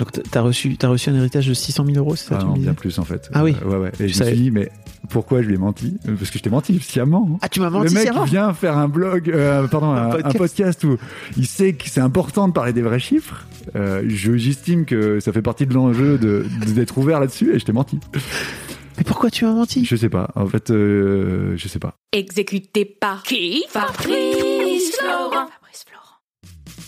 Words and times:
Donc 0.00 0.10
t- 0.12 0.22
t'as 0.22 0.40
reçu, 0.40 0.76
t'as 0.76 0.88
reçu 0.88 1.10
un 1.10 1.14
héritage 1.14 1.46
de 1.46 1.54
600 1.54 1.84
000 1.84 1.98
euros, 1.98 2.16
c'est 2.16 2.28
ça 2.30 2.36
Ah 2.38 2.40
tu 2.40 2.46
non, 2.46 2.52
bien 2.54 2.72
plus 2.74 2.98
en 2.98 3.04
fait. 3.04 3.28
Ah 3.34 3.44
oui. 3.44 3.54
Euh, 3.62 3.68
ouais, 3.68 3.76
ouais. 3.76 3.92
Et 4.00 4.08
Je 4.08 4.14
je 4.14 4.20
me 4.24 4.28
suis 4.30 4.36
dit, 4.36 4.50
mais 4.50 4.72
pourquoi 5.10 5.42
je 5.42 5.46
lui 5.48 5.54
ai 5.54 5.58
menti? 5.58 5.98
Parce 6.18 6.30
que 6.30 6.38
je 6.38 6.42
t'ai 6.42 6.48
menti 6.50 6.80
sciemment. 6.80 7.28
hein. 7.34 7.38
Ah, 7.42 7.48
tu 7.50 7.60
m'as 7.60 7.66
Le 7.66 7.72
menti 7.72 7.92
mec 7.94 8.02
sciemment 8.04 8.24
vient 8.24 8.52
faire 8.54 8.76
un 8.78 8.88
blog, 8.88 9.28
euh, 9.30 9.68
pardon, 9.68 9.90
un, 9.92 10.06
un 10.06 10.10
podcast. 10.10 10.38
podcast. 10.38 10.84
où 10.84 10.96
il 11.36 11.46
sait 11.46 11.74
que 11.74 11.88
c'est 11.88 12.00
important 12.00 12.48
de 12.48 12.52
parler 12.54 12.72
des 12.72 12.82
vrais 12.82 12.98
chiffres. 12.98 13.46
Euh, 13.76 14.02
je- 14.08 14.36
J'estime 14.38 14.86
que 14.86 15.20
ça 15.20 15.32
fait 15.32 15.42
partie 15.42 15.66
de 15.66 15.74
l'enjeu 15.74 16.16
de- 16.18 16.46
de- 16.66 16.72
d'être 16.72 16.96
ouvert 16.96 17.20
là-dessus 17.20 17.54
et 17.54 17.58
je 17.58 17.64
t'ai 17.66 17.72
menti. 17.72 17.98
Mais 18.96 19.04
pourquoi 19.04 19.30
tu 19.30 19.44
m'as 19.44 19.52
menti? 19.52 19.84
Je 19.84 19.96
sais 19.96 20.08
pas. 20.08 20.30
En 20.34 20.46
fait, 20.46 20.70
euh, 20.70 21.54
je 21.56 21.68
sais 21.68 21.78
pas. 21.78 21.94
Exécuté 22.12 22.84
par 22.86 23.22
qui? 23.22 23.64
Fabrice 23.68 24.96
Florent. 24.98 25.46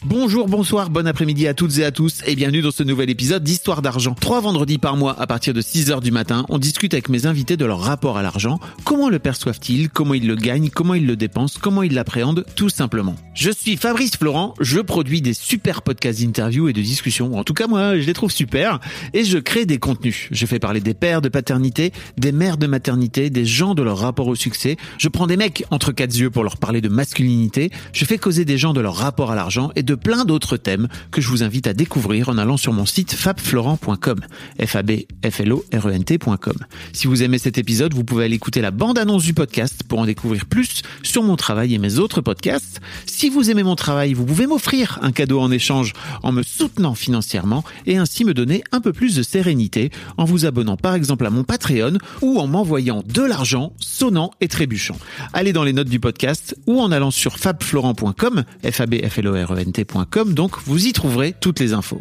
Bonjour, 0.04 0.48
bonsoir, 0.48 0.90
bon 0.90 1.06
après-midi 1.06 1.46
à 1.46 1.54
toutes 1.54 1.78
et 1.78 1.84
à 1.84 1.92
tous 1.92 2.22
et 2.26 2.34
bienvenue 2.34 2.60
dans 2.60 2.72
ce 2.72 2.82
nouvel 2.82 3.08
épisode 3.08 3.44
d'Histoire 3.44 3.82
d'argent. 3.82 4.16
Trois 4.20 4.40
vendredis 4.40 4.78
par 4.78 4.96
mois 4.96 5.14
à 5.20 5.28
partir 5.28 5.54
de 5.54 5.60
6 5.60 5.92
heures 5.92 6.00
du 6.00 6.10
matin, 6.10 6.44
on 6.48 6.58
discute 6.58 6.92
avec 6.92 7.08
mes 7.08 7.26
invités 7.26 7.56
de 7.56 7.64
leur 7.64 7.78
rapport 7.78 8.18
à 8.18 8.22
l'argent, 8.22 8.58
comment 8.82 9.08
le 9.08 9.20
perçoivent-ils, 9.20 9.90
comment 9.90 10.14
ils 10.14 10.26
le 10.26 10.34
gagnent, 10.34 10.70
comment 10.70 10.94
ils 10.94 11.06
le 11.06 11.14
dépensent, 11.14 11.60
comment 11.62 11.84
ils 11.84 11.94
l'appréhendent, 11.94 12.44
tout 12.56 12.68
simplement. 12.68 13.14
Je 13.34 13.52
suis 13.52 13.76
Fabrice 13.76 14.16
Florent, 14.16 14.54
je 14.58 14.80
produis 14.80 15.22
des 15.22 15.34
super 15.34 15.82
podcasts 15.82 16.20
d'interviews 16.20 16.68
et 16.68 16.72
de 16.72 16.82
discussions, 16.82 17.38
en 17.38 17.44
tout 17.44 17.54
cas 17.54 17.68
moi 17.68 17.96
je 17.96 18.04
les 18.04 18.12
trouve 18.12 18.32
super, 18.32 18.80
et 19.14 19.22
je 19.22 19.38
crée 19.38 19.66
des 19.66 19.78
contenus. 19.78 20.26
Je 20.32 20.46
fais 20.46 20.58
parler 20.58 20.80
des 20.80 20.94
pères 20.94 21.22
de 21.22 21.28
paternité, 21.28 21.92
des 22.18 22.32
mères 22.32 22.56
de 22.56 22.66
maternité, 22.66 23.30
des 23.30 23.44
gens 23.44 23.76
de 23.76 23.82
leur 23.82 23.98
rapport 23.98 24.26
au 24.26 24.34
succès, 24.34 24.78
je 24.98 25.06
prends 25.06 25.28
des 25.28 25.36
mecs 25.36 25.64
entre 25.70 25.92
quatre 25.92 26.18
yeux 26.18 26.30
pour 26.30 26.42
leur 26.42 26.56
parler 26.56 26.80
de 26.80 26.88
masculinité, 26.88 27.70
je 27.92 28.04
fais 28.04 28.18
causer 28.18 28.44
des 28.44 28.58
gens 28.58 28.72
de 28.72 28.80
leur 28.80 28.96
rapport 28.96 29.30
à 29.30 29.36
l'argent 29.36 29.70
et 29.76 29.84
de 29.84 29.91
plein 29.94 30.24
d'autres 30.24 30.56
thèmes 30.56 30.88
que 31.10 31.20
je 31.20 31.28
vous 31.28 31.42
invite 31.42 31.66
à 31.66 31.74
découvrir 31.74 32.28
en 32.28 32.38
allant 32.38 32.56
sur 32.56 32.72
mon 32.72 32.86
site 32.86 33.12
fabflorent.com, 33.12 34.20
f 34.64 34.76
a 34.76 34.82
b 34.82 34.90
f 35.22 35.40
l 35.40 35.52
o 35.52 35.64
r 35.72 35.88
e 35.88 35.92
n 35.92 36.04
t.com. 36.04 36.56
Si 36.92 37.06
vous 37.06 37.22
aimez 37.22 37.38
cet 37.38 37.58
épisode, 37.58 37.94
vous 37.94 38.04
pouvez 38.04 38.24
aller 38.24 38.36
écouter 38.36 38.60
la 38.60 38.70
bande-annonce 38.70 39.24
du 39.24 39.34
podcast 39.34 39.82
pour 39.88 39.98
en 40.00 40.06
découvrir 40.06 40.46
plus 40.46 40.82
sur 41.02 41.22
mon 41.22 41.36
travail 41.36 41.74
et 41.74 41.78
mes 41.78 41.98
autres 41.98 42.20
podcasts. 42.20 42.80
Si 43.06 43.28
vous 43.28 43.50
aimez 43.50 43.62
mon 43.62 43.76
travail, 43.76 44.14
vous 44.14 44.24
pouvez 44.24 44.46
m'offrir 44.46 44.98
un 45.02 45.12
cadeau 45.12 45.40
en 45.40 45.50
échange 45.50 45.92
en 46.22 46.32
me 46.32 46.42
soutenant 46.42 46.94
financièrement 46.94 47.64
et 47.86 47.96
ainsi 47.96 48.24
me 48.24 48.34
donner 48.34 48.64
un 48.72 48.80
peu 48.80 48.92
plus 48.92 49.16
de 49.16 49.22
sérénité 49.22 49.90
en 50.16 50.24
vous 50.24 50.46
abonnant 50.46 50.76
par 50.76 50.94
exemple 50.94 51.26
à 51.26 51.30
mon 51.30 51.44
Patreon 51.44 51.98
ou 52.20 52.38
en 52.38 52.46
m'envoyant 52.46 53.02
de 53.06 53.22
l'argent 53.22 53.72
sonnant 53.78 54.30
et 54.40 54.48
trébuchant. 54.48 54.96
Allez 55.32 55.52
dans 55.52 55.64
les 55.64 55.72
notes 55.72 55.88
du 55.88 56.00
podcast 56.00 56.56
ou 56.66 56.80
en 56.80 56.92
allant 56.92 57.10
sur 57.10 57.38
fabflorent.com, 57.38 58.44
f 58.70 58.80
a 58.80 58.86
b 58.86 58.94
f 59.06 59.18
l 59.18 59.28
o 59.28 59.32
r 59.32 59.52
e 59.52 59.60
n 59.60 59.72
donc 60.34 60.58
vous 60.64 60.86
y 60.86 60.92
trouverez 60.92 61.34
toutes 61.38 61.60
les 61.60 61.72
infos. 61.72 62.00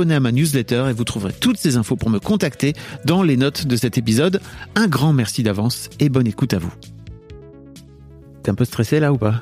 À 0.09 0.19
ma 0.19 0.31
newsletter 0.31 0.85
et 0.89 0.93
vous 0.93 1.03
trouverez 1.03 1.33
toutes 1.39 1.57
ces 1.57 1.77
infos 1.77 1.95
pour 1.95 2.09
me 2.09 2.17
contacter 2.19 2.73
dans 3.05 3.21
les 3.21 3.37
notes 3.37 3.67
de 3.67 3.75
cet 3.75 3.99
épisode. 3.99 4.41
Un 4.75 4.87
grand 4.87 5.13
merci 5.13 5.43
d'avance 5.43 5.89
et 5.99 6.09
bonne 6.09 6.25
écoute 6.27 6.53
à 6.55 6.57
vous. 6.59 6.73
T'es 8.43 8.49
un 8.49 8.55
peu 8.55 8.65
stressé 8.65 8.99
là 8.99 9.13
ou 9.13 9.17
pas? 9.17 9.41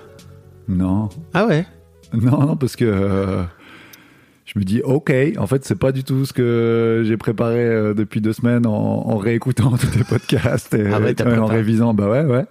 Non, 0.68 1.09
Ah 1.34 1.46
ouais? 1.47 1.66
Non, 2.14 2.46
non, 2.46 2.56
parce 2.58 2.75
que 2.75 2.86
euh, 2.86 3.44
je 4.46 4.58
me 4.59 4.64
dis, 4.64 4.81
ok, 4.84 5.14
en 5.38 5.47
fait, 5.47 5.64
c'est 5.64 5.78
pas 5.78 5.92
du 5.92 6.03
tout 6.03 6.25
ce 6.25 6.34
que 6.34 7.03
j'ai 7.06 7.18
préparé 7.18 7.59
euh, 7.59 7.94
depuis 7.94 8.20
deux 8.20 8.34
semaines 8.34 8.66
en, 8.66 8.72
en 9.08 9.18
réécoutant 9.18 9.72
tous 9.78 9.88
tes 9.88 10.03
podcasts 10.03 10.74
et 10.74 10.88
Ah 10.91 11.00
ouais, 11.00 11.16
en 11.40 11.46
révisant. 11.46 11.94
Bah 11.94 12.09
ouais, 12.09 12.26
ouais. 12.26 12.46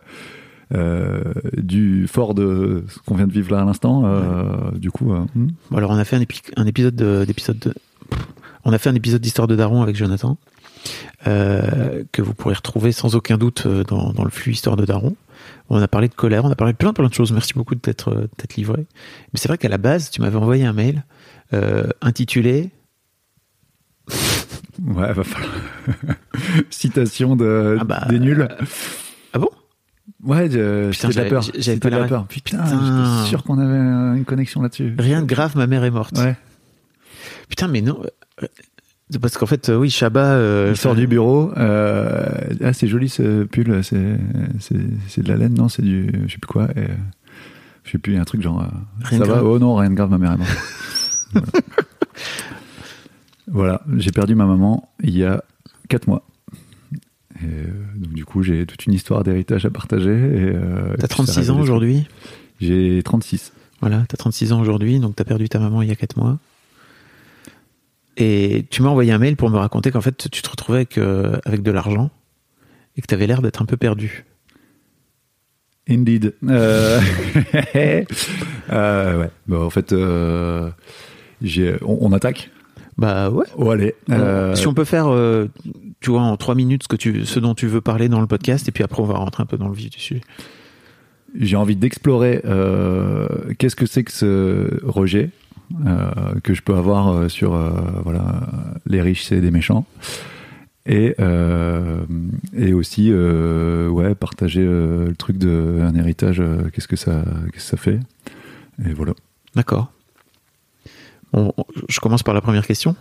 Euh, 0.75 1.22
du 1.56 2.06
fort 2.08 2.34
de 2.34 2.84
ce 2.88 2.98
qu'on 3.00 3.14
vient 3.14 3.26
de 3.26 3.32
vivre 3.32 3.52
là 3.52 3.62
à 3.62 3.64
l'instant. 3.64 4.02
euh, 4.04 4.70
Du 4.76 4.90
coup, 4.90 5.12
euh, 5.12 5.20
hmm. 5.34 5.48
Bon, 5.70 5.76
alors 5.78 5.90
on 5.90 5.96
a 5.96 6.04
fait 6.04 6.16
un, 6.16 6.20
épi- 6.20 6.42
un 6.56 6.66
épisode 6.66 6.94
de- 6.94 7.25
d'épisode 7.26 7.58
de, 7.58 7.75
on 8.64 8.72
a 8.72 8.78
fait 8.78 8.88
un 8.91 8.94
épisode 8.94 9.20
d'histoire 9.20 9.46
de 9.48 9.56
Daron 9.56 9.82
avec 9.82 9.96
Jonathan 9.96 10.36
euh, 11.26 12.04
que 12.12 12.22
vous 12.22 12.34
pourrez 12.34 12.54
retrouver 12.54 12.92
sans 12.92 13.14
aucun 13.16 13.36
doute 13.38 13.64
euh, 13.66 13.82
dans, 13.84 14.12
dans 14.12 14.24
le 14.24 14.30
flux 14.30 14.52
histoire 14.52 14.76
de 14.76 14.84
Daron. 14.84 15.16
On 15.70 15.80
a 15.80 15.88
parlé 15.88 16.08
de 16.08 16.14
colère, 16.14 16.44
on 16.44 16.50
a 16.50 16.56
parlé 16.56 16.72
de 16.72 16.78
plein 16.78 16.92
plein 16.92 17.08
de 17.08 17.14
choses. 17.14 17.32
Merci 17.32 17.52
beaucoup 17.54 17.74
de 17.74 17.80
t'être 17.80 18.10
euh, 18.12 18.26
livré. 18.56 18.86
Mais 19.32 19.38
c'est 19.38 19.48
vrai 19.48 19.58
qu'à 19.58 19.69
la 19.69 19.78
base, 19.78 20.10
tu 20.10 20.20
m'avais 20.20 20.36
envoyé 20.36 20.64
un 20.64 20.72
mail 20.72 21.04
euh, 21.52 21.88
intitulé 22.00 22.70
ouais, 24.08 25.12
va 25.12 25.25
falloir. 25.25 25.52
Citation 26.70 27.36
de, 27.36 27.76
Ah 27.80 27.84
bah, 27.84 28.06
des 28.08 28.19
nuls. 28.19 28.48
Ah 29.32 29.38
bon? 29.38 29.50
Ouais, 30.25 30.50
je- 30.50 30.90
Putain, 30.90 31.08
c'était 31.10 31.12
de 31.12 31.12
la 31.12 31.12
j'avais- 31.12 31.28
peur. 31.30 31.42
j'avais 31.62 31.78
pas 31.78 31.90
de 31.90 31.94
la 31.96 32.00
la 32.02 32.08
peur. 32.08 32.26
Putain, 32.26 32.58
Putain. 32.62 33.14
j'étais 33.16 33.28
sûr 33.28 33.44
qu'on 33.44 33.58
avait 33.58 33.76
euh, 33.78 34.14
une 34.14 34.25
connexion 34.25 34.62
là-dessus. 34.62 34.94
Rien 34.98 35.20
de 35.22 35.26
grave, 35.26 35.56
ma 35.56 35.66
mère 35.66 35.84
est 35.84 35.90
morte. 35.90 36.16
Ouais. 36.19 36.36
Putain, 37.48 37.69
mais 37.69 37.81
non. 37.81 38.00
euh, 38.42 38.47
parce 39.20 39.38
qu'en 39.38 39.47
fait, 39.47 39.69
euh, 39.69 39.76
oui, 39.76 39.91
Shabba. 39.91 40.34
euh, 40.34 40.69
Il 40.70 40.76
sort 40.76 40.94
du 40.94 41.06
bureau. 41.06 41.50
Euh, 41.56 42.26
ah, 42.62 42.72
c'est 42.72 42.88
joli 42.88 43.09
ce 43.09 43.44
pull. 43.44 43.82
C'est, 43.82 43.97
de 43.97 45.28
la 45.28 45.36
laine, 45.36 45.54
non 45.54 45.69
C'est 45.69 45.82
du. 45.82 46.10
Je 46.26 46.32
sais 46.32 46.38
plus 46.38 46.48
quoi. 46.48 46.69
Et, 46.76 46.87
je 47.84 47.92
sais 47.92 47.98
plus, 47.98 48.12
il 48.12 48.16
y 48.16 48.19
a 48.19 48.22
un 48.22 48.26
truc 48.26 48.42
genre. 48.42 48.66
Rien 49.03 49.19
ça 49.19 49.25
va 49.25 49.34
grave. 49.34 49.47
Oh 49.47 49.58
non, 49.58 49.76
rien 49.76 49.91
de 49.91 49.94
grave, 49.94 50.10
ma 50.10 50.19
mère 50.19 50.32
est 50.32 50.37
morte. 50.37 50.50
voilà, 51.32 51.47
Voilà, 53.47 53.82
j'ai 53.97 54.12
perdu 54.12 54.34
ma 54.34 54.44
maman 54.44 54.91
il 55.03 55.16
y 55.16 55.25
a 55.25 55.42
4 55.88 56.06
mois. 56.06 56.26
Et, 57.41 57.47
donc, 57.97 58.12
du 58.12 58.25
coup, 58.25 58.42
j'ai 58.42 58.66
toute 58.66 58.84
une 58.87 58.92
histoire 58.92 59.25
d'héritage 59.25 59.64
à 59.64 59.70
partager. 59.70 60.53
T'as 60.53 60.92
puis 60.92 61.00
ça 61.03 61.08
36 61.08 61.38
révèle 61.38 61.50
ans 61.53 61.60
aujourd'hui? 61.60 62.06
J'ai 62.60 63.00
36. 63.03 63.53
Voilà, 63.81 64.04
t'as 64.08 64.16
36 64.16 64.53
ans 64.53 64.60
aujourd'hui, 64.60 64.98
donc 64.98 65.16
t'as 65.16 65.25
perdu 65.25 65.48
ta 65.48 65.58
maman 65.58 65.82
il 65.82 65.88
y 65.88 65.92
a 65.92 65.97
4 65.97 66.16
mois. 66.19 66.38
Et 68.20 68.66
tu 68.68 68.82
m'as 68.82 68.88
envoyé 68.88 69.12
un 69.12 69.18
mail 69.18 69.36
pour 69.36 69.48
me 69.48 69.56
raconter 69.56 69.92
qu'en 69.92 70.00
fait, 70.00 70.28
tu 70.30 70.42
te 70.42 70.50
retrouvais 70.50 70.78
avec, 70.78 70.98
euh, 70.98 71.38
avec 71.44 71.62
de 71.62 71.70
l'argent 71.70 72.10
et 72.96 73.00
que 73.00 73.06
t'avais 73.06 73.28
l'air 73.28 73.42
d'être 73.42 73.62
un 73.62 73.64
peu 73.64 73.76
perdu. 73.76 74.24
Indeed. 75.88 76.34
Euh, 76.48 77.00
euh, 78.72 79.20
ouais. 79.20 79.30
Bon, 79.46 79.64
en 79.64 79.70
fait, 79.70 79.94
j'ai, 81.40 81.76
on, 81.82 81.98
on 82.00 82.12
attaque? 82.12 82.50
Bah 82.98 83.31
ouais. 83.31 83.46
Oh, 83.56 83.70
allez. 83.70 83.94
Si 84.54 84.66
on 84.66 84.75
peut 84.75 84.84
faire, 84.84 85.16
tu 86.00 86.10
vois, 86.10 86.22
en 86.22 86.37
3 86.37 86.56
minutes 86.56 86.82
ce, 86.82 86.88
que 86.88 86.96
tu, 86.96 87.25
ce 87.25 87.38
dont 87.38 87.54
tu 87.54 87.69
veux 87.69 87.81
parler 87.81 88.08
dans 88.08 88.20
le 88.20 88.26
podcast, 88.26 88.66
et 88.66 88.72
puis 88.72 88.82
après 88.82 89.00
on 89.00 89.06
va 89.06 89.14
rentrer 89.14 89.44
un 89.44 89.46
peu 89.46 89.56
dans 89.56 89.69
le 89.69 89.75
vif 89.75 89.90
du 89.90 90.00
sujet. 90.00 90.22
j'ai 91.38 91.54
envie 91.54 91.76
d'explorer 91.76 92.43
qu'est-ce 93.58 93.76
que 93.76 93.87
c'est 93.87 94.02
que 94.02 94.12
ce 94.12 94.84
rejet? 94.84 95.31
Que 96.43 96.55
je 96.55 96.62
peux 96.62 96.75
avoir 96.75 97.09
euh, 97.09 97.29
sur 97.29 97.55
euh, 97.55 97.70
voilà 98.05 98.47
les 98.87 99.03
riches 99.03 99.25
c'est 99.25 99.41
des 99.41 99.50
méchants 99.50 99.85
et 100.87 101.15
euh, 101.20 102.00
et 102.56 102.73
aussi 102.73 103.09
euh, 103.11 103.88
ouais 103.88 104.15
partager 104.15 104.62
euh, 104.65 105.09
le 105.09 105.15
truc 105.15 105.37
de 105.38 105.81
un 105.82 105.94
héritage 105.94 106.41
euh, 106.41 106.70
qu'est-ce 106.73 106.88
que 106.88 106.97
ça 106.97 107.23
qu'est-ce 107.53 107.65
que 107.65 107.70
ça 107.70 107.76
fait 107.76 108.00
et 108.87 108.93
voilà 108.94 109.12
D'accord. 109.55 109.93
On- 111.32 111.53
on- 111.56 111.65
je 111.88 112.00
commence 112.00 112.23
par 112.23 112.32
la 112.35 112.41
première 112.41 112.67
question. 112.67 112.94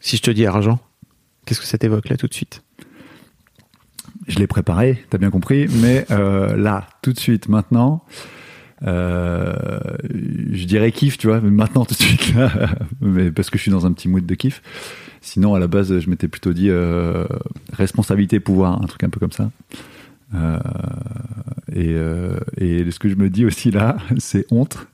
Si 0.00 0.16
je 0.16 0.22
te 0.22 0.30
dis 0.30 0.46
argent, 0.46 0.78
qu'est-ce 1.44 1.60
que 1.60 1.66
ça 1.66 1.78
t'évoque 1.78 2.08
là 2.08 2.16
tout 2.16 2.26
de 2.28 2.34
suite? 2.34 2.62
Je 4.28 4.38
l'ai 4.38 4.46
préparé 4.46 5.04
t'as 5.10 5.18
bien 5.18 5.30
compris 5.30 5.66
mais 5.82 6.06
euh, 6.10 6.56
là 6.56 6.86
tout 7.02 7.12
de 7.12 7.18
suite 7.20 7.48
maintenant 7.48 8.02
Euh, 8.84 9.54
je 10.52 10.64
dirais 10.64 10.92
kiff, 10.92 11.18
tu 11.18 11.28
vois, 11.28 11.40
maintenant 11.40 11.84
tout 11.86 11.94
de 11.94 12.02
suite 12.02 12.34
mais 13.00 13.30
parce 13.30 13.50
que 13.50 13.58
je 13.58 13.62
suis 13.62 13.70
dans 13.70 13.86
un 13.86 13.92
petit 13.92 14.08
mood 14.08 14.24
de 14.24 14.34
kiff. 14.34 14.62
Sinon, 15.20 15.54
à 15.54 15.58
la 15.58 15.66
base, 15.66 15.98
je 15.98 16.10
m'étais 16.10 16.28
plutôt 16.28 16.52
dit 16.52 16.70
euh, 16.70 17.26
responsabilité, 17.72 18.38
pouvoir, 18.38 18.80
un 18.80 18.86
truc 18.86 19.02
un 19.02 19.10
peu 19.10 19.18
comme 19.18 19.32
ça. 19.32 19.50
Euh, 20.34 20.58
et, 21.72 22.90
ce 22.90 22.98
que 22.98 23.08
je 23.08 23.16
me 23.16 23.28
dis 23.28 23.44
aussi 23.44 23.70
là, 23.70 23.96
c'est 24.18 24.46
honte. 24.50 24.86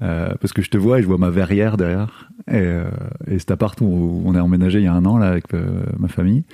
Parce 0.00 0.52
que 0.52 0.62
je 0.62 0.70
te 0.70 0.78
vois 0.78 1.00
et 1.00 1.02
je 1.02 1.08
vois 1.08 1.18
ma 1.18 1.30
verrière 1.30 1.76
derrière. 1.76 2.30
Et, 2.50 2.64
et 3.26 3.38
cet 3.38 3.50
appart 3.50 3.78
où 3.80 4.22
on 4.24 4.34
est 4.34 4.40
emménagé 4.40 4.78
il 4.78 4.84
y 4.84 4.88
a 4.88 4.94
un 4.94 5.04
an 5.04 5.18
là 5.18 5.28
avec 5.28 5.46
ma 5.98 6.08
famille. 6.08 6.44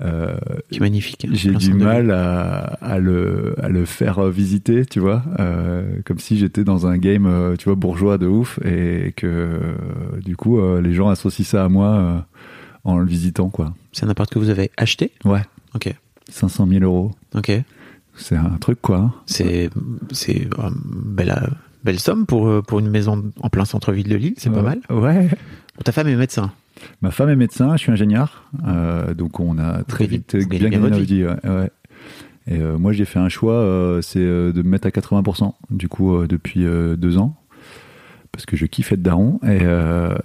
Euh, 0.00 0.36
Qui 0.70 0.78
est 0.78 0.80
magnifique. 0.80 1.26
j'ai 1.32 1.50
Plein 1.50 1.58
du 1.58 1.72
mal 1.74 2.10
à, 2.10 2.58
à, 2.82 2.98
le, 2.98 3.54
à 3.62 3.68
le 3.68 3.84
faire 3.84 4.24
visiter, 4.28 4.84
tu 4.86 4.98
vois, 4.98 5.22
euh, 5.38 5.98
comme 6.04 6.18
si 6.18 6.36
j'étais 6.36 6.64
dans 6.64 6.86
un 6.86 6.98
game, 6.98 7.26
euh, 7.26 7.54
tu 7.56 7.66
vois, 7.66 7.76
bourgeois 7.76 8.18
de 8.18 8.26
ouf, 8.26 8.58
et 8.64 9.12
que 9.16 9.26
euh, 9.26 10.20
du 10.24 10.36
coup, 10.36 10.58
euh, 10.58 10.80
les 10.80 10.94
gens 10.94 11.08
associent 11.10 11.44
ça 11.44 11.64
à 11.64 11.68
moi 11.68 11.86
euh, 11.88 12.18
en 12.82 12.98
le 12.98 13.06
visitant, 13.06 13.50
quoi. 13.50 13.72
C'est 13.92 14.04
un 14.04 14.08
appart 14.08 14.28
que 14.28 14.38
vous 14.40 14.50
avez 14.50 14.70
acheté? 14.76 15.12
Ouais, 15.24 15.42
Ok. 15.74 15.94
500 16.28 16.66
000 16.66 16.82
euros, 16.84 17.12
Ok. 17.34 17.52
c'est 18.16 18.36
un 18.36 18.56
truc, 18.60 18.80
quoi. 18.82 18.96
hein. 18.98 19.12
C'est 19.26 19.70
c'est 20.10 20.48
euh, 20.58 20.70
belle, 21.06 21.30
euh, 21.30 21.46
belle 21.84 22.00
somme 22.00 22.26
pour, 22.26 22.48
euh, 22.48 22.62
pour 22.62 22.80
une 22.80 22.90
maison 22.90 23.30
en 23.40 23.48
plein 23.48 23.64
centre-ville 23.64 24.08
de 24.08 24.16
Lille, 24.16 24.34
c'est 24.38 24.50
pas 24.50 24.62
Ouais. 24.62 24.62
mal. 24.62 24.80
Ouais. 24.90 25.28
Ta 25.82 25.92
femme 25.92 26.08
est 26.08 26.16
médecin. 26.16 26.52
Ma 27.02 27.10
femme 27.10 27.28
est 27.30 27.36
médecin, 27.36 27.76
je 27.76 27.82
suis 27.82 27.92
ingénieur, 27.92 28.50
euh, 28.66 29.14
donc 29.14 29.40
on 29.40 29.58
a 29.58 29.82
très 29.84 30.06
vite 30.06 30.36
bien 30.36 30.68
gagné 30.70 30.78
notre 30.78 31.00
vie. 31.00 31.24
ouais, 31.24 31.48
ouais. 31.48 31.70
Et 32.46 32.60
euh, 32.60 32.76
moi, 32.76 32.92
j'ai 32.92 33.06
fait 33.06 33.18
un 33.18 33.30
choix, 33.30 33.54
euh, 33.54 34.02
c'est 34.02 34.20
de 34.20 34.52
me 34.56 34.68
mettre 34.68 34.86
à 34.86 34.90
80%, 34.90 35.54
du 35.70 35.88
coup, 35.88 36.26
depuis 36.26 36.64
deux 36.64 37.16
ans, 37.16 37.36
parce 38.32 38.44
que 38.44 38.56
je 38.56 38.66
kiffe 38.66 38.92
être 38.92 39.02
daron, 39.02 39.40
et, 39.46 39.62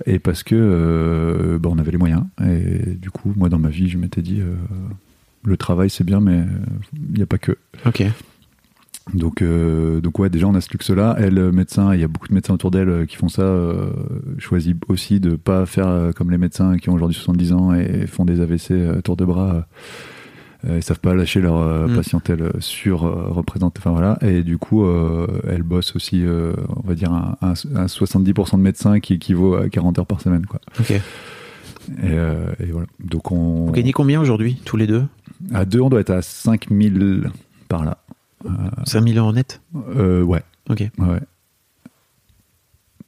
et 0.05 0.19
parce 0.19 0.43
que 0.43 1.57
bah, 1.61 1.69
on 1.71 1.77
avait 1.77 1.91
les 1.91 1.97
moyens. 1.97 2.23
Et 2.45 2.95
du 2.95 3.09
coup, 3.09 3.33
moi, 3.35 3.49
dans 3.49 3.59
ma 3.59 3.69
vie, 3.69 3.89
je 3.89 3.97
m'étais 3.97 4.21
dit, 4.21 4.41
le 5.43 5.57
travail, 5.57 5.89
c'est 5.89 6.03
bien, 6.03 6.19
mais 6.19 6.43
il 6.93 7.15
n'y 7.15 7.23
a 7.23 7.27
pas 7.27 7.37
que. 7.37 7.57
Ok. 7.85 8.03
Donc, 9.13 9.41
euh, 9.41 10.01
donc 10.01 10.19
ouais, 10.19 10.29
déjà 10.29 10.47
on 10.47 10.53
a 10.55 10.61
ce 10.61 10.69
luxe-là. 10.71 11.15
Elle, 11.19 11.37
euh, 11.39 11.51
médecin, 11.51 11.93
il 11.93 12.01
y 12.01 12.03
a 12.03 12.07
beaucoup 12.07 12.27
de 12.27 12.33
médecins 12.33 12.53
autour 12.53 12.71
d'elle 12.71 12.89
euh, 12.89 13.05
qui 13.05 13.15
font 13.15 13.27
ça. 13.29 13.41
Euh, 13.41 13.89
choisit 14.37 14.77
aussi 14.87 15.19
de 15.19 15.35
pas 15.35 15.65
faire 15.65 15.87
euh, 15.87 16.11
comme 16.11 16.29
les 16.31 16.37
médecins 16.37 16.77
qui 16.77 16.89
ont 16.89 16.93
aujourd'hui 16.93 17.15
70 17.15 17.53
ans 17.53 17.73
et 17.73 18.05
font 18.07 18.25
des 18.25 18.39
AVC 18.41 19.01
tour 19.03 19.15
de 19.17 19.25
bras. 19.25 19.65
Euh, 20.67 20.75
ils 20.77 20.83
savent 20.83 20.99
pas 20.99 21.15
lâcher 21.15 21.39
leur 21.41 21.87
Mm. 21.87 21.95
patientèle 21.95 22.51
sur 22.59 22.99
représentée. 23.01 23.79
Enfin 23.81 23.91
voilà. 23.91 24.17
Et 24.21 24.43
du 24.43 24.57
coup, 24.57 24.85
elle 25.47 25.63
bosse 25.63 25.95
aussi, 25.95 26.23
on 26.27 26.87
va 26.87 26.95
dire 26.95 27.11
un, 27.13 27.37
un- 27.41 27.53
un 27.75 27.85
70% 27.87 28.57
de 28.57 28.61
médecins 28.63 28.99
qui 28.99 29.13
équivaut 29.13 29.55
à 29.55 29.69
40 29.69 29.99
heures 29.99 30.05
par 30.05 30.19
semaine, 30.21 30.45
quoi. 30.45 30.59
Ok. 30.79 30.91
Et, 30.91 31.01
et 32.13 32.71
voilà. 32.71 32.87
Donc 32.99 33.31
on 33.31 33.65
Vous 33.67 33.71
gagnez 33.71 33.93
combien 33.93 34.19
aujourd'hui, 34.21 34.61
tous 34.65 34.75
les 34.77 34.85
deux? 34.85 35.03
À 35.53 35.63
deux, 35.65 35.79
on 35.79 35.89
doit 35.89 36.01
être 36.01 36.09
à 36.11 36.21
5000 36.21 37.31
par 37.69 37.85
là. 37.85 37.97
5000 38.85 39.17
euros 39.17 39.33
net 39.33 39.61
Euh, 39.95 40.21
ouais, 40.23 40.41
Ok. 40.69 40.79
ouais. 40.97 41.19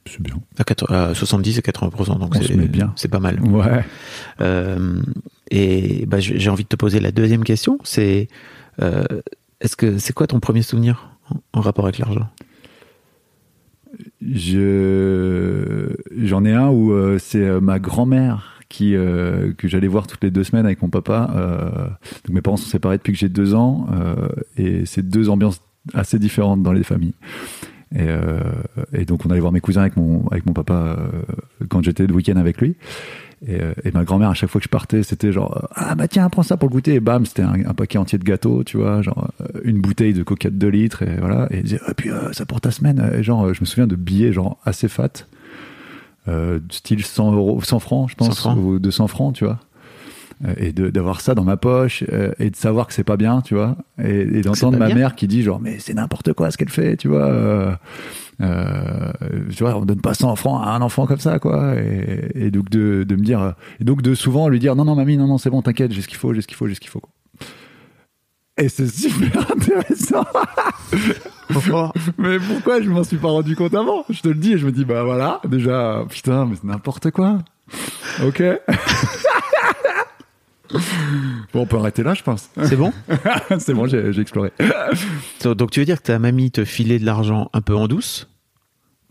C'est 0.07 0.21
bien. 0.21 0.35
À, 0.57 0.63
80 0.63 1.09
à 1.11 1.13
70 1.13 1.59
et 1.59 1.61
80%, 1.61 2.19
donc 2.19 2.35
c'est 2.95 3.07
pas 3.07 3.19
mal. 3.19 3.39
Ouais. 3.41 3.85
Euh, 4.41 4.99
et 5.51 6.05
bah, 6.07 6.19
j'ai 6.19 6.49
envie 6.49 6.63
de 6.63 6.69
te 6.69 6.75
poser 6.75 6.99
la 6.99 7.11
deuxième 7.11 7.43
question. 7.43 7.77
C'est 7.83 8.27
euh, 8.81 9.03
est-ce 9.61 9.75
que 9.75 9.99
c'est 9.99 10.11
quoi 10.13 10.25
ton 10.27 10.39
premier 10.39 10.63
souvenir 10.63 11.11
en, 11.29 11.59
en 11.59 11.61
rapport 11.61 11.85
avec 11.85 11.99
l'argent? 11.99 12.27
Je 14.21 15.95
j'en 16.17 16.45
ai 16.45 16.53
un 16.53 16.69
où 16.69 16.93
euh, 16.93 17.17
c'est 17.19 17.41
euh, 17.43 17.59
ma 17.59 17.79
grand-mère 17.79 18.60
qui 18.71 18.95
euh, 18.95 19.53
que 19.57 19.67
j'allais 19.67 19.87
voir 19.87 20.07
toutes 20.07 20.23
les 20.23 20.31
deux 20.31 20.43
semaines 20.43 20.65
avec 20.65 20.81
mon 20.81 20.89
papa. 20.89 21.29
Euh, 21.35 21.87
donc 22.25 22.33
mes 22.33 22.41
parents 22.41 22.57
sont 22.57 22.69
séparés 22.69 22.97
depuis 22.97 23.13
que 23.13 23.19
j'ai 23.19 23.29
deux 23.29 23.53
ans 23.53 23.87
euh, 23.91 24.29
et 24.57 24.85
c'est 24.85 25.07
deux 25.07 25.29
ambiances 25.29 25.61
assez 25.93 26.17
différentes 26.17 26.63
dans 26.63 26.73
les 26.73 26.83
familles. 26.83 27.13
Et, 27.93 29.03
donc 29.03 29.25
on 29.25 29.29
allait 29.29 29.41
voir 29.41 29.51
mes 29.51 29.59
cousins 29.59 29.81
avec 29.81 29.97
mon 29.97 30.25
avec 30.29 30.45
mon 30.45 30.53
papa 30.53 30.97
quand 31.67 31.83
j'étais 31.83 32.07
le 32.07 32.13
week-end 32.13 32.37
avec 32.37 32.61
lui. 32.61 32.77
Et, 33.45 33.91
ma 33.93 34.05
grand-mère 34.05 34.29
à 34.29 34.33
chaque 34.33 34.49
fois 34.49 34.61
que 34.61 34.65
je 34.65 34.69
partais 34.69 35.03
c'était 35.03 35.33
genre 35.33 35.67
ah 35.75 35.93
bah 35.95 36.07
tiens 36.07 36.29
prends 36.29 36.43
ça 36.43 36.55
pour 36.55 36.69
le 36.69 36.73
goûter 36.73 36.93
et 36.93 36.99
bam 37.01 37.25
c'était 37.25 37.41
un, 37.41 37.73
paquet 37.73 37.97
entier 37.97 38.17
de 38.17 38.23
gâteaux 38.23 38.63
tu 38.63 38.77
vois 38.77 39.01
genre 39.01 39.31
une 39.65 39.81
bouteille 39.81 40.13
de 40.13 40.23
coca 40.23 40.49
de 40.49 40.55
2 40.55 40.67
litres 40.69 41.01
et 41.01 41.17
voilà 41.19 41.47
et 41.49 41.57
elle 41.57 41.63
disait 41.63 41.79
et 41.89 41.93
puis 41.95 42.11
ça 42.31 42.45
pour 42.45 42.61
ta 42.61 42.71
semaine 42.71 43.11
et 43.13 43.23
genre 43.23 43.53
je 43.53 43.59
me 43.59 43.65
souviens 43.65 43.87
de 43.87 43.95
billets 43.95 44.31
genre 44.31 44.57
assez 44.63 44.87
fat 44.87 45.25
euh, 46.27 46.59
style 46.71 47.03
100 47.03 47.33
euros 47.33 47.61
100 47.61 47.79
francs 47.79 48.09
je 48.09 48.15
100 48.23 48.25
pense 48.29 48.37
francs. 48.39 48.57
ou 48.57 48.79
200 48.79 49.07
francs 49.07 49.35
tu 49.35 49.45
vois 49.45 49.59
Euh, 50.43 50.55
et 50.57 50.71
d'avoir 50.73 51.21
ça 51.21 51.35
dans 51.35 51.43
ma 51.43 51.55
poche 51.55 52.03
euh, 52.11 52.31
et 52.39 52.49
de 52.49 52.55
savoir 52.55 52.87
que 52.87 52.93
c'est 52.95 53.03
pas 53.03 53.15
bien 53.17 53.41
tu 53.41 53.53
vois 53.53 53.75
et, 54.03 54.21
et 54.21 54.41
d'entendre 54.41 54.75
ma 54.79 54.87
bien 54.87 54.95
mère 54.95 55.13
qui 55.15 55.27
dit 55.27 55.43
genre 55.43 55.59
mais 55.59 55.77
c'est 55.77 55.93
n'importe 55.93 56.33
quoi 56.33 56.49
ce 56.49 56.57
qu'elle 56.57 56.69
fait 56.69 56.97
tu 56.97 57.09
vois 57.09 57.27
euh, 57.29 57.71
euh, 58.41 59.11
tu 59.55 59.63
vois 59.63 59.75
on 59.77 59.85
donne 59.85 60.01
pas 60.01 60.15
100 60.15 60.35
francs 60.35 60.61
à 60.65 60.71
un 60.71 60.81
enfant 60.81 61.05
comme 61.05 61.19
ça 61.19 61.37
quoi 61.37 61.75
et, 61.75 62.31
et 62.33 62.49
donc 62.49 62.69
de, 62.71 63.03
de 63.07 63.15
me 63.15 63.23
dire 63.23 63.53
et 63.79 63.83
donc 63.83 64.01
de 64.01 64.15
souvent 64.15 64.47
lui 64.49 64.57
dire 64.59 64.75
non 64.75 64.85
non 64.85 64.95
mamie 64.95 65.15
non 65.17 65.27
non 65.27 65.37
c'est 65.37 65.51
bon 65.51 65.61
t'inquiète 65.61 65.91
j'ai 65.91 66.01
ce 66.01 66.07
qu'il 66.07 66.17
faut 66.17 66.33
j'ai 66.33 66.41
ce 66.41 66.47
qu'il 66.47 66.57
faut 66.57 66.67
j'ai 66.67 66.73
ce 66.75 66.79
qu'il 66.79 66.89
faut 66.89 67.01
quoi. 67.01 67.11
Et 68.57 68.69
c'est 68.69 68.87
super 68.87 69.51
intéressant 69.51 70.25
mais 72.17 72.39
pourquoi 72.39 72.81
je 72.81 72.89
m'en 72.89 73.03
suis 73.03 73.17
pas 73.17 73.29
rendu 73.29 73.55
compte 73.55 73.73
avant? 73.73 74.05
Je 74.09 74.21
te 74.21 74.29
le 74.29 74.35
dis 74.35 74.53
et 74.53 74.57
je 74.57 74.65
me 74.65 74.71
dis 74.71 74.85
bah 74.85 75.03
voilà 75.03 75.41
déjà 75.47 76.05
putain 76.09 76.45
mais 76.45 76.55
c'est 76.55 76.65
n'importe 76.65 77.11
quoi. 77.11 77.39
Ok. 78.23 78.41
bon 81.53 81.61
on 81.61 81.65
peut 81.65 81.77
arrêter 81.77 82.03
là 82.03 82.13
je 82.13 82.23
pense. 82.23 82.49
C'est 82.63 82.75
bon? 82.75 82.91
C'est 83.59 83.73
bon 83.73 83.87
j'ai 83.87 84.19
exploré. 84.19 84.51
Donc, 85.43 85.71
tu 85.71 85.79
veux 85.79 85.85
dire 85.85 86.01
que 86.01 86.07
ta 86.07 86.19
mamie 86.19 86.51
te 86.51 86.65
filait 86.65 86.99
de 86.99 87.05
l'argent 87.05 87.49
un 87.53 87.61
peu 87.61 87.75
en 87.75 87.87
douce? 87.87 88.27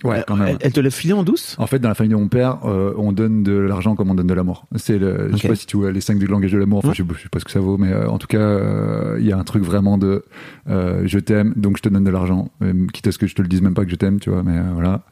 Ouais 0.02 0.24
quand 0.26 0.36
même. 0.36 0.48
Elle, 0.48 0.56
elle 0.60 0.72
te 0.72 0.80
l'a 0.80 0.90
filé 0.90 1.12
en 1.12 1.22
douce? 1.22 1.56
En 1.58 1.66
fait, 1.66 1.78
dans 1.78 1.88
la 1.88 1.94
famille 1.94 2.12
de 2.12 2.16
mon 2.16 2.28
père, 2.28 2.58
euh, 2.64 2.94
on 2.96 3.12
donne 3.12 3.42
de 3.42 3.52
l'argent 3.52 3.94
comme 3.94 4.10
on 4.10 4.14
donne 4.14 4.26
de 4.26 4.34
l'amour. 4.34 4.66
C'est 4.76 4.98
le, 4.98 5.28
je 5.32 5.36
sais 5.36 5.48
pas 5.48 5.54
si 5.54 5.66
tu 5.66 5.76
vois 5.76 5.92
les 5.92 6.00
cinq 6.00 6.18
du 6.18 6.26
langage 6.26 6.52
de 6.52 6.58
l'amour. 6.58 6.78
Enfin, 6.78 6.88
Ouais. 6.88 6.94
je, 6.96 7.02
sais, 7.02 7.08
je 7.18 7.22
sais 7.24 7.28
pas 7.28 7.38
ce 7.40 7.44
que 7.44 7.50
ça 7.50 7.60
vaut, 7.60 7.76
mais 7.76 7.92
euh, 7.92 8.08
en 8.08 8.18
tout 8.18 8.26
cas, 8.26 8.38
euh, 8.38 9.16
il 9.20 9.26
y 9.26 9.32
a 9.32 9.38
un 9.38 9.44
truc 9.44 9.62
vraiment 9.62 9.98
de, 9.98 10.24
euh, 10.68 11.02
je 11.04 11.18
t'aime, 11.18 11.52
donc 11.56 11.76
je 11.76 11.82
te 11.82 11.88
donne 11.88 12.04
de 12.04 12.10
l'argent, 12.10 12.50
euh, 12.62 12.86
quitte 12.92 13.06
à 13.08 13.12
ce 13.12 13.18
que 13.18 13.26
je 13.26 13.34
te 13.34 13.42
le 13.42 13.48
dise 13.48 13.60
même 13.62 13.74
pas 13.74 13.84
que 13.84 13.90
je 13.90 13.96
t'aime, 13.96 14.20
tu 14.20 14.30
vois. 14.30 14.42
Mais 14.42 14.56
euh, 14.58 14.62
voilà. 14.72 15.02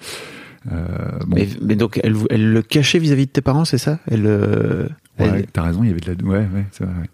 Euh, 0.73 0.85
bon, 1.27 1.37
mais, 1.37 1.49
mais 1.63 1.77
donc 1.77 2.01
elle, 2.03 2.15
elle 2.31 2.53
le 2.53 2.63
cachait 2.63 2.99
vis-à-vis 2.99 3.27
de 3.27 3.31
tes 3.31 3.41
parents, 3.41 3.65
c'est 3.65 3.79
ça? 3.79 3.99
Elle 4.11 4.27
euh, 4.27 4.85
ouais, 5.19 5.29
elle- 5.35 5.47
t'as 5.53 5.63
raison, 5.63 5.83
il 5.85 5.89
y 5.89 5.91
avait 5.91 6.01
de 6.01 6.07
la, 6.23 6.29
ouais, 6.29 6.39
ouais, 6.55 6.65
c'est 6.73 6.85
vrai. 6.85 6.95
ouais. 7.03 7.09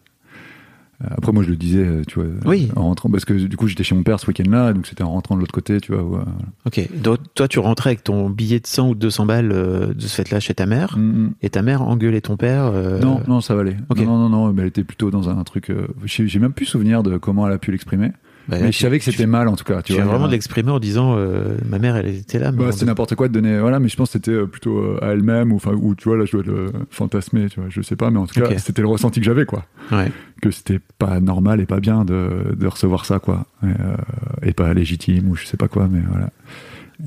Euh, 1.04 1.14
Après, 1.16 1.32
moi, 1.32 1.42
je 1.42 1.50
le 1.50 1.56
disais, 1.56 1.84
euh, 1.84 2.02
tu 2.06 2.20
vois, 2.20 2.28
Oui. 2.46 2.70
en 2.76 2.82
rentrant, 2.84 3.10
parce 3.10 3.24
que 3.24 3.34
du 3.34 3.56
coup, 3.56 3.68
j'étais 3.68 3.84
chez 3.84 3.94
mon 3.94 4.02
père 4.02 4.18
ce 4.20 4.26
week-end-là, 4.26 4.72
donc 4.72 4.86
c'était 4.86 5.02
en 5.02 5.10
rentrant 5.10 5.34
de 5.34 5.40
l'autre 5.40 5.52
côté, 5.54 5.80
tu 5.80 5.92
vois. 5.92 6.02
voilà. 6.02 6.24
Ok. 6.66 6.88
Donc 7.02 7.18
toi, 7.34 7.48
tu 7.48 7.58
rentrais 7.58 7.90
avec 7.90 8.04
ton 8.04 8.30
billet 8.30 8.60
de 8.60 8.66
100 8.66 8.88
ou 8.90 8.94
de 8.94 9.00
200 9.00 9.26
balles 9.26 9.52
euh, 9.52 9.94
de 9.94 10.00
ce 10.00 10.14
fait-là 10.22 10.40
chez 10.40 10.54
ta 10.54 10.66
mère, 10.66 10.96
Mm, 10.98 11.02
mm. 11.02 11.34
et 11.42 11.50
ta 11.50 11.62
mère 11.62 11.82
engueulait 11.82 12.20
ton 12.20 12.36
père. 12.36 12.66
euh, 12.74 13.00
Non, 13.00 13.20
non, 13.28 13.40
ça 13.40 13.54
va 13.54 13.60
aller. 13.62 13.76
ok. 13.90 13.98
Non, 14.00 14.18
non, 14.18 14.28
non, 14.28 14.52
mais 14.52 14.62
elle 14.62 14.68
était 14.68 14.84
plutôt 14.84 15.10
dans 15.10 15.28
un 15.28 15.42
truc. 15.44 15.70
euh, 15.70 15.86
j'ai 16.04 16.38
même 16.38 16.52
plus 16.52 16.66
souvenir 16.66 17.02
de 17.02 17.16
comment 17.18 17.46
elle 17.46 17.54
a 17.54 17.58
pu 17.58 17.70
l'exprimer. 17.72 18.12
Bah, 18.48 18.56
mais 18.60 18.72
je 18.72 18.78
savais 18.78 18.98
que 18.98 19.04
c'était 19.04 19.26
mal 19.26 19.48
en 19.48 19.56
tout 19.56 19.64
cas. 19.64 19.82
Tu 19.82 19.92
Tu 19.92 19.92
viens 19.94 20.04
vraiment 20.04 20.26
de 20.26 20.32
l'exprimer 20.32 20.70
en 20.70 20.78
disant 20.78 21.16
euh, 21.16 21.56
ma 21.68 21.78
mère, 21.78 21.96
elle 21.96 22.08
était 22.08 22.38
là. 22.38 22.52
bah, 22.52 22.72
c'est 22.72 22.84
n'importe 22.84 23.14
quoi 23.14 23.28
de 23.28 23.32
donner. 23.32 23.58
Voilà, 23.58 23.78
mais 23.80 23.88
je 23.88 23.96
pense 23.96 24.08
que 24.08 24.12
c'était 24.14 24.30
euh, 24.32 24.46
plutôt 24.46 24.78
euh, 24.78 24.98
à 25.02 25.08
elle-même 25.12 25.52
ou 25.52 25.56
enfin 25.56 25.72
ou 25.72 25.94
tu 25.94 26.08
vois 26.08 26.16
là 26.18 26.24
je 26.24 26.32
dois 26.32 26.42
le 26.44 26.72
fantasmer. 26.90 27.48
Tu 27.48 27.60
vois, 27.60 27.68
je 27.70 27.80
sais 27.82 27.96
pas, 27.96 28.10
mais 28.10 28.18
en 28.18 28.26
tout 28.26 28.40
cas 28.40 28.58
c'était 28.58 28.82
le 28.82 28.88
ressenti 28.88 29.20
que 29.20 29.26
j'avais 29.26 29.46
quoi. 29.46 29.64
Ouais. 29.92 30.10
Que 30.42 30.50
c'était 30.50 30.80
pas 30.98 31.20
normal 31.20 31.60
et 31.60 31.66
pas 31.66 31.80
bien 31.80 32.04
de, 32.04 32.54
de 32.54 32.66
recevoir 32.66 33.06
ça 33.06 33.18
quoi. 33.18 33.46
Et, 33.62 33.66
euh, 33.66 33.96
et 34.42 34.52
pas 34.52 34.74
légitime 34.74 35.28
ou 35.30 35.36
je 35.36 35.46
sais 35.46 35.56
pas 35.56 35.68
quoi, 35.68 35.88
mais 35.90 36.00
voilà. 36.10 36.30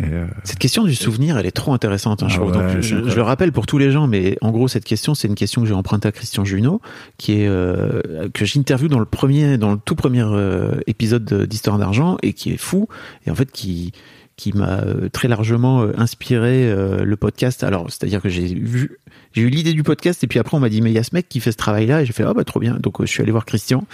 Euh, 0.02 0.28
Cette 0.44 0.60
question 0.60 0.84
du 0.84 0.96
souvenir, 0.96 1.38
elle 1.38 1.46
est 1.46 1.52
trop 1.52 1.74
intéressante, 1.74 2.22
hein, 2.24 2.28
je 2.28 2.36
Ah 2.36 2.40
trouve. 2.42 2.52
ouais, 2.58 2.74
Donc, 2.74 2.82
je, 2.82 2.96
le 2.96 3.22
rappelle 3.22 3.52
pour 3.52 3.66
tous 3.66 3.78
les 3.78 3.90
gens, 3.92 4.06
mais 4.08 4.38
en 4.42 4.52
gros, 4.52 4.68
cette 4.68 4.84
question, 4.86 5.16
c'est 5.16 5.28
une 5.28 5.36
question 5.36 5.62
que 5.62 5.68
j'ai 5.68 5.74
empruntée 5.74 6.08
à 6.08 6.12
Christian 6.12 6.44
Junot, 6.44 6.82
qui 7.18 7.42
est 7.42 7.48
euh, 7.48 8.28
que 8.34 8.44
j'interviewe 8.46 8.90
dans 8.90 9.00
le 9.00 9.06
premier, 9.06 9.58
dans 9.58 9.72
le 9.72 9.80
tout 9.84 9.96
premier 9.96 10.24
euh, 10.24 10.72
épisode 10.88 11.24
de- 11.26 11.46
d'Histoire 11.46 11.78
d'argent, 11.78 12.18
et 12.22 12.34
qui 12.34 12.52
est 12.52 12.58
fou, 12.58 12.88
et 13.26 13.32
en 13.32 13.36
fait 13.36 13.52
qui 13.52 13.92
qui 14.36 14.54
m'a 14.54 14.84
très 15.14 15.28
largement 15.28 15.82
inspiré 15.98 16.72
le 17.04 17.16
podcast. 17.18 17.64
Alors, 17.64 17.88
c'est-à-dire 17.90 18.22
que 18.22 18.30
j'ai 18.30 18.46
vu, 18.54 19.00
j'ai 19.34 19.42
eu 19.42 19.50
l'idée 19.50 19.74
du 19.74 19.82
podcast, 19.82 20.24
et 20.24 20.28
puis 20.28 20.38
après 20.38 20.56
on 20.56 20.60
m'a 20.60 20.70
dit 20.70 20.80
mais 20.82 20.92
il 20.92 20.94
y 20.94 21.00
a 21.00 21.04
ce 21.04 21.16
mec 21.16 21.28
qui 21.28 21.40
fait 21.40 21.52
ce 21.52 21.58
travail-là, 21.58 22.04
et 22.04 22.06
j'ai 22.06 22.14
fait 22.14 22.22
ah 22.24 22.36
bah 22.36 22.44
trop 22.44 22.60
bien. 22.60 22.78
Donc 22.80 22.98
je 23.02 23.08
suis 23.08 23.24
allé 23.24 23.32
voir 23.32 23.46
Christian, 23.46 23.86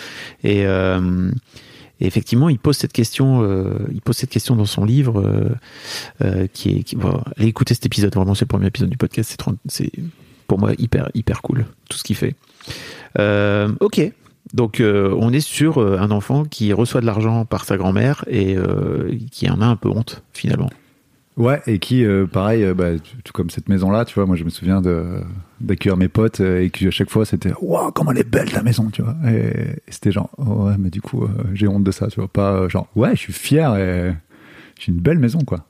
et 0.44 0.66
et 2.00 2.08
effectivement, 2.08 2.50
il 2.50 2.60
pose 2.60 2.78
cette 2.78 2.94
question, 2.94 3.44
euh, 3.44 3.88
il 3.94 4.02
pose 4.02 4.18
cette 4.18 4.30
question 4.30 4.56
dans 4.56 4.66
son 4.66 4.84
livre, 4.84 5.22
euh, 5.22 5.50
euh, 6.24 6.48
qui 6.52 6.70
est, 6.70 6.84
qui, 6.84 6.96
bon, 6.96 7.22
allez 7.38 7.48
écouter 7.48 7.74
cet 7.74 7.86
épisode. 7.86 8.14
Vraiment, 8.14 8.36
c'est 8.36 8.46
le 8.46 8.50
premier 8.50 8.68
épisode 8.68 8.90
du 8.90 8.98
podcast. 8.98 9.30
C'est 9.30 9.38
30 9.38 9.58
c'est 9.68 9.92
pour 10.48 10.60
moi 10.60 10.72
hyper, 10.78 11.10
hyper 11.14 11.42
cool 11.42 11.66
tout 11.90 11.98
ce 11.98 12.04
qu'il 12.04 12.16
fait. 12.16 12.36
Euh, 13.20 13.70
ok. 13.80 14.02
Donc 14.54 14.80
euh, 14.82 15.16
on 15.18 15.32
est 15.32 15.40
sur 15.40 15.80
euh, 15.80 15.98
un 15.98 16.12
enfant 16.12 16.44
qui 16.44 16.74
reçoit 16.74 17.02
de 17.02 17.06
l'argent 17.06 17.46
par 17.46 17.66
sa 17.66 17.78
grand-mère 17.78 18.26
et 18.28 18.56
qui 19.32 19.50
en 19.50 19.62
a 19.62 19.66
un 19.66 19.76
peu 19.76 19.90
honte 19.90 20.24
finalement. 20.34 20.70
Ouais, 21.36 21.62
et 21.66 21.80
qui, 21.80 22.06
euh, 22.06 22.28
pareil, 22.28 22.64
euh, 22.64 22.76
bah, 22.76 22.92
tout 23.24 23.34
comme 23.34 23.50
cette 23.50 23.68
maison-là, 23.68 24.06
tu 24.06 24.14
vois, 24.14 24.28
moi 24.28 24.36
je 24.36 24.44
me 24.44 24.50
souviens 24.50 24.82
d'accueillir 25.60 25.98
mes 25.98 26.08
potes 26.08 26.42
euh, 26.42 26.62
et 26.62 26.70
que 26.70 26.88
à 26.88 26.92
chaque 26.92 27.10
fois 27.10 27.26
c'était 27.26 27.52
waouh 27.60 27.92
comment 27.92 28.12
elle 28.12 28.20
est 28.20 28.30
belle 28.30 28.52
ta 28.52 28.62
maison, 28.62 28.90
tu 28.92 29.02
vois. 29.02 29.16
Et, 29.28 29.82
c'était 29.88 30.12
genre 30.12 30.30
oh, 30.38 30.68
ouais, 30.68 30.76
mais 30.78 30.92
du 30.92 31.02
coup 31.02 31.24
euh, 31.24 31.30
j'ai 31.54 31.68
honte 31.68 31.84
de 31.84 31.92
ça, 31.92 32.08
tu 32.08 32.20
vois, 32.20 32.28
pas 32.28 32.68
genre 32.68 32.88
ouais, 32.96 33.16
je 33.16 33.22
suis 33.22 33.34
fier 33.34 33.76
et 33.78 34.14
j'ai 34.80 34.92
une 34.92 35.00
belle 35.00 35.18
maison 35.18 35.40
quoi. 35.40 35.66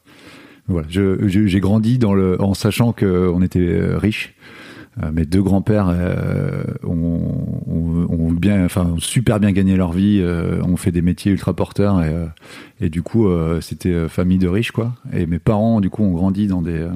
Voilà, 0.68 0.88
j'ai 0.90 1.60
grandi 1.60 1.98
dans 1.98 2.14
le 2.14 2.42
en 2.42 2.54
sachant 2.54 2.94
que 2.94 3.30
on 3.34 3.42
était. 3.42 3.60
Euh, 3.60 3.98
mes 5.12 5.26
deux 5.26 5.42
grands-pères 5.42 5.88
euh, 5.90 6.64
ont, 6.84 8.32
bien, 8.32 8.64
enfin, 8.66 8.96
super 9.00 9.40
bien 9.40 9.52
gagné 9.52 9.76
leur 9.76 9.92
vie, 9.92 10.20
euh, 10.22 10.62
ont 10.64 10.78
fait 10.78 10.92
des 10.92 11.02
métiers 11.02 11.32
ultra 11.32 11.56
porteurs 11.56 12.04
et, 12.04 12.14
euh, 12.14 12.90
du 12.90 13.02
coup, 13.02 13.28
euh, 13.28 13.62
c'était 13.62 13.90
euh, 13.90 14.08
famille 14.08 14.38
de 14.38 14.48
riches, 14.48 14.72
quoi. 14.72 14.94
Et 15.12 15.26
mes 15.26 15.40
parents, 15.40 15.82
du 15.82 15.90
coup, 15.90 16.04
ont 16.04 16.12
grandi 16.12 16.48
dans 16.48 16.62
des, 16.62 16.78
euh, 16.78 16.92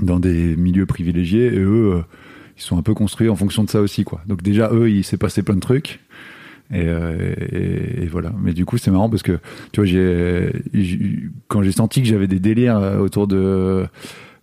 dans 0.00 0.20
des 0.20 0.56
milieux 0.56 0.86
privilégiés 0.86 1.46
et 1.46 1.58
eux, 1.58 1.94
euh, 1.96 2.02
ils 2.56 2.62
sont 2.62 2.78
un 2.78 2.82
peu 2.82 2.94
construits 2.94 3.28
en 3.28 3.36
fonction 3.36 3.64
de 3.64 3.70
ça 3.70 3.80
aussi, 3.80 4.04
quoi. 4.04 4.20
Donc 4.26 4.42
déjà, 4.42 4.70
eux, 4.72 4.90
il 4.90 5.04
s'est 5.04 5.16
passé 5.16 5.42
plein 5.42 5.54
de 5.56 5.60
trucs. 5.60 6.00
Et, 6.70 6.82
euh, 6.84 7.34
voilà. 8.10 8.32
Mais 8.40 8.52
du 8.52 8.64
coup, 8.64 8.78
c'est 8.78 8.90
marrant 8.90 9.08
parce 9.08 9.22
que, 9.22 9.38
tu 9.72 9.82
vois, 9.82 10.50
quand 11.48 11.62
j'ai 11.62 11.72
senti 11.72 12.02
que 12.02 12.08
j'avais 12.08 12.26
des 12.26 12.40
délires 12.40 12.78
euh, 12.78 12.98
autour 12.98 13.26
de, 13.26 13.86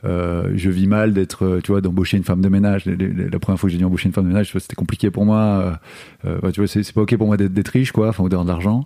euh, 0.06 0.52
je 0.56 0.70
vis 0.70 0.88
mal 0.88 1.14
d'être, 1.14 1.44
euh, 1.46 1.60
tu 1.64 1.72
vois, 1.72 1.82
d'embaucher 1.82 2.18
une 2.18 2.24
femme 2.24 2.42
de 2.42 2.50
ménage. 2.50 2.86
La 2.86 3.40
première 3.40 3.60
fois 3.60 3.68
que 3.68 3.72
j'ai 3.72 3.78
dû 3.78 3.86
embaucher 3.86 4.08
une 4.08 4.14
femme 4.14 4.26
de 4.26 4.30
ménage, 4.30 4.52
c'était 4.58 4.76
compliqué 4.76 5.10
pour 5.12 5.26
moi. 5.26 5.80
Euh, 6.26 6.38
euh, 6.44 6.52
tu 6.52 6.60
vois, 6.62 6.68
c'est 6.68 6.92
pas 6.94 7.02
ok 7.02 7.18
pour 7.18 7.28
moi 7.28 7.38
d'être 7.38 7.68
riche, 7.70 7.92
quoi, 7.92 8.10
enfin, 8.10 8.24
ou 8.24 8.30
d'avoir 8.30 8.46
de 8.46 8.52
l'argent. 8.52 8.86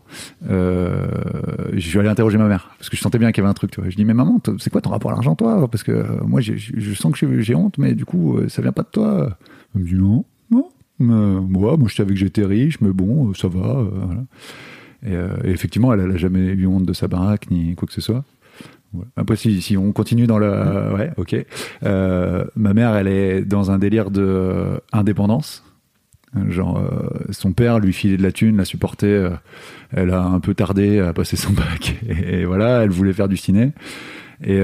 Je 0.49 1.79
suis 1.79 1.99
allé 1.99 2.09
interroger 2.09 2.37
ma 2.37 2.47
mère 2.47 2.71
parce 2.77 2.89
que 2.89 2.95
je 2.97 3.01
sentais 3.01 3.19
bien 3.19 3.31
qu'il 3.31 3.41
y 3.41 3.45
avait 3.45 3.51
un 3.51 3.53
truc, 3.53 3.71
tu 3.71 3.81
vois. 3.81 3.89
Je 3.89 3.95
dis, 3.95 4.05
mais 4.05 4.13
maman, 4.13 4.41
c'est 4.59 4.69
quoi 4.69 4.81
ton 4.81 4.89
rapport 4.91 5.11
à 5.11 5.13
l'argent, 5.13 5.35
toi? 5.35 5.67
Parce 5.69 5.83
que 5.83 6.21
moi, 6.23 6.41
je 6.41 6.93
sens 6.93 7.11
que 7.17 7.41
j'ai- 7.41 7.55
honte, 7.55 7.77
mais 7.77 7.93
du 7.95 8.05
coup, 8.05 8.39
ça 8.47 8.61
vient 8.61 8.71
pas 8.71 8.83
de 8.83 8.89
toi. 8.91 9.37
Elle 9.75 9.81
me 9.81 9.87
dit, 9.87 9.95
non, 9.95 10.25
non. 10.51 10.69
Moi, 10.99 11.77
moi, 11.77 11.87
je 11.87 11.95
savais 11.95 12.13
que 12.13 12.19
j'étais 12.19 12.45
riche, 12.45 12.79
mais 12.81 12.91
bon, 12.91 13.33
ça 13.33 13.47
va. 13.47 13.83
Et, 15.05 15.15
effectivement, 15.49 15.93
elle, 15.93 16.01
elle 16.01 16.11
a 16.11 16.17
jamais 16.17 16.39
eu 16.47 16.65
honte 16.67 16.85
de 16.85 16.93
sa 16.93 17.07
baraque 17.07 17.49
ni 17.51 17.75
quoi 17.75 17.87
que 17.87 17.93
ce 17.93 18.01
soit. 18.01 18.23
Ouais. 18.93 19.05
Après, 19.15 19.35
si, 19.35 19.77
on 19.77 19.91
continue 19.91 20.27
dans 20.27 20.39
le, 20.39 20.49
ouais, 20.95 21.11
ok. 21.17 21.35
Euh, 21.83 22.45
ma 22.55 22.73
mère, 22.73 22.95
elle 22.95 23.07
est 23.07 23.41
dans 23.41 23.71
un 23.71 23.77
délire 23.77 24.09
de 24.11 24.23
euh, 24.23 24.77
indépendance. 24.91 25.63
Genre, 26.47 26.77
euh, 26.77 27.09
son 27.31 27.53
père 27.53 27.79
lui 27.79 27.91
filait 27.91 28.17
de 28.17 28.23
la 28.23 28.31
thune, 28.31 28.57
la 28.57 28.65
supportait. 28.65 29.07
euh, 29.07 29.29
elle 29.91 30.11
a 30.11 30.23
un 30.23 30.39
peu 30.39 30.53
tardé 30.53 30.99
à 30.99 31.13
passer 31.13 31.35
son 31.35 31.53
bac. 31.53 31.95
Et, 32.07 32.45
voilà, 32.45 32.83
elle 32.83 32.91
voulait 32.91 33.13
faire 33.13 33.27
du 33.27 33.37
ciné. 33.37 33.71
Et, 34.43 34.61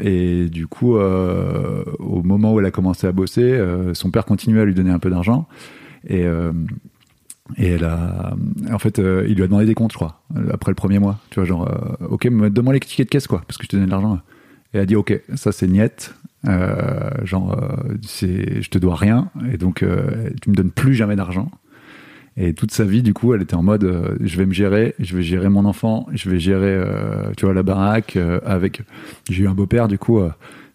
et 0.00 0.48
du 0.48 0.66
coup, 0.66 0.96
au 0.96 2.22
moment 2.24 2.52
où 2.54 2.58
elle 2.58 2.66
a 2.66 2.72
commencé 2.72 3.06
à 3.06 3.12
bosser, 3.12 3.56
son 3.92 4.10
père 4.10 4.24
continuait 4.24 4.62
à 4.62 4.64
lui 4.64 4.74
donner 4.74 4.90
un 4.90 4.98
peu 4.98 5.10
d'argent. 5.10 5.46
Et, 6.08 6.26
et 7.56 7.68
elle 7.68 7.84
a, 7.84 8.34
en 8.72 8.78
fait, 8.78 8.98
euh, 8.98 9.24
il 9.28 9.36
lui 9.36 9.42
a 9.42 9.46
demandé 9.46 9.66
des 9.66 9.74
comptes, 9.74 9.92
je 9.92 9.96
crois, 9.96 10.22
après 10.52 10.70
le 10.70 10.74
premier 10.74 10.98
mois. 10.98 11.18
Tu 11.30 11.38
vois, 11.40 11.44
genre, 11.46 11.68
euh, 11.68 12.06
ok, 12.08 12.28
donne-moi 12.50 12.74
les 12.74 12.80
tickets 12.80 13.06
de 13.06 13.10
caisse, 13.10 13.26
quoi, 13.26 13.42
parce 13.46 13.56
que 13.56 13.64
je 13.64 13.68
te 13.68 13.76
donne 13.76 13.86
de 13.86 13.90
l'argent. 13.90 14.16
Et 14.74 14.78
elle 14.78 14.80
a 14.80 14.86
dit, 14.86 14.96
ok, 14.96 15.20
ça 15.34 15.52
c'est 15.52 15.68
niette. 15.68 16.14
Euh, 16.46 17.10
genre, 17.24 17.56
je 18.02 18.68
te 18.68 18.78
dois 18.78 18.96
rien, 18.96 19.30
et 19.52 19.56
donc 19.56 19.84
tu 20.42 20.50
me 20.50 20.54
donnes 20.54 20.70
plus 20.70 20.94
jamais 20.94 21.16
d'argent. 21.16 21.50
Et 22.36 22.52
toute 22.52 22.70
sa 22.70 22.84
vie, 22.84 23.02
du 23.02 23.14
coup, 23.14 23.32
elle 23.32 23.42
était 23.42 23.54
en 23.54 23.62
mode, 23.62 24.18
je 24.20 24.36
vais 24.36 24.44
me 24.44 24.52
gérer, 24.52 24.94
je 24.98 25.16
vais 25.16 25.22
gérer 25.22 25.48
mon 25.48 25.64
enfant, 25.64 26.06
je 26.12 26.28
vais 26.28 26.38
gérer, 26.38 26.84
tu 27.36 27.46
vois, 27.46 27.54
la 27.54 27.62
baraque 27.62 28.18
avec. 28.44 28.82
J'ai 29.30 29.44
eu 29.44 29.48
un 29.48 29.54
beau-père, 29.54 29.88
du 29.88 29.98
coup, 29.98 30.20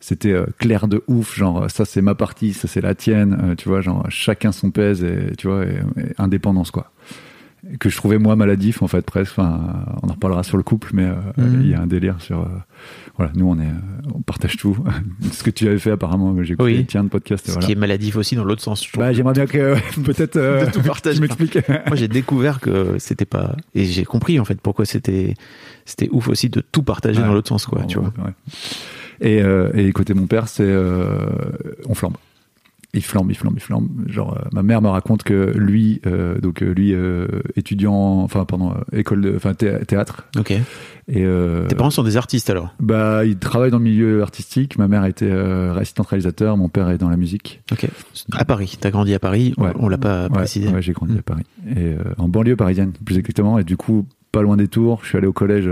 c'était 0.02 0.34
euh, 0.34 0.46
clair 0.58 0.88
de 0.90 1.02
ouf, 1.08 1.36
genre 1.38 1.70
ça 1.72 1.86
c'est 1.86 2.02
ma 2.02 2.16
partie, 2.16 2.52
ça 2.54 2.68
c'est 2.68 2.82
la 2.82 2.96
tienne, 2.96 3.38
euh, 3.42 3.56
tu 3.56 3.70
vois, 3.70 3.80
genre 3.82 4.06
chacun 4.10 4.52
son 4.52 4.70
pèse 4.72 5.04
et 5.04 5.36
tu 5.38 5.48
vois, 5.48 5.64
et, 5.66 5.76
et 5.98 6.14
indépendance 6.18 6.72
quoi. 6.72 6.92
Que 7.80 7.90
je 7.90 7.96
trouvais 7.96 8.18
moi 8.18 8.36
maladif 8.36 8.82
en 8.82 8.88
fait 8.88 9.06
presque. 9.06 9.34
Enfin, 9.38 9.86
on 10.02 10.10
en 10.10 10.14
reparlera 10.14 10.42
sur 10.42 10.58
le 10.58 10.64
couple, 10.64 10.90
mais 10.94 11.04
euh, 11.06 11.14
Mhm. 11.38 11.62
il 11.62 11.70
y 11.70 11.76
a 11.76 11.80
un 11.82 11.86
délire 11.86 12.20
sur. 12.20 12.40
euh, 12.42 12.46
voilà, 13.18 13.32
nous 13.36 13.46
on 13.46 13.60
est, 13.60 13.66
euh, 13.68 14.10
on 14.16 14.22
partage 14.22 14.58
tout. 14.58 14.76
Ce 15.32 15.44
que 15.44 15.52
tu 15.52 15.68
avais 15.68 15.78
fait 15.78 15.92
apparemment, 15.92 16.36
j'ai 16.42 16.54
écouté 16.54 16.78
Oui. 16.80 16.86
tiens 16.88 17.04
de 17.04 17.10
podcast. 17.10 17.46
Ce 17.46 17.52
Voilà. 17.52 17.68
qui 17.68 17.72
est 17.74 17.76
maladif 17.76 18.16
aussi 18.16 18.36
dans 18.36 18.44
l'autre 18.46 18.64
sens. 18.64 18.84
je. 18.92 18.98
Bah, 18.98 19.14
j'aimerais 19.14 19.34
bien 19.34 19.46
que 19.46 19.60
euh, 19.60 19.76
peut-être 20.04 20.38
euh, 20.38 20.66
De 20.66 20.72
tout 20.72 20.82
partager. 20.82 21.18
tu 21.18 21.22
m'expliques. 21.22 21.60
Moi, 21.86 21.96
j'ai 21.96 22.08
découvert 22.08 22.60
que 22.62 22.96
c'était 22.98 23.26
pas 23.26 23.56
et 23.76 23.86
j'ai 23.86 24.06
compris 24.06 24.40
en 24.40 24.46
fait 24.46 24.60
pourquoi 24.60 24.86
c'était 24.86 25.36
c'était 25.86 26.10
ouf 26.12 26.30
aussi 26.30 26.50
de 26.50 26.62
tout 26.62 26.82
partager 26.82 27.22
dans 27.22 27.32
l'autre 27.34 27.50
sens 27.50 27.68
quoi, 27.68 27.84
tu 27.84 28.00
vois. 28.00 28.12
Ouais. 28.26 28.34
Et, 29.22 29.42
euh, 29.42 29.70
et 29.74 29.92
côté 29.94 30.14
mon 30.14 30.26
père, 30.28 30.48
c'est 30.48 30.64
euh, 30.66 31.20
on 31.88 31.94
flambe. 31.94 32.16
Il 32.94 33.04
flambe, 33.04 33.32
il 33.32 33.36
flambe, 33.38 33.54
il 33.56 33.62
flambe. 33.62 33.88
Genre, 34.08 34.38
euh, 34.38 34.50
ma 34.52 34.64
mère 34.64 34.82
me 34.82 34.90
raconte 34.90 35.24
que 35.24 35.54
lui, 35.56 36.02
euh, 36.06 36.40
donc 36.40 36.60
lui, 36.60 36.94
euh, 36.94 37.26
étudiant, 37.56 37.94
enfin, 38.22 38.44
pendant 38.44 38.76
école 38.92 39.22
de, 39.22 39.34
enfin, 39.34 39.54
thé- 39.54 39.78
théâtre. 39.88 40.26
Ok. 40.38 40.52
Et 41.08 41.26
Tes 41.70 41.76
parents 41.76 41.90
sont 41.90 42.04
des 42.04 42.18
artistes 42.18 42.50
alors? 42.50 42.74
bah, 42.82 43.24
il 43.26 43.38
travaille 43.38 43.72
dans 43.72 43.78
le 43.78 43.84
milieu 43.86 44.22
artistique. 44.22 44.78
Ma 44.78 44.88
mère 44.90 45.06
était 45.06 45.32
assistante 45.32 46.08
réalisateur, 46.08 46.58
mon 46.58 46.68
père 46.68 46.90
est 46.90 46.98
dans 46.98 47.10
la 47.10 47.16
musique. 47.18 47.62
Ok. 47.72 47.88
À 48.34 48.44
Paris. 48.44 48.78
T'as 48.80 48.92
grandi 48.92 49.14
à 49.14 49.20
Paris. 49.20 49.54
on- 49.58 49.64
Ouais. 49.64 49.72
On 49.80 49.88
l'a 49.88 49.98
pas 49.98 50.28
précisé. 50.30 50.68
ouais, 50.70 50.82
j'ai 50.82 50.92
grandi 50.94 51.18
à 51.18 51.22
Paris. 51.22 51.44
Et 51.78 51.96
en 52.18 52.28
banlieue 52.28 52.56
parisienne, 52.58 52.92
plus 53.06 53.18
exactement. 53.18 53.58
Et 53.58 53.64
du 53.64 53.78
coup, 53.78 54.06
pas 54.34 54.42
loin 54.42 54.58
des 54.58 54.68
tours. 54.68 55.00
Je 55.04 55.10
suis 55.10 55.18
allé 55.18 55.28
au 55.28 55.34
collège 55.34 55.70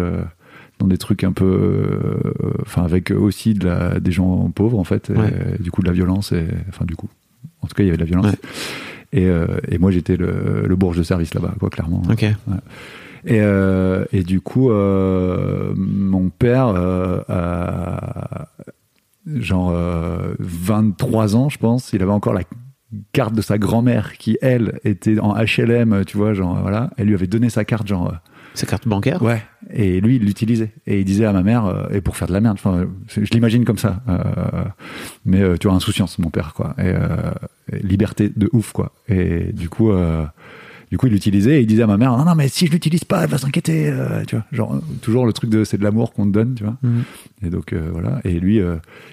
dans 0.80 0.88
des 0.88 0.98
trucs 0.98 1.24
un 1.24 1.32
peu. 1.34 1.46
euh, 1.46 2.34
Enfin, 2.62 2.84
avec 2.84 3.12
aussi 3.12 3.54
de 3.54 3.66
la, 3.68 4.00
des 4.00 4.12
gens 4.12 4.50
pauvres, 4.52 4.80
en 4.80 4.84
fait. 4.84 5.10
Et, 5.10 5.14
Ouais. 5.18 5.34
du 5.60 5.72
coup, 5.72 5.82
de 5.82 5.88
la 5.88 5.94
violence. 5.94 6.32
Et, 6.32 6.46
enfin, 6.70 6.86
du 6.86 6.96
coup. 6.96 7.10
En 7.62 7.68
tout 7.68 7.74
cas, 7.76 7.84
il 7.84 7.88
y 7.88 7.90
avait 7.90 7.98
de 7.98 8.02
la 8.04 8.08
violence. 8.08 8.28
Ouais. 8.28 8.40
Et, 9.12 9.26
euh, 9.28 9.48
et 9.68 9.78
moi, 9.78 9.92
j'étais 9.92 10.18
le, 10.18 10.66
le 10.68 10.76
bourge 10.76 10.98
de 10.98 11.04
service 11.04 11.34
là-bas, 11.34 11.56
quoi, 11.60 11.70
clairement. 11.70 12.02
Ok. 12.10 12.24
Et, 12.24 12.36
euh, 13.42 14.06
et 14.14 14.24
du 14.24 14.40
coup, 14.40 14.72
euh, 14.72 15.74
mon 15.76 16.30
père 16.30 16.68
euh, 16.68 17.20
a 17.28 18.48
genre 19.28 19.72
euh, 19.74 20.34
23 20.40 21.36
ans, 21.36 21.50
je 21.50 21.58
pense. 21.58 21.92
Il 21.94 22.02
avait 22.02 22.12
encore 22.12 22.34
la 22.34 22.44
carte 23.12 23.36
de 23.36 23.42
sa 23.42 23.58
grand-mère 23.58 24.18
qui, 24.18 24.38
elle, 24.42 24.80
était 24.86 25.20
en 25.20 25.36
HLM, 25.36 26.06
tu 26.06 26.18
vois, 26.18 26.34
genre 26.34 26.58
voilà. 26.62 26.92
Elle 26.98 27.08
lui 27.08 27.14
avait 27.14 27.28
donné 27.28 27.50
sa 27.50 27.66
carte, 27.66 27.88
genre 27.88 28.14
Sa 28.60 28.66
carte 28.66 28.88
bancaire. 28.88 29.22
ouais. 29.22 29.42
Et 29.72 30.01
lui, 30.01 30.16
il 30.16 30.24
l'utilisait. 30.24 30.72
Et 30.88 31.00
il 31.00 31.06
disait 31.06 31.25
à 31.25 31.34
ma 31.34 31.44
mère, 31.44 31.66
euh, 31.66 31.88
et 31.92 32.01
pour 32.01 32.18
faire 32.18 32.28
de 32.28 32.34
la 32.34 32.42
merde. 32.42 32.58
Enfin, 32.60 32.88
je 33.08 33.24
je 33.24 33.32
l'imagine 33.32 33.66
comme 33.66 33.78
ça. 33.78 34.01
Euh, 34.10 34.18
mais 35.25 35.42
euh, 35.42 35.58
tu 35.58 35.68
vois, 35.68 35.75
insouciance, 35.75 36.18
mon 36.20 36.30
père, 36.30 36.54
quoi. 36.54 36.75
Et, 36.80 36.92
et 37.72 37.80
liberté 37.80 38.32
de 38.36 38.50
ouf, 38.54 38.72
quoi. 38.72 38.92
Et 39.08 39.54
du 39.54 39.70
coup. 39.70 39.92
Du 40.92 40.98
coup, 40.98 41.06
il 41.06 41.13
l'utilisait 41.13 41.60
et 41.60 41.62
il 41.62 41.68
disait 41.68 41.84
à 41.84 41.88
ma 41.88 41.98
mère, 41.98 42.18
non, 42.18 42.25
non, 42.25 42.34
mais 42.34 42.48
si 42.48 42.66
je 42.66 42.72
l'utilise 42.72 43.04
pas, 43.04 43.22
elle 43.24 43.30
va 43.30 43.38
s'inquiéter, 43.38 43.94
tu 44.25 44.36
vois. 44.36 44.46
Genre, 44.51 44.82
toujours 45.04 45.28
le 45.28 45.34
truc 45.34 45.51
de, 45.51 45.63
c'est 45.63 45.78
de 45.78 45.84
l'amour 45.84 46.13
qu'on 46.13 46.25
te 46.25 46.32
donne, 46.32 46.56
tu 46.56 46.63
vois. 46.63 46.78
Mhm. 46.82 47.04
Et 47.44 47.50
donc, 47.51 47.75
voilà. 47.75 48.22
Et 48.24 48.39
lui, 48.39 48.60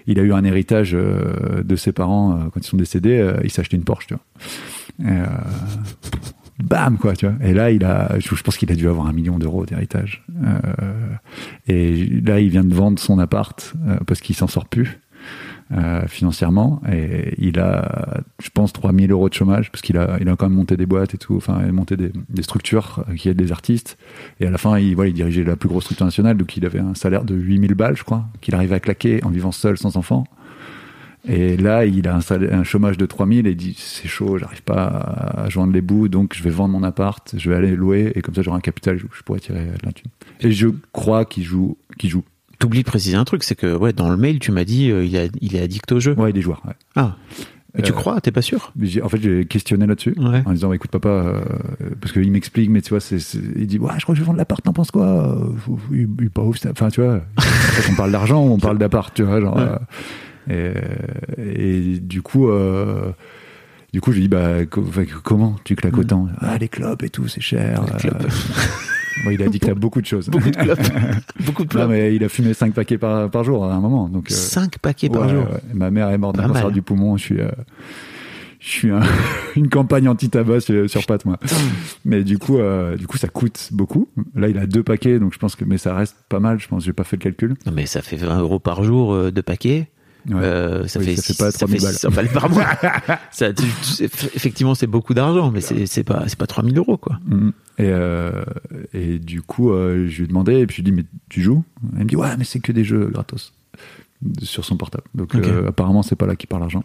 il 0.07 0.19
a 0.19 0.23
eu 0.23 0.33
un 0.33 0.43
héritage 0.43 0.93
de 0.93 1.77
ses 1.77 1.93
parents 1.93 2.49
quand 2.51 2.61
ils 2.61 2.67
sont 2.67 2.79
décédés, 2.79 3.31
il 3.45 3.51
s'est 3.51 3.61
acheté 3.61 3.77
une 3.77 3.85
Porsche, 3.85 4.07
tu 4.07 4.15
vois. 4.15 5.13
Et, 5.13 5.21
bam, 6.63 6.99
quoi, 6.99 7.15
tu 7.15 7.27
vois. 7.27 7.37
Et 7.47 7.53
là, 7.53 7.71
il 7.71 7.85
a, 7.85 8.19
je, 8.19 8.43
pense 8.43 8.57
qu'il 8.57 8.71
a 8.73 8.75
dû 8.75 8.89
avoir 8.89 9.07
un 9.07 9.13
million 9.13 9.39
d'euros 9.39 9.67
d'héritage. 9.67 10.25
Euh, 10.45 10.59
et 11.69 12.07
là, 12.21 12.41
il 12.41 12.51
vient 12.51 12.65
de 12.65 12.75
vendre 12.75 12.99
son 12.99 13.19
appart 13.19 13.75
euh, 13.87 13.99
parce 14.07 14.21
qu'il 14.21 14.35
s'en 14.35 14.47
sort 14.49 14.67
plus. 14.67 15.01
euh, 15.73 16.07
financièrement 16.07 16.81
et 16.89 17.35
il 17.39 17.59
a 17.59 18.23
je 18.41 18.51
pense 18.51 18.73
3000 18.73 19.11
euros 19.11 19.29
de 19.29 19.35
chômage 19.35 19.73
parce 19.73 19.83
qu'il 19.83 19.99
a 19.99 20.17
il 20.21 20.29
a 20.29 20.37
quand 20.37 20.47
même 20.47 20.57
monté 20.57 20.77
des 20.77 20.87
boîtes 20.87 21.15
et 21.15 21.19
tout 21.19 21.35
enfin 21.35 21.59
il 21.65 21.71
a 21.71 21.73
monté 21.73 21.97
des, 21.97 22.13
structures 22.43 23.05
qui 23.17 23.29
aident 23.29 23.37
des 23.37 23.51
artistes 23.51 23.99
et 24.39 24.47
à 24.47 24.51
la 24.51 24.59
fin 24.59 24.79
il 24.79 24.95
voilà 24.95 25.09
il 25.09 25.15
dirigeait 25.15 25.43
la 25.43 25.57
plus 25.57 25.69
grosse 25.69 25.85
structure 25.85 26.07
nationale 26.07 26.37
donc 26.37 26.57
il 26.57 26.65
avait 26.65 26.79
un 26.79 26.95
salaire 26.95 27.25
de 27.25 27.35
8000 27.35 27.75
balles 27.75 27.97
je 27.97 28.05
crois 28.05 28.27
qu'il 28.41 28.55
arrivait 28.55 28.77
à 28.77 28.81
claquer 28.81 29.25
en 29.25 29.31
vivant 29.31 29.51
seul 29.51 29.77
sans 29.77 29.97
enfant 29.97 30.25
et 31.29 31.57
là, 31.57 31.85
il 31.87 32.07
a 32.09 32.17
un, 32.53 32.63
chômage 32.65 32.97
de 32.99 33.07
3000 33.07 33.47
et 33.47 33.51
il 33.51 33.57
dit 33.57 33.75
c'est 33.79 34.09
chaud, 34.09 34.39
j'arrive 34.39 34.63
pas 34.63 34.85
à 34.87 35.49
joindre 35.49 35.73
les 35.73 35.81
bouts, 35.81 36.09
donc 36.09 36.35
je 36.35 36.43
vais 36.43 36.51
vendre 36.51 36.73
mon 36.79 36.83
appart, 36.85 37.35
je 37.37 37.51
vais 37.51 37.57
aller 37.57 37.75
louer 37.75 38.13
et 38.15 38.23
comme 38.23 38.35
ça 38.35 38.43
j'aurai 38.43 38.57
un 38.59 38.61
capital, 38.61 38.99
je, 38.99 39.07
je 39.17 39.23
pourrais 39.23 39.41
tirer 39.41 39.61
de 39.65 39.87
la 39.87 39.93
thune. 39.93 40.11
Et 40.41 40.53
je 40.53 40.69
crois 40.93 41.25
qu'il 41.25 41.43
joue, 41.45 41.77
qu'il 41.99 42.11
joue. 42.11 42.23
T'oublies 42.59 42.81
de 42.83 42.87
préciser 42.89 43.17
un 43.17 43.25
truc, 43.25 43.43
c'est 43.45 43.55
que 43.55 43.77
ouais, 43.77 43.93
dans 43.93 44.09
le 44.11 44.17
mail, 44.17 44.39
tu 44.39 44.51
m'as 44.53 44.65
dit 44.65 44.91
euh, 44.91 45.05
il, 45.05 45.17
a- 45.17 45.27
il 45.41 45.57
est 45.57 45.61
addict 45.61 45.91
au 45.93 46.01
jeu. 46.01 46.15
Ouais, 46.19 46.31
il 46.31 46.39
est 46.39 46.43
joueur. 46.43 46.63
Ouais. 46.67 46.73
Ah. 46.95 47.17
Mais 47.75 47.83
tu 47.83 47.93
Euh, 47.93 47.95
crois 47.95 48.19
T'es 48.23 48.31
pas 48.31 48.41
sûr? 48.41 48.73
En 49.03 49.09
fait, 49.11 49.21
j'ai 49.21 49.45
questionné 49.45 49.87
là-dessus 49.87 50.15
Ouais. 50.17 50.43
en 50.47 50.53
disant 50.53 50.73
écoute 50.73 50.91
papa, 50.91 51.09
euh, 51.11 51.41
parce 52.01 52.13
qu'il 52.15 52.31
m'explique, 52.33 52.71
mais 52.71 52.81
tu 52.81 52.89
vois, 52.97 53.01
il 53.57 53.67
dit 53.67 53.79
ouais, 53.79 53.91
je 53.99 54.03
crois 54.05 54.15
que 54.15 54.19
je 54.19 54.23
vais 54.23 54.27
vendre 54.27 54.39
l'appart, 54.39 54.63
t'en 54.65 54.73
penses 54.73 54.91
quoi? 54.91 55.39
Il, 55.93 56.09
il 56.19 56.27
est 56.27 56.31
pas 56.31 56.41
ouf. 56.43 56.57
Enfin, 56.71 56.89
tu 56.89 57.03
vois, 57.03 57.21
en 57.37 57.41
fait, 57.43 57.93
on 57.93 57.95
parle 57.97 58.13
d'argent 58.13 58.43
on 58.43 58.59
parle 58.59 58.79
d'appart, 58.79 59.13
tu 59.13 59.23
vois, 59.25 59.41
genre. 59.43 59.57
Ouais. 59.57 59.63
euh, 59.63 59.77
et, 60.51 60.73
et 61.39 61.99
du 62.01 62.23
coup, 62.23 62.49
euh, 62.49 63.13
Du 63.93 64.01
coup, 64.01 64.11
je 64.13 64.17
lui 64.17 64.23
dis, 64.25 64.29
bah, 64.29 64.67
comment 65.25 65.57
tu 65.65 65.75
claques 65.77 65.97
autant 65.97 66.29
Ah, 66.41 66.59
les 66.59 66.69
clopes 66.69 67.03
et 67.03 67.09
tout, 67.11 67.29
c'est 67.29 67.41
cher. 67.41 67.83
Les. 68.03 68.11
Euh, 68.11 68.13
bon, 69.25 69.31
il 69.31 69.43
a 69.43 69.49
dit 69.49 69.59
que 69.59 69.67
t'as 69.67 69.75
beaucoup 69.87 70.01
de 70.03 70.07
choses. 70.07 70.29
Beaucoup 70.29 70.51
de 70.51 70.57
clopes. 70.57 70.79
Beaucoup 71.47 71.65
de 71.65 71.69
Non, 71.79 71.81
clopes. 71.87 71.91
mais 71.91 72.15
il 72.15 72.23
a 72.25 72.29
fumé 72.29 72.53
5 72.53 72.75
paquets 72.75 72.99
par, 72.99 73.31
par 73.31 73.43
jour 73.45 73.65
à 73.65 73.73
un 73.75 73.81
moment. 73.81 74.09
Donc, 74.09 74.31
euh, 74.31 74.35
5 74.35 74.79
paquets 74.79 75.09
par 75.09 75.29
jour. 75.29 75.45
ouais. 75.45 75.61
Ma 75.75 75.91
mère 75.91 76.11
est 76.11 76.19
morte 76.19 76.37
d'un 76.37 76.49
cancer 76.49 76.71
du 76.73 76.83
poumon. 76.83 77.17
Je 77.17 77.23
suis, 77.23 77.41
euh, 77.41 77.49
je 78.61 78.69
suis 78.69 78.91
un- 78.91 79.01
une 79.57 79.69
campagne 79.71 80.09
anti-tabac 80.09 80.61
sur, 80.61 80.91
sur 80.91 81.07
pattes, 81.07 81.25
moi. 81.25 81.39
Mais 82.05 82.23
du 82.25 82.37
coup, 82.39 82.59
euh, 82.59 82.97
du 82.97 83.07
coup, 83.07 83.17
ça 83.17 83.29
coûte 83.29 83.69
beaucoup. 83.73 84.09
Là, 84.35 84.49
il 84.49 84.59
a 84.59 84.67
deux 84.67 84.83
paquets, 84.83 85.19
donc 85.19 85.33
je 85.33 85.39
pense 85.39 85.57
que, 85.57 85.65
mais 85.65 85.79
ça 85.79 85.95
reste 85.95 86.17
pas 86.29 86.41
mal. 86.41 86.59
Je 86.61 86.69
pense, 86.69 86.85
j'ai 86.85 86.93
pas 86.93 87.05
fait 87.05 87.17
le 87.17 87.23
calcul. 87.23 87.55
Non, 87.65 87.73
mais 87.75 87.87
ça 87.87 88.03
fait 88.03 88.17
20 88.17 88.41
euros 88.41 88.59
par 88.59 88.83
jour 88.85 89.15
euh, 89.15 89.31
de 89.31 89.41
paquets. 89.41 89.89
Ouais. 90.29 90.35
Euh, 90.43 90.87
ça, 90.89 90.99
Oui, 90.99 91.07
fait 91.07 91.17
ça 91.17 91.23
fait 91.23 91.33
six- 91.35 91.39
pas 91.39 91.51
ça 91.53 91.59
3000 91.67 91.79
fait 91.81 91.87
balles. 91.87 91.95
600 91.95 92.11
balles 92.11 92.29
par 92.29 92.51
mois. 92.51 92.65
ça, 93.31 93.53
tu- 93.53 93.63
tu- 93.97 94.05
effectivement, 94.05 94.75
c'est 94.75 94.87
beaucoup 94.89 95.15
d'argent, 95.15 95.51
mais 95.53 95.61
c'est 95.61 95.87
c'est 95.87 96.03
pas, 96.05 96.25
c'est 96.27 96.39
pas 96.39 96.47
3000 96.47 96.77
euros, 96.79 96.97
quoi. 96.97 97.19
Mhm. 97.27 97.53
Et, 97.79 97.83
euh, 97.91 98.43
et 98.93 99.19
du 99.19 99.43
coup, 99.43 99.71
euh, 99.71 100.09
je 100.09 100.17
lui 100.19 100.25
ai 100.25 100.27
demandé, 100.27 100.55
et 100.61 100.67
puis 100.67 100.77
je 100.79 100.83
lui 100.83 100.89
ai 100.89 100.91
dit, 100.93 100.97
mais 100.97 101.05
tu 101.29 101.43
joues? 101.43 101.63
Elle 101.97 102.05
me 102.05 102.09
dit, 102.09 102.17
ouais, 102.17 102.37
mais 102.39 102.45
c'est 102.45 102.61
que 102.61 102.73
des 102.73 102.85
jeux 102.85 103.07
gratos 103.13 103.53
sur 104.43 104.65
son 104.65 104.77
portable. 104.77 105.05
Donc 105.15 105.35
Ok. 105.35 105.47
euh, 105.47 105.69
apparemment, 105.69 106.03
c'est 106.03 106.17
pas 106.17 106.27
là 106.27 106.35
qu'il 106.37 106.49
parle 106.49 106.63
argent. 106.63 106.85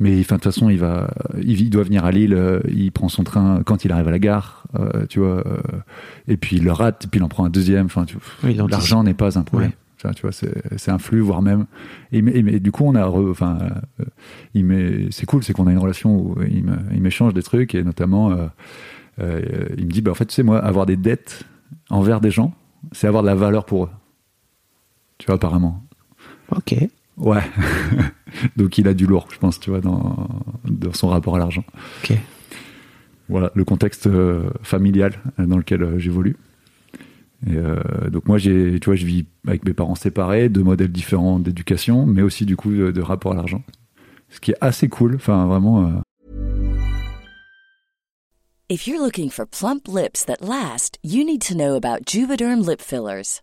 Mais 0.00 0.16
de 0.16 0.22
toute 0.22 0.42
façon, 0.42 0.70
il 0.70 0.78
va, 0.78 1.10
il, 1.42 1.68
doit 1.70 1.82
venir 1.84 2.04
à 2.04 2.10
Lille. 2.10 2.36
il 2.68 2.90
prend 2.90 3.08
son 3.08 3.22
train 3.24 3.62
quand 3.64 3.84
il 3.84 3.92
arrive 3.92 4.08
à 4.08 4.10
la 4.10 4.18
gare, 4.18 4.64
tu 5.08 5.20
vois. 5.20 5.44
et 6.26 6.36
puis 6.36 6.56
il 6.56 6.64
le 6.64 6.72
rate, 6.72 7.06
puis 7.10 7.20
il 7.20 7.22
en 7.22 7.28
prend 7.28 7.44
un 7.44 7.50
deuxième. 7.50 7.86
Enfin, 7.86 8.06
Oui, 8.42 8.54
l'argent 8.68 9.04
n'est 9.04 9.14
pas 9.14 9.38
un 9.38 9.42
problème. 9.42 9.70
Ouais. 9.70 9.76
Tu 10.14 10.22
vois, 10.22 10.32
c'est 10.32 10.52
c'est 10.78 10.90
un 10.90 10.98
flux, 10.98 11.20
voire 11.20 11.42
même. 11.42 11.66
Et, 12.12 12.20
mais- 12.22 12.32
et 12.32 12.60
du 12.60 12.72
coup, 12.72 12.84
on 12.84 12.94
a, 12.94 13.02
re- 13.06 13.30
enfin, 13.30 13.58
euh, 14.00 14.04
il 14.54 14.64
met, 14.64 15.06
c'est 15.10 15.26
cool, 15.26 15.42
c'est 15.44 15.52
qu'on 15.52 15.66
a 15.66 15.72
une 15.72 15.78
relation 15.78 16.16
où 16.16 16.36
il 16.50 16.64
me- 16.64 16.78
il 16.92 17.00
m'échange 17.00 17.32
des 17.34 17.42
trucs 17.42 17.74
et 17.74 17.82
notamment, 17.84 18.32
euh, 18.32 18.46
euh, 19.20 19.66
il 19.78 19.86
me 19.86 19.90
dit, 19.90 20.00
bah 20.02 20.10
en 20.10 20.14
fait, 20.14 20.26
tu 20.26 20.34
sais 20.34 20.42
moi, 20.42 20.58
avoir 20.58 20.86
des 20.86 20.96
dettes 20.96 21.44
envers 21.90 22.20
des 22.20 22.30
gens, 22.30 22.52
c'est 22.92 23.06
avoir 23.06 23.22
de 23.22 23.28
la 23.28 23.34
valeur 23.34 23.64
pour 23.64 23.84
eux. 23.84 23.90
Tu 25.18 25.26
vois, 25.26 25.36
apparemment. 25.36 25.82
Ok. 26.54 26.74
Ouais. 27.18 27.42
Donc 28.56 28.78
il 28.78 28.88
a 28.88 28.94
du 28.94 29.06
lourd, 29.06 29.28
je 29.32 29.38
pense, 29.38 29.60
tu 29.60 29.70
vois, 29.70 29.80
dans, 29.80 30.28
dans 30.64 30.92
son 30.92 31.08
rapport 31.08 31.36
à 31.36 31.38
l'argent. 31.38 31.64
Ok. 32.02 32.16
Voilà, 33.28 33.50
le 33.54 33.64
contexte 33.64 34.06
euh, 34.08 34.50
familial 34.62 35.14
dans 35.38 35.56
lequel 35.56 35.98
j'évolue. 35.98 36.36
Et 37.46 37.56
euh, 37.56 37.76
donc 38.10 38.26
moi, 38.28 38.38
j'ai, 38.38 38.78
tu 38.80 38.86
vois, 38.86 38.94
je 38.94 39.04
vis 39.04 39.26
avec 39.46 39.64
mes 39.64 39.74
parents 39.74 39.94
séparés, 39.96 40.48
deux 40.48 40.62
modèles 40.62 40.92
différents 40.92 41.38
d'éducation, 41.38 42.06
mais 42.06 42.22
aussi 42.22 42.46
du 42.46 42.56
coup 42.56 42.70
de, 42.70 42.90
de 42.90 43.00
rapport 43.00 43.32
à 43.32 43.34
l'argent. 43.34 43.62
Ce 44.28 44.40
qui 44.40 44.52
est 44.52 44.58
assez 44.60 44.88
cool, 44.88 45.16
enfin 45.16 45.46
vraiment. 45.46 45.86
euh, 45.86 45.90
If 48.68 48.86
you're 48.86 49.02
looking 49.02 49.28
for 49.28 49.44
plump 49.46 49.86
lips 49.86 50.24
that 50.24 50.40
last, 50.40 50.98
you 51.02 51.24
need 51.24 51.42
to 51.42 51.54
know 51.54 51.74
about 51.74 52.06
Juvederm 52.06 52.66
lip 52.66 52.80
fillers. 52.80 53.42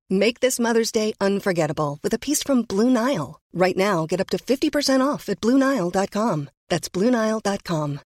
Make 0.11 0.41
this 0.41 0.59
Mother's 0.59 0.91
Day 0.91 1.13
unforgettable 1.21 1.97
with 2.03 2.13
a 2.13 2.19
piece 2.19 2.43
from 2.43 2.63
Blue 2.63 2.89
Nile. 2.89 3.39
Right 3.53 3.77
now, 3.77 4.05
get 4.05 4.19
up 4.19 4.29
to 4.31 4.37
50% 4.37 4.99
off 4.99 5.29
at 5.29 5.39
BlueNile.com. 5.39 6.49
That's 6.69 6.89
BlueNile.com. 6.89 7.99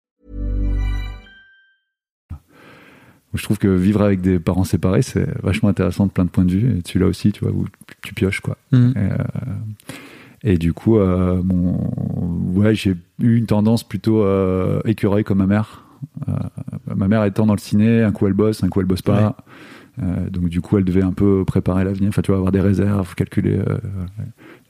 je 3.35 3.41
trouve 3.41 3.57
que 3.57 3.67
vivre 3.67 4.03
avec 4.03 4.21
des 4.21 4.37
parents 4.37 4.63
séparés, 4.63 5.01
c'est 5.01 5.27
vachement 5.41 5.69
intéressant 5.69 6.05
de 6.05 6.11
plein 6.11 6.25
de 6.25 6.29
points 6.29 6.45
de 6.45 6.51
vue. 6.51 6.77
Et 6.77 6.81
celui-là 6.85 7.07
aussi, 7.07 7.31
tu 7.31 7.43
vois, 7.43 7.51
où 7.51 7.65
tu 8.01 8.13
pioches, 8.13 8.41
quoi. 8.41 8.57
Mhm. 8.71 8.93
Et, 8.95 8.99
euh, 8.99 10.53
et 10.53 10.57
du 10.57 10.73
coup, 10.73 10.99
euh, 10.99 11.41
mon, 11.41 11.79
ouais, 12.53 12.75
j'ai 12.75 12.95
eu 13.19 13.35
une 13.37 13.45
tendance 13.47 13.83
plutôt 13.83 14.21
euh, 14.21 14.81
écureuil 14.85 15.23
comme 15.23 15.39
ma 15.39 15.47
mère. 15.47 15.83
Euh, 16.27 16.33
ma 16.95 17.07
mère 17.07 17.23
étant 17.23 17.45
dans 17.45 17.53
le 17.53 17.59
ciné, 17.59 18.03
un 18.03 18.11
coup 18.11 18.27
elle 18.27 18.33
bosse, 18.33 18.63
un 18.63 18.69
coup 18.69 18.81
elle 18.81 18.85
bosse 18.85 19.01
pas. 19.01 19.23
Euh, 19.23 19.29
donc 19.97 20.49
du 20.49 20.61
coup, 20.61 20.77
elle 20.77 20.85
devait 20.85 21.03
un 21.03 21.13
peu 21.13 21.43
préparer 21.45 21.83
l'avenir. 21.83 22.09
Enfin, 22.09 22.21
tu 22.21 22.31
avoir 22.31 22.51
des 22.51 22.61
réserves, 22.61 23.15
calculer. 23.15 23.57
euh, 23.57 23.77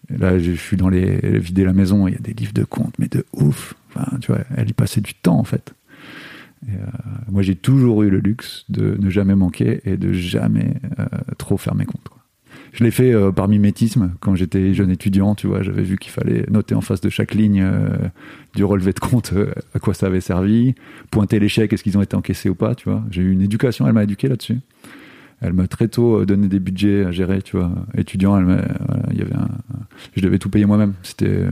là, 0.09 0.37
je 0.37 0.51
suis 0.51 0.77
dans 0.77 0.89
les 0.89 1.39
vider 1.39 1.63
la 1.63 1.73
maison. 1.73 2.07
Il 2.07 2.13
y 2.13 2.17
a 2.17 2.19
des 2.19 2.33
livres 2.33 2.53
de 2.53 2.63
comptes, 2.63 2.95
mais 2.99 3.07
de 3.07 3.25
ouf. 3.33 3.73
Enfin, 3.89 4.17
tu 4.19 4.31
vois, 4.31 4.41
elle 4.55 4.69
y 4.69 4.73
passait 4.73 5.01
du 5.01 5.13
temps 5.13 5.37
en 5.37 5.43
fait. 5.43 5.73
Euh, 6.69 6.75
moi, 7.29 7.41
j'ai 7.41 7.55
toujours 7.55 8.03
eu 8.03 8.09
le 8.09 8.19
luxe 8.19 8.65
de 8.69 8.95
ne 8.99 9.09
jamais 9.09 9.35
manquer 9.35 9.81
et 9.85 9.97
de 9.97 10.13
jamais 10.13 10.75
euh, 10.99 11.05
trop 11.37 11.57
faire 11.57 11.75
mes 11.75 11.85
comptes. 11.85 12.09
Je 12.73 12.83
l'ai 12.83 12.91
fait 12.91 13.13
euh, 13.13 13.31
par 13.31 13.47
mimétisme 13.47 14.13
quand 14.19 14.35
j'étais 14.35 14.73
jeune 14.73 14.89
étudiant. 14.89 15.35
Tu 15.35 15.45
vois, 15.45 15.61
j'avais 15.61 15.83
vu 15.83 15.97
qu'il 15.97 16.11
fallait 16.11 16.45
noter 16.49 16.73
en 16.73 16.81
face 16.81 17.01
de 17.01 17.09
chaque 17.09 17.35
ligne 17.35 17.61
euh, 17.61 17.89
du 18.55 18.63
relevé 18.63 18.93
de 18.93 18.99
compte 18.99 19.33
euh, 19.33 19.53
à 19.75 19.79
quoi 19.79 19.93
ça 19.93 20.07
avait 20.07 20.21
servi, 20.21 20.73
pointer 21.11 21.39
les 21.39 21.49
chèques, 21.49 21.71
est-ce 21.71 21.83
qu'ils 21.83 21.97
ont 21.97 22.01
été 22.01 22.15
encaissés 22.15 22.49
ou 22.49 22.55
pas. 22.55 22.73
Tu 22.73 22.89
vois, 22.89 23.03
j'ai 23.11 23.21
eu 23.21 23.31
une 23.31 23.41
éducation. 23.41 23.85
Elle 23.85 23.93
m'a 23.93 24.03
éduqué 24.03 24.27
là-dessus. 24.27 24.57
Elle 25.43 25.53
m'a 25.53 25.67
très 25.67 25.87
tôt 25.89 26.21
euh, 26.21 26.25
donné 26.25 26.47
des 26.47 26.59
budgets 26.59 27.05
à 27.05 27.11
gérer, 27.11 27.41
tu 27.41 27.57
vois. 27.57 27.71
Étudiant, 27.97 28.37
elle 28.37 28.45
voilà, 28.45 28.63
y 29.13 29.21
avait 29.21 29.35
un, 29.35 29.49
je 30.15 30.21
devais 30.21 30.39
tout 30.39 30.49
payer 30.49 30.65
moi-même. 30.65 30.93
C'était 31.03 31.27
euh, 31.27 31.51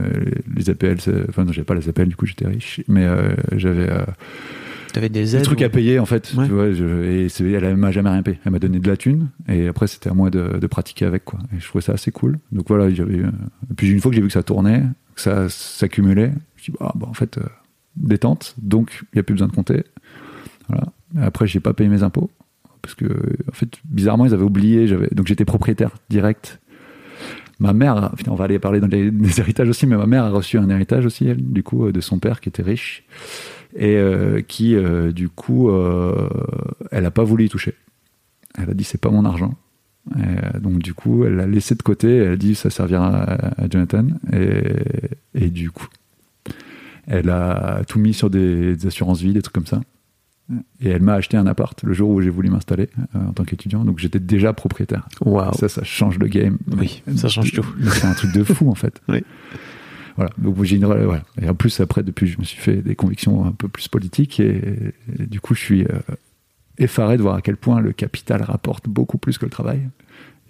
les 0.56 0.70
APL, 0.70 0.96
enfin 1.28 1.44
non, 1.44 1.52
j'avais 1.52 1.64
pas 1.66 1.74
les 1.74 1.88
APL, 1.88 2.08
du 2.08 2.16
coup 2.16 2.26
j'étais 2.26 2.46
riche, 2.46 2.80
mais 2.88 3.04
euh, 3.04 3.34
j'avais 3.56 3.90
euh, 3.90 4.04
T'avais 4.92 5.08
des 5.08 5.40
trucs 5.42 5.60
ou- 5.60 5.64
à 5.64 5.68
payer 5.70 5.98
en 5.98 6.04
fait. 6.06 6.34
Ouais. 6.36 6.46
Tu 6.46 6.52
vois, 6.52 6.70
je- 6.72 7.26
et 7.28 7.54
elle 7.54 7.76
m'a 7.76 7.90
jamais 7.92 8.10
rien 8.10 8.22
payé. 8.22 8.38
Elle 8.44 8.52
m'a 8.52 8.58
donné 8.58 8.78
de 8.78 8.86
la 8.88 8.96
thune 8.98 9.28
et 9.48 9.66
après 9.68 9.86
c'était 9.86 10.10
à 10.10 10.14
moi 10.14 10.28
de, 10.30 10.58
de 10.58 10.66
pratiquer 10.66 11.06
avec 11.06 11.24
quoi. 11.24 11.38
Et 11.56 11.60
je 11.60 11.66
trouvais 11.66 11.80
ça 11.82 11.92
assez 11.92 12.10
cool. 12.10 12.38
Donc 12.50 12.68
voilà, 12.68 12.90
j'avais. 12.92 13.16
Et 13.18 13.74
puis 13.76 13.90
une 13.90 14.00
fois 14.00 14.10
que 14.10 14.16
j'ai 14.16 14.20
vu 14.22 14.28
que 14.28 14.34
ça 14.34 14.42
tournait, 14.42 14.82
que 15.14 15.20
ça 15.22 15.48
s'accumulait, 15.48 16.32
je 16.56 16.72
me 16.72 16.76
dis 16.76 16.78
bah, 16.78 16.92
bah, 16.94 17.06
en 17.08 17.14
fait 17.14 17.38
détente. 17.96 18.54
Donc 18.60 19.02
il 19.12 19.16
y 19.16 19.20
a 19.20 19.22
plus 19.22 19.32
besoin 19.34 19.48
de 19.48 19.52
compter. 19.54 19.82
Voilà. 20.68 20.84
Après 21.22 21.46
j'ai 21.46 21.60
pas 21.60 21.72
payé 21.72 21.88
mes 21.88 22.02
impôts 22.02 22.30
parce 22.82 22.94
que 22.94 23.06
en 23.48 23.52
fait 23.52 23.68
bizarrement 23.84 24.26
ils 24.26 24.34
avaient 24.34 24.44
oublié. 24.44 24.86
Donc 25.12 25.26
j'étais 25.26 25.44
propriétaire 25.44 25.90
direct. 26.10 26.60
Ma 27.62 27.72
mère, 27.72 28.10
on 28.26 28.34
va 28.34 28.44
aller 28.44 28.58
parler 28.58 28.80
dans 28.80 28.88
les, 28.88 29.10
des 29.12 29.40
héritages 29.40 29.68
aussi, 29.68 29.86
mais 29.86 29.96
ma 29.96 30.06
mère 30.06 30.24
a 30.24 30.30
reçu 30.30 30.58
un 30.58 30.68
héritage 30.68 31.06
aussi, 31.06 31.28
elle, 31.28 31.36
du 31.36 31.62
coup, 31.62 31.86
euh, 31.86 31.92
de 31.92 32.00
son 32.00 32.18
père 32.18 32.40
qui 32.40 32.48
était 32.48 32.62
riche 32.62 33.04
et 33.76 33.96
euh, 33.96 34.42
qui, 34.42 34.74
euh, 34.74 35.12
du 35.12 35.28
coup, 35.28 35.70
elle 36.90 37.04
n'a 37.04 37.10
pas 37.10 37.22
voulu 37.24 37.44
y 37.44 37.48
toucher. 37.48 37.74
Elle 38.58 38.68
a 38.68 38.74
dit 38.74 38.84
c'est 38.84 39.00
pas 39.00 39.10
mon 39.10 39.24
argent. 39.24 39.54
Donc 40.60 40.80
du 40.80 40.92
coup, 40.92 41.24
elle 41.24 41.36
l'a 41.36 41.46
laissé 41.46 41.76
de 41.76 41.82
côté. 41.82 42.16
Elle 42.16 42.32
a 42.32 42.36
dit 42.36 42.56
ça 42.56 42.68
servira 42.68 43.08
à, 43.08 43.68
Jonathan. 43.70 44.08
Et, 44.32 45.44
et 45.46 45.48
du 45.48 45.70
coup, 45.70 45.86
elle 47.06 47.30
a 47.30 47.82
tout 47.86 48.00
mis 48.00 48.12
sur 48.12 48.28
des, 48.28 48.74
des 48.74 48.86
assurances 48.88 49.20
vie, 49.22 49.32
des 49.32 49.42
trucs 49.42 49.54
comme 49.54 49.66
ça. 49.66 49.80
Et 50.80 50.88
elle 50.90 51.02
m'a 51.02 51.14
acheté 51.14 51.36
un 51.36 51.46
appart 51.46 51.82
le 51.82 51.92
jour 51.92 52.10
où 52.10 52.20
j'ai 52.20 52.28
voulu 52.30 52.50
m'installer 52.50 52.88
euh, 53.16 53.28
en 53.28 53.32
tant 53.32 53.44
qu'étudiant. 53.44 53.84
Donc 53.84 53.98
j'étais 53.98 54.18
déjà 54.20 54.52
propriétaire. 54.52 55.08
Waouh. 55.24 55.54
Ça, 55.54 55.68
ça 55.68 55.82
change 55.84 56.18
le 56.18 56.26
game. 56.26 56.58
Oui, 56.76 57.02
ça 57.16 57.28
change 57.28 57.52
tout. 57.52 57.64
C'est 57.92 58.04
un 58.06 58.14
truc 58.14 58.32
de 58.32 58.44
fou 58.44 58.70
en 58.70 58.74
fait. 58.74 59.00
Oui. 59.08 59.22
Voilà. 60.16 60.30
Donc 60.36 60.62
j'ai 60.64 60.76
une 60.76 60.84
voilà. 60.84 61.22
Et 61.40 61.48
en 61.48 61.54
plus 61.54 61.80
après 61.80 62.02
depuis 62.02 62.26
je 62.26 62.38
me 62.38 62.44
suis 62.44 62.58
fait 62.60 62.82
des 62.82 62.94
convictions 62.94 63.46
un 63.46 63.52
peu 63.52 63.68
plus 63.68 63.88
politiques 63.88 64.40
et, 64.40 64.92
et 65.18 65.26
du 65.26 65.40
coup 65.40 65.54
je 65.54 65.60
suis 65.60 65.84
euh, 65.84 66.00
effaré 66.76 67.16
de 67.16 67.22
voir 67.22 67.36
à 67.36 67.40
quel 67.40 67.56
point 67.56 67.80
le 67.80 67.92
capital 67.92 68.42
rapporte 68.42 68.88
beaucoup 68.88 69.16
plus 69.16 69.38
que 69.38 69.46
le 69.46 69.50
travail. 69.50 69.88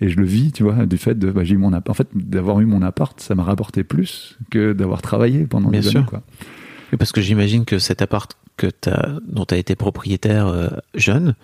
Et 0.01 0.09
je 0.09 0.17
le 0.17 0.25
vis, 0.25 0.51
tu 0.51 0.65
vois, 0.65 0.85
du 0.85 0.97
fait 0.97 1.17
de 1.17 1.31
bah, 1.31 1.45
j'ai 1.45 1.55
eu 1.55 1.59
mon 1.59 1.73
appart. 1.73 1.91
En 1.91 1.95
fait, 1.95 2.09
d'avoir 2.13 2.59
eu 2.61 2.67
mon 2.67 2.83
appart, 2.83 3.21
ça 3.21 3.37
m'a 3.37 3.45
rapporté 3.45 3.85
plus 3.85 4.37
que 4.51 4.73
d'avoir 4.73 5.01
travaillé 5.01 5.45
pendant 5.47 5.69
Bien 5.69 5.81
des 5.81 5.89
sûr. 5.91 6.01
années. 6.01 6.09
Quoi. 6.09 6.23
Oui, 6.91 6.99
Parce 6.99 7.13
que 7.13 7.21
j'imagine 7.21 7.65
que 7.65 7.79
cet 7.79 8.03
appart 8.03 8.37
que 8.57 8.67
t'as, 8.69 9.19
dont 9.29 9.45
tu 9.45 9.55
as 9.55 9.59
été 9.59 9.75
propriétaire 9.77 10.47
euh, 10.47 10.69
jeune, 10.95 11.35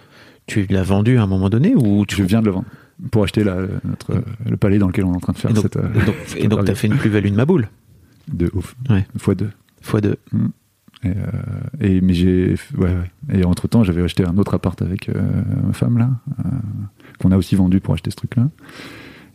tu 0.47 0.67
l'as 0.71 0.83
vendu 0.83 1.19
à 1.19 1.23
un 1.23 1.27
moment 1.27 1.49
donné 1.51 1.75
ou 1.77 2.05
tu 2.07 2.17
Je 2.17 2.23
viens 2.23 2.41
de 2.41 2.47
le 2.47 2.53
vendre 2.53 2.67
pour 3.11 3.23
acheter 3.25 3.45
la, 3.45 3.57
notre, 3.85 4.23
le 4.49 4.57
palais 4.57 4.79
dans 4.79 4.87
lequel 4.89 5.05
on 5.05 5.13
est 5.13 5.17
en 5.17 5.21
train 5.21 5.33
de 5.33 5.39
faire 5.39 5.51
Et 5.51 5.55
donc, 5.55 5.63
cette. 5.63 5.77
euh, 5.77 5.89
et 5.95 6.05
donc, 6.05 6.15
et 6.37 6.49
donc 6.49 6.65
t'as 6.65 6.75
fait 6.75 6.87
une 6.89 6.97
plus-value 6.97 7.29
de 7.31 7.37
ma 7.37 7.45
boule 7.45 7.69
de 8.33 8.51
ouf. 8.55 8.75
Ouais. 8.91 9.07
Fois 9.19 9.35
deux. 9.35 9.51
fois 9.81 10.01
deux. 10.01 10.17
Et, 11.05 11.09
euh, 11.11 11.13
et 11.81 12.01
mais 12.01 12.13
j'ai 12.13 12.57
ouais, 12.77 12.89
ouais. 12.89 13.39
et 13.39 13.45
entre 13.45 13.69
temps 13.69 13.85
j'avais 13.85 14.03
acheté 14.03 14.25
un 14.25 14.37
autre 14.37 14.55
appart 14.55 14.83
avec 14.83 15.09
euh, 15.09 15.23
ma 15.65 15.73
femme 15.73 15.97
là 15.97 16.11
euh, 16.41 16.49
qu'on 17.21 17.31
a 17.31 17.37
aussi 17.37 17.55
vendu 17.55 17.79
pour 17.81 17.95
acheter 17.95 18.11
ce 18.11 18.17
truc 18.17 18.35
là 18.35 18.49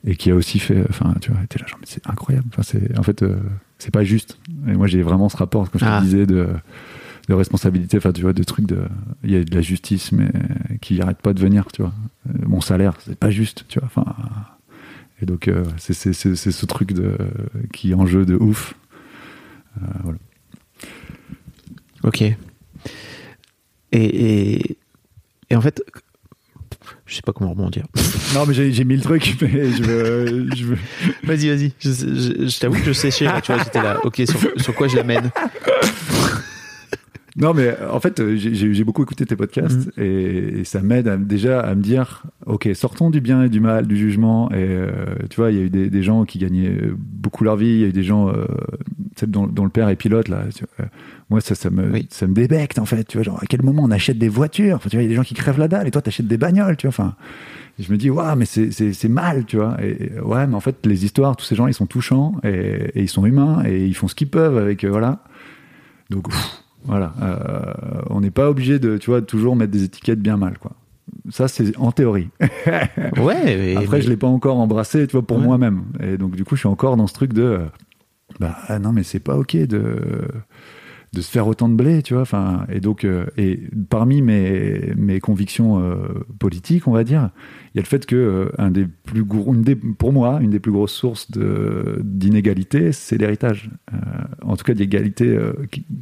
et 0.05 0.17
qui 0.17 0.29
a 0.29 0.35
aussi 0.35 0.59
fait 0.59 0.83
enfin 0.89 1.13
tu 1.21 1.31
vois 1.31 1.41
était 1.41 1.59
là 1.59 1.65
genre 1.65 1.77
mais 1.79 1.87
c'est 1.87 2.05
incroyable 2.09 2.47
enfin 2.51 2.63
c'est 2.63 2.99
en 2.99 3.03
fait 3.03 3.23
euh, 3.23 3.37
c'est 3.77 3.91
pas 3.93 4.03
juste 4.03 4.37
et 4.67 4.73
moi 4.73 4.87
j'ai 4.87 5.01
vraiment 5.03 5.29
ce 5.29 5.37
rapport 5.37 5.71
comme 5.71 5.79
je 5.79 5.85
Ah. 5.87 5.99
te 5.99 6.03
disais 6.03 6.25
de 6.25 6.49
de 7.29 7.33
responsabilité 7.33 7.97
enfin 7.97 8.11
tu 8.11 8.21
vois 8.21 8.33
de 8.33 8.43
trucs 8.43 8.65
de 8.65 8.79
il 9.23 9.31
y 9.31 9.35
a 9.35 9.43
de 9.43 9.55
la 9.55 9.61
justice 9.61 10.11
mais 10.11 10.29
qui 10.81 11.01
arrête 11.01 11.19
pas 11.21 11.33
de 11.33 11.39
venir 11.39 11.65
tu 11.73 11.81
vois 11.81 11.93
Euh, 12.29 12.33
mon 12.45 12.59
salaire 12.61 12.93
c'est 13.05 13.17
pas 13.17 13.31
juste 13.31 13.65
tu 13.69 13.79
vois 13.79 13.87
enfin 13.87 14.05
et 15.21 15.25
donc 15.25 15.47
euh, 15.47 15.63
c'est 15.77 15.93
c'est 15.93 16.11
c'est 16.13 16.35
c'est 16.35 16.51
ce 16.51 16.65
truc 16.65 16.91
de 16.93 17.15
qui 17.71 17.91
est 17.91 17.95
en 17.95 18.05
jeu 18.05 18.25
de 18.25 18.35
ouf 18.35 18.73
Euh, 19.81 19.85
voilà 20.03 20.19
Ok. 22.03 22.21
Et, 22.21 22.35
et, 23.93 24.77
et 25.49 25.55
en 25.55 25.61
fait, 25.61 25.81
je 27.05 27.15
sais 27.15 27.21
pas 27.21 27.31
comment 27.31 27.51
rebondir. 27.51 27.85
Non, 28.35 28.45
mais 28.45 28.53
j'ai 28.53 28.83
mis 28.83 28.95
le 28.97 29.01
truc, 29.01 29.37
mais 29.41 29.69
je 29.71 29.83
veux. 29.83 30.77
Vas-y, 31.23 31.47
vas-y. 31.47 31.71
Je, 31.79 31.91
je- 31.91 32.47
je 32.49 32.59
t'avoue 32.59 32.75
que 32.79 32.83
je 32.85 32.91
séchais. 32.91 33.23
là, 33.25 33.39
tu 33.39 33.53
vois, 33.53 33.63
j'étais 33.63 33.81
là. 33.81 33.99
Ok, 34.03 34.21
sur, 34.27 34.39
sur 34.61 34.75
quoi 34.75 34.87
je 34.89 34.97
l'amène? 34.97 35.31
Non, 37.35 37.53
mais 37.55 37.75
en 37.91 37.99
fait, 37.99 38.19
euh, 38.19 38.35
j'ai- 38.35 38.83
beaucoup 38.83 39.01
écouté 39.01 39.25
tes 39.25 39.35
podcasts 39.35 39.89
et, 39.97 40.59
et 40.59 40.63
ça 40.65 40.81
m'aide 40.81 41.07
à- 41.07 41.17
déjà 41.17 41.61
à 41.61 41.73
me 41.73 41.81
dire 41.81 42.23
ok, 42.45 42.69
sortons 42.75 43.09
du 43.09 43.21
bien 43.21 43.43
et 43.43 43.49
du 43.49 43.59
mal, 43.59 43.87
du 43.87 43.97
jugement. 43.97 44.51
Et 44.51 44.55
euh, 44.57 44.91
tu 45.31 45.37
vois, 45.37 45.49
il 45.51 45.57
y 45.57 45.61
a 45.61 45.63
eu 45.63 45.69
des, 45.71 45.89
des 45.89 46.03
gens 46.03 46.25
qui 46.25 46.37
gagnaient 46.37 46.77
beaucoup 46.95 47.43
leur 47.43 47.55
vie, 47.55 47.65
il 47.73 47.79
y 47.79 47.83
a 47.85 47.87
eu 47.87 47.91
des 47.91 48.03
gens 48.03 48.29
euh, 48.29 48.45
dont, 49.25 49.47
dont 49.47 49.63
le 49.63 49.71
père 49.71 49.89
est 49.89 49.95
pilote, 49.95 50.27
là. 50.27 50.43
tu 50.55 50.63
vois. 50.77 50.85
moi, 51.31 51.41
ça, 51.41 51.55
ça, 51.55 51.71
me, 51.71 51.91
Oui. 51.91 52.05
ça 52.11 52.27
me 52.27 52.33
débecte, 52.35 52.77
en 52.77 52.85
fait. 52.85 53.05
Tu 53.05 53.17
vois, 53.17 53.23
genre, 53.23 53.39
à 53.41 53.47
quel 53.47 53.63
moment 53.63 53.81
on 53.83 53.89
achète 53.91 54.19
des 54.19 54.29
voitures? 54.29 54.75
Enfin, 54.75 54.89
Tu 54.89 54.97
vois, 54.97 55.01
il 55.01 55.05
y 55.05 55.07
a 55.07 55.09
des 55.09 55.15
gens 55.15 55.23
qui 55.23 55.33
crèvent 55.33 55.57
la 55.59 55.67
dalle 55.67 55.87
et 55.87 55.91
toi, 55.91 56.03
t'achètes 56.03 56.27
des 56.27 56.37
bagnoles, 56.37 56.77
tu 56.77 56.85
vois. 56.85 56.89
Enfin. 56.89 57.15
Et 57.79 57.83
je 57.83 57.91
me 57.91 57.97
dis, 57.97 58.11
waouh, 58.11 58.35
mais 58.35 58.45
c'est- 58.45 59.03
mal, 59.09 59.45
tu 59.45 59.55
vois. 59.57 59.75
Et, 59.81 60.11
et 60.17 60.19
ouais, 60.19 60.45
mais 60.45 60.53
en 60.53 60.59
fait, 60.59 60.85
les 60.85 61.03
histoires, 61.05 61.35
tous 61.35 61.45
ces 61.45 61.55
gens, 61.55 61.65
ils 61.65 61.73
sont 61.73 61.87
touchants 61.87 62.35
et, 62.43 62.49
et 62.93 63.01
ils 63.01 63.09
sont 63.09 63.25
humains 63.25 63.63
et 63.65 63.87
ils 63.87 63.95
font 63.95 64.07
ce 64.07 64.13
qu'ils 64.13 64.29
peuvent 64.29 64.57
avec, 64.59 64.83
euh, 64.83 64.89
voilà. 64.91 65.23
Donc, 66.11 66.29
pff, 66.29 66.62
voilà. 66.85 67.13
Euh, 67.21 67.73
on 68.09 68.21
n'est 68.21 68.31
pas 68.31 68.49
obligé 68.49 68.79
de, 68.79 68.97
tu 68.97 69.09
vois, 69.09 69.21
toujours 69.21 69.55
mettre 69.55 69.71
des 69.71 69.83
étiquettes 69.83 70.19
bien 70.21 70.37
mal, 70.37 70.57
quoi. 70.57 70.71
Ça, 71.29 71.47
c'est 71.47 71.77
en 71.77 71.91
théorie. 71.91 72.29
Ouais. 73.17 73.75
Après, 73.77 74.01
je 74.01 74.09
l'ai 74.09 74.17
pas 74.17 74.27
encore 74.27 74.57
embrassé, 74.59 75.05
tu 75.07 75.13
vois, 75.13 75.21
pour 75.25 75.37
Ouais. 75.37 75.43
moi-même. 75.43 75.83
Et 76.01 76.17
donc, 76.17 76.35
du 76.35 76.43
coup, 76.43 76.55
je 76.55 76.61
suis 76.61 76.69
encore 76.69 76.97
dans 76.97 77.07
ce 77.07 77.13
truc 77.13 77.33
de, 77.33 77.41
euh, 77.43 77.59
bah 78.39 78.55
ah 78.67 78.79
non, 78.79 78.91
mais 78.93 79.03
c'est 79.03 79.19
pas 79.19 79.37
ok 79.37 79.55
de 79.55 79.97
de 81.13 81.21
se 81.21 81.29
faire 81.29 81.45
autant 81.47 81.69
de 81.69 81.75
blé, 81.75 82.01
tu 82.01 82.13
vois. 82.13 82.23
Enfin, 82.23 82.65
et 82.69 82.79
donc, 82.79 83.03
euh, 83.05 83.25
et 83.37 83.61
parmi 83.89 84.21
mes 84.23 84.93
mes 84.97 85.19
convictions 85.19 85.79
euh, 85.79 85.95
politiques, 86.39 86.87
on 86.87 86.91
va 86.91 87.03
dire, 87.03 87.29
il 87.73 87.77
y 87.77 87.79
a 87.79 87.83
le 87.83 87.87
fait 87.87 88.05
que 88.07 88.15
euh, 88.15 88.49
un 88.57 88.71
des 88.71 88.85
plus 88.87 89.23
gros, 89.23 89.53
une 89.53 89.61
des, 89.61 89.75
pour 89.75 90.11
moi, 90.11 90.39
une 90.41 90.49
des 90.49 90.59
plus 90.59 90.71
grosses 90.71 90.91
sources 90.93 91.29
de 91.29 91.99
d'inégalité, 92.03 92.91
c'est 92.91 93.17
l'héritage. 93.17 93.69
Euh, 93.93 93.97
en 94.41 94.55
tout 94.57 94.63
cas, 94.63 94.73
d'égalité 94.73 95.27
euh, 95.27 95.53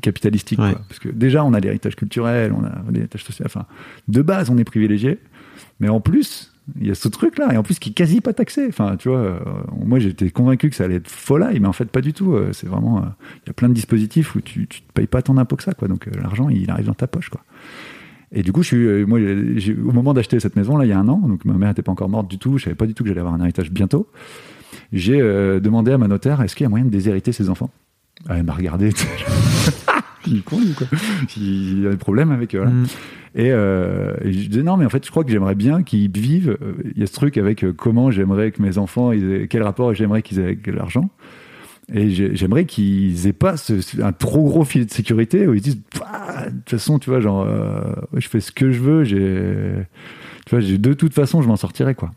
capitalistique, 0.02 0.60
Ouais. 0.60 0.72
quoi. 0.72 0.82
Parce 0.88 1.00
que 1.00 1.10
déjà, 1.10 1.44
on 1.44 1.54
a 1.54 1.60
l'héritage 1.60 1.96
culturel, 1.98 2.54
on 2.58 2.64
a 2.64 2.82
l'héritage 2.92 3.24
social. 3.26 3.46
Enfin, 3.48 3.66
de 4.08 4.22
base, 4.22 4.50
on 4.50 4.58
est 4.58 4.64
privilégié. 4.64 5.20
Mais 5.82 5.90
en 5.90 6.00
plus, 6.00 6.51
il 6.80 6.88
y 6.88 6.92
a 6.92 6.96
ce 6.96 7.08
truc-là, 7.08 7.54
et 7.54 7.58
en 7.58 7.64
plus 7.64 7.80
qui 7.80 7.90
est 7.90 7.94
quasi 7.94 8.22
pas 8.22 8.34
taxé. 8.34 8.66
Enfin, 8.70 8.96
tu 8.98 9.10
vois, 9.10 9.18
euh, 9.18 9.40
moi 9.86 10.00
j'étais 10.00 10.30
convaincu 10.30 10.70
que 10.70 10.76
ça 10.76 10.86
allait 10.86 10.96
être 10.96 11.10
folie, 11.10 11.60
mais 11.60 11.68
en 11.68 11.74
fait 11.74 11.86
pas 11.86 12.02
du 12.02 12.14
tout. 12.14 12.34
Euh, 12.34 12.50
C'est 12.54 12.68
vraiment, 12.68 13.00
euh, 13.00 13.08
il 13.46 13.48
y 13.48 13.50
a 13.50 13.54
plein 13.54 13.70
de 13.70 13.74
dispositifs 13.74 14.36
où 14.36 14.42
tu, 14.42 14.68
tu 14.68 14.82
te 14.82 14.92
payes 14.94 15.08
pas 15.08 15.22
tant 15.22 15.34
d'impôts 15.34 15.56
que 15.56 15.64
ça, 15.64 15.74
quoi. 15.74 15.88
Donc 15.88 16.08
l'argent, 16.16 16.50
il 16.50 16.70
arrive 16.70 16.86
dans 16.86 16.94
ta 16.94 17.08
poche, 17.08 17.30
quoi. 17.30 17.42
Et 18.34 18.44
du 18.44 18.54
coup, 18.54 18.64
je 18.64 18.68
suis, 18.68 19.06
moi, 19.06 19.20
au 19.20 19.92
moment 19.92 20.14
d'acheter 20.14 20.40
cette 20.40 20.56
maison 20.56 20.78
là, 20.78 20.86
il 20.86 20.90
y 20.90 20.94
a 20.94 21.00
un 21.00 21.08
an, 21.10 21.18
donc 21.18 21.44
ma 21.44 21.54
mère 21.54 21.70
n'était 21.70 21.82
pas 21.82 21.92
encore 21.92 22.08
morte 22.08 22.30
du 22.30 22.38
tout. 22.38 22.58
Je 22.58 22.66
savais 22.66 22.76
pas 22.76 22.86
du 22.86 22.94
tout 22.94 23.04
que 23.04 23.10
j'allais 23.10 23.20
avoir 23.20 23.36
un 23.36 23.42
héritage 23.42 23.72
bientôt. 23.72 24.08
J'ai 24.94 25.20
demandé 25.60 25.92
à 25.92 25.98
ma 25.98 26.08
notaire, 26.08 26.42
est-ce 26.42 26.56
qu'il 26.56 26.64
y 26.64 26.68
a 26.68 26.70
moyen 26.70 26.86
de 26.86 26.90
déshériter 26.90 27.34
ses 27.34 27.50
enfants? 27.50 27.70
Elle 28.30 28.44
m'a 28.44 28.54
regardé. 28.54 28.92
Il 30.28 30.44
con, 30.44 30.58
quoi. 30.78 30.88
Il 31.38 31.84
y 31.84 31.88
a 31.88 31.92
des 31.92 31.98
problèmes 31.98 32.32
avec 32.32 32.56
eux. 32.56 32.60
voilà. 32.60 32.72
Mm. 32.74 32.86
Et, 33.34 33.52
euh, 33.52 34.14
et 34.24 34.34
je 34.34 34.50
disais 34.50 34.64
non, 34.64 34.76
mais 34.78 34.86
en 34.86 34.90
fait, 34.90 35.06
je 35.06 35.10
crois 35.12 35.24
que 35.24 35.32
j'aimerais 35.32 35.56
bien 35.56 35.84
qu'ils 35.84 36.12
vivent. 36.12 36.58
euh, 36.62 36.74
Il 36.96 37.00
y 37.00 37.04
a 37.04 37.08
ce 37.08 37.14
truc 37.14 37.38
avec 37.38 37.64
euh, 37.64 37.72
comment 37.74 38.12
j'aimerais 38.12 38.52
que 38.52 38.62
mes 38.62 38.78
enfants, 38.78 39.12
ils 39.14 39.32
aient- 39.32 39.48
quel 39.48 39.64
rapport 39.64 39.94
j'aimerais 39.94 40.22
qu'ils 40.22 40.40
aient 40.40 40.44
avec 40.44 40.68
l'argent. 40.68 41.10
Et 41.94 42.10
j'ai- 42.10 42.36
j'aimerais 42.36 42.66
qu'ils 42.66 43.28
aient 43.28 43.34
pas 43.34 43.58
ce- 43.58 44.02
un 44.02 44.12
trop 44.14 44.44
gros 44.44 44.64
filet 44.64 44.86
de 44.86 44.92
sécurité 44.92 45.48
où 45.48 45.54
ils 45.54 45.62
disent, 45.62 45.76
de 45.78 45.82
toute 46.62 46.70
façon, 46.70 47.00
tu 47.00 47.10
vois, 47.10 47.20
genre, 47.20 47.46
euh, 47.48 47.82
je 48.16 48.28
fais 48.30 48.40
ce 48.40 48.52
que 48.52 48.72
je 48.72 48.80
veux, 48.80 49.04
j'ai, 49.04 49.74
tu 50.46 50.56
vois, 50.56 50.62
de 50.62 50.94
toute 50.94 51.14
façon, 51.14 51.42
je 51.42 51.48
m'en 51.48 51.58
sortirai, 51.58 51.96
quoi. 51.96 52.12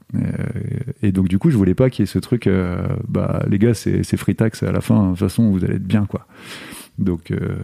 Et, 1.03 1.09
et 1.09 1.13
donc, 1.13 1.29
du 1.29 1.39
coup, 1.39 1.51
je 1.51 1.57
voulais 1.57 1.75
pas 1.75 1.91
qu'il 1.91 2.03
y 2.03 2.05
ait 2.05 2.07
ce 2.07 2.19
truc, 2.21 2.47
euh, 2.47 2.87
bah, 3.09 3.45
les 3.49 3.59
gars, 3.59 3.75
c'est 3.75 4.03
c'est 4.05 4.17
free 4.17 4.35
tax 4.37 4.63
à 4.63 4.71
la 4.73 4.81
fin, 4.81 5.05
de 5.07 5.09
toute 5.11 5.19
façon, 5.21 5.51
vous 5.51 5.65
allez 5.65 5.75
être 5.77 5.87
bien, 5.87 6.07
quoi. 6.07 6.27
Donc, 6.99 7.31
euh, 7.31 7.57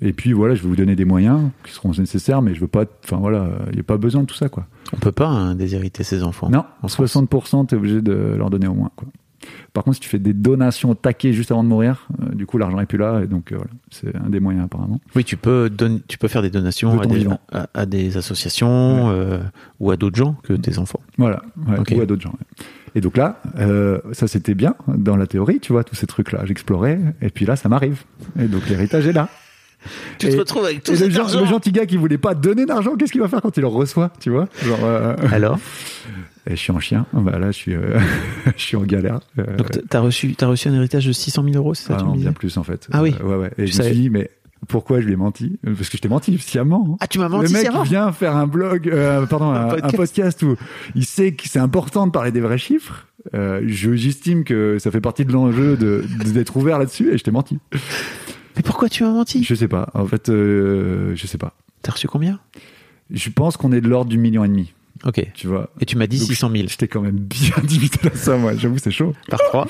et 0.00 0.12
puis 0.12 0.32
voilà, 0.32 0.54
je 0.54 0.62
vais 0.62 0.68
vous 0.68 0.76
donner 0.76 0.94
des 0.94 1.04
moyens 1.04 1.50
qui 1.64 1.72
seront 1.72 1.90
nécessaires, 1.98 2.42
mais 2.42 2.54
je 2.54 2.60
veux 2.60 2.68
pas, 2.68 2.84
enfin 3.04 3.16
voilà, 3.16 3.48
il 3.70 3.74
n'y 3.74 3.80
a 3.80 3.84
pas 3.84 3.96
besoin 3.96 4.22
de 4.22 4.26
tout 4.26 4.36
ça, 4.36 4.48
quoi. 4.48 4.66
On 4.92 4.98
peut 4.98 5.12
pas 5.12 5.28
hein, 5.28 5.54
déshériter 5.54 6.04
ses 6.04 6.22
enfants. 6.22 6.48
Non, 6.48 6.64
en 6.82 6.88
France. 6.88 7.14
60%, 7.16 7.66
tu 7.66 7.74
es 7.74 7.78
obligé 7.78 8.00
de 8.02 8.12
leur 8.36 8.50
donner 8.50 8.68
au 8.68 8.74
moins, 8.74 8.90
quoi. 8.94 9.08
Par 9.72 9.84
contre, 9.84 9.96
si 9.96 10.00
tu 10.00 10.08
fais 10.08 10.18
des 10.18 10.32
donations 10.34 10.90
au 10.90 10.94
taquet 10.94 11.32
juste 11.32 11.50
avant 11.52 11.62
de 11.62 11.68
mourir, 11.68 12.08
euh, 12.20 12.34
du 12.34 12.46
coup, 12.46 12.58
l'argent 12.58 12.80
est 12.80 12.86
plus 12.86 12.98
là, 12.98 13.20
et 13.22 13.26
donc 13.26 13.52
euh, 13.52 13.56
voilà, 13.56 13.70
c'est 13.90 14.14
un 14.16 14.28
des 14.28 14.40
moyens 14.40 14.64
apparemment. 14.64 15.00
Oui, 15.14 15.24
tu 15.24 15.36
peux, 15.36 15.70
donner, 15.70 16.00
tu 16.08 16.18
peux 16.18 16.28
faire 16.28 16.42
des 16.42 16.50
donations 16.50 16.96
De 16.96 17.02
à 17.02 17.06
des, 17.06 17.18
vivant. 17.18 17.40
à, 17.52 17.68
à 17.74 17.86
des 17.86 18.16
associations 18.16 19.10
euh, 19.10 19.38
ou 19.80 19.90
à 19.90 19.96
d'autres 19.96 20.16
gens 20.16 20.34
que 20.42 20.54
tes 20.54 20.78
enfants. 20.78 21.00
Voilà, 21.18 21.42
ouais, 21.68 21.96
ou 21.96 22.00
à 22.00 22.06
d'autres 22.06 22.22
gens. 22.22 22.30
ouais. 22.32 22.64
Et 22.98 23.00
donc 23.00 23.16
là, 23.16 23.40
euh, 23.60 24.00
ça 24.10 24.26
c'était 24.26 24.54
bien 24.54 24.74
dans 24.88 25.14
la 25.14 25.28
théorie, 25.28 25.60
tu 25.60 25.72
vois, 25.72 25.84
tous 25.84 25.94
ces 25.94 26.08
trucs-là, 26.08 26.40
j'explorais, 26.46 26.98
et 27.22 27.30
puis 27.30 27.46
là, 27.46 27.54
ça 27.54 27.68
m'arrive. 27.68 28.02
Et 28.40 28.46
donc 28.46 28.68
l'héritage 28.68 29.06
est 29.06 29.12
là. 29.12 29.28
Tu 30.18 30.26
Et- 30.26 30.30
te 30.32 30.36
retrouves 30.36 30.64
avec 30.64 30.82
tout 30.82 30.90
le, 30.90 30.96
cet 30.98 31.10
gen- 31.12 31.20
argent. 31.22 31.38
le 31.40 31.46
gentil 31.46 31.70
gars 31.70 31.86
qui 31.86 31.96
voulait 31.96 32.18
pas 32.18 32.34
donner 32.34 32.66
d'argent, 32.66 32.96
qu'est-ce 32.96 33.12
qu'il 33.12 33.20
va 33.20 33.28
faire 33.28 33.40
quand 33.40 33.56
il 33.56 33.60
le 33.60 33.68
reçoit, 33.68 34.10
tu 34.18 34.30
vois? 34.30 34.48
Genre, 34.64 34.80
euh, 34.82 35.14
Alors, 35.30 35.60
et 36.48 36.50
je 36.50 36.56
suis 36.56 36.72
en 36.72 36.80
chien, 36.80 37.06
bah 37.12 37.38
là, 37.38 37.52
je 37.52 37.56
suis, 37.56 37.74
euh, 37.74 38.00
je 38.56 38.60
suis 38.60 38.76
en 38.76 38.82
galère. 38.82 39.20
Euh, 39.38 39.56
donc 39.56 39.68
t'as 39.88 40.00
reçu, 40.00 40.34
t'as 40.34 40.48
reçu 40.48 40.66
un 40.66 40.74
héritage 40.74 41.06
de 41.06 41.12
600 41.12 41.44
000 41.44 41.54
euros, 41.56 41.74
c'est 41.74 41.84
ça 41.86 41.94
ah 41.96 42.00
tu 42.00 42.04
non, 42.06 42.16
me 42.16 42.20
bien 42.20 42.32
plus 42.32 42.56
en 42.58 42.64
fait. 42.64 42.88
Ah 42.90 43.02
oui. 43.02 43.14
Euh, 43.20 43.24
ouais, 43.24 43.36
ouais. 43.36 43.50
Et 43.58 43.66
Tu 43.66 43.72
je 43.74 43.78
me 43.78 43.82
suis 43.84 43.94
dit, 43.94 44.10
mais 44.10 44.28
pourquoi 44.66 45.00
je 45.00 45.06
lui 45.06 45.12
ai 45.12 45.16
menti? 45.16 45.58
Parce 45.64 45.88
que 45.88 45.96
je 45.96 46.02
t'ai 46.02 46.08
menti 46.08 46.36
sciemment. 46.38 46.86
hein. 46.92 46.96
Ah, 47.00 47.06
tu 47.06 47.18
m'as 47.18 47.28
menti 47.28 47.46
le 47.46 47.52
mec 47.52 47.60
sciemment. 47.62 47.82
vient 47.84 48.12
faire 48.12 48.36
un 48.36 48.46
blog, 48.46 48.88
euh, 48.88 49.24
pardon, 49.30 49.50
un, 49.50 49.66
un 49.66 49.68
podcast. 49.68 49.96
podcast. 49.96 50.42
où 50.42 50.56
il 50.94 51.04
sait 51.06 51.32
que 51.32 51.48
c'est 51.48 51.58
important 51.60 52.06
de 52.06 52.12
parler 52.12 52.32
des 52.32 52.40
vrais 52.40 52.58
chiffres. 52.58 53.06
Euh, 53.34 53.60
je 53.66 53.94
j'estime 53.94 54.44
que 54.44 54.78
ça 54.78 54.90
fait 54.90 55.00
partie 55.00 55.24
de 55.24 55.32
l'enjeu 55.32 55.76
de- 55.76 56.04
d'être 56.32 56.56
ouvert 56.56 56.78
là-dessus 56.78 57.12
et 57.12 57.18
je 57.18 57.24
t'ai 57.24 57.30
menti. 57.30 57.58
Mais 58.56 58.62
pourquoi 58.64 58.88
tu 58.88 59.04
m'as 59.04 59.10
menti? 59.12 59.44
Je 59.44 59.54
sais 59.54 59.68
pas. 59.68 59.90
En 59.94 60.06
fait, 60.06 60.28
euh, 60.28 61.14
je 61.14 61.26
sais 61.26 61.38
pas. 61.38 61.54
T'as 61.82 61.92
reçu 61.92 62.06
combien? 62.08 62.38
Je 63.10 63.30
pense 63.30 63.56
qu'on 63.56 63.72
est 63.72 63.80
de 63.80 63.88
l'ordre 63.88 64.10
du 64.10 64.18
million 64.18 64.44
et 64.44 64.48
demi. 64.48 64.72
Ok. 65.04 65.24
Tu 65.34 65.46
vois. 65.46 65.70
Et 65.80 65.84
tu 65.86 65.96
m'as 65.96 66.06
dit 66.08 66.18
Donc, 66.18 66.26
600 66.28 66.50
000 66.50 66.64
J'étais 66.68 66.88
quand 66.88 67.00
même 67.00 67.18
bien 67.18 67.52
limité 67.68 68.08
à 68.08 68.16
ça, 68.16 68.36
moi. 68.36 68.56
J'avoue, 68.56 68.78
c'est 68.78 68.90
chaud. 68.90 69.12
par 69.28 69.38
3. 69.38 69.66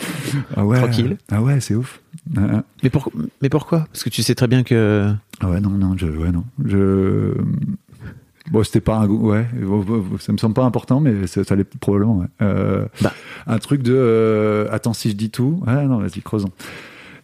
Ah 0.57 0.64
ouais. 0.64 0.79
Tranquille. 0.79 1.18
Ah 1.31 1.42
ouais, 1.42 1.61
c'est 1.61 1.74
ouf. 1.74 2.01
Mais, 2.83 2.90
pour, 2.90 3.11
mais 3.42 3.48
pourquoi? 3.48 3.87
Parce 3.92 4.04
que 4.04 4.11
tu 4.11 4.22
sais 4.22 4.35
très 4.35 4.48
bien 4.48 4.62
que. 4.62 5.12
Ah 5.40 5.48
ouais, 5.50 5.61
non, 5.61 5.70
non, 5.70 5.96
je, 5.96 6.07
ouais, 6.07 6.31
non. 6.31 6.44
Je. 6.64 7.35
Bon, 8.50 8.62
c'était 8.64 8.81
pas 8.81 8.96
un. 8.96 9.07
go- 9.07 9.31
Ouais, 9.33 9.46
ça 10.20 10.33
me 10.33 10.38
semble 10.38 10.54
pas 10.54 10.64
important, 10.64 11.00
mais 11.00 11.26
ça, 11.26 11.44
ça 11.44 11.54
l'est 11.54 11.64
probablement, 11.78 12.18
ouais. 12.18 12.26
Euh, 12.42 12.87
Bah. 13.02 13.12
Un 13.46 13.59
truc 13.59 13.83
de. 13.83 13.94
euh, 13.94 14.68
attends, 14.70 14.92
si 14.94 15.11
je 15.11 15.16
dis 15.16 15.31
tout. 15.31 15.62
Ah 15.66 15.85
non, 15.85 15.98
vas-y, 15.98 16.22
creusons. 16.22 16.50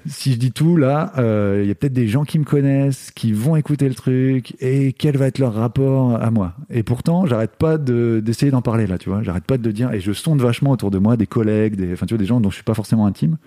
si 0.07 0.33
je 0.35 0.39
dis 0.39 0.53
tout 0.53 0.77
là, 0.77 1.13
euh, 1.17 1.61
il 1.63 1.69
y 1.69 1.71
a 1.71 1.75
peut-être 1.75 1.95
des 1.95 2.09
gens 2.09 2.25
qui 2.25 2.39
me 2.39 2.45
connaissent, 2.45 3.11
qui 3.11 3.33
vont 3.33 3.57
écouter 3.57 3.89
le 3.89 3.95
truc, 3.95 4.55
et 4.61 4.93
quel 4.93 5.17
va 5.17 5.27
être 5.29 5.39
leur 5.39 5.55
rapport 5.55 6.15
à 6.23 6.31
moi? 6.31 6.53
Et 6.69 6.83
pourtant, 6.83 7.25
j'arrête 7.25 7.57
pas 7.57 7.79
de- 7.79 8.21
d'essayer 8.23 8.53
d'en 8.53 8.61
parler 8.63 8.87
là, 8.87 8.99
tu 8.99 9.09
vois. 9.09 9.23
J'arrête 9.23 9.45
pas 9.45 9.57
de 9.57 9.71
dire, 9.71 9.93
et 9.95 10.01
je 10.01 10.13
sonde 10.13 10.43
vachement 10.43 10.73
autour 10.73 10.91
de 10.91 10.99
moi 10.99 11.17
des 11.17 11.27
collègues, 11.27 11.77
des, 11.77 11.95
enfin 11.95 12.05
tu 12.05 12.13
vois, 12.15 12.19
des 12.19 12.27
gens 12.27 12.39
dont 12.41 12.51
je 12.51 12.57
suis 12.57 12.65
pas 12.65 12.75
forcément 12.75 13.07
intime. 13.07 13.39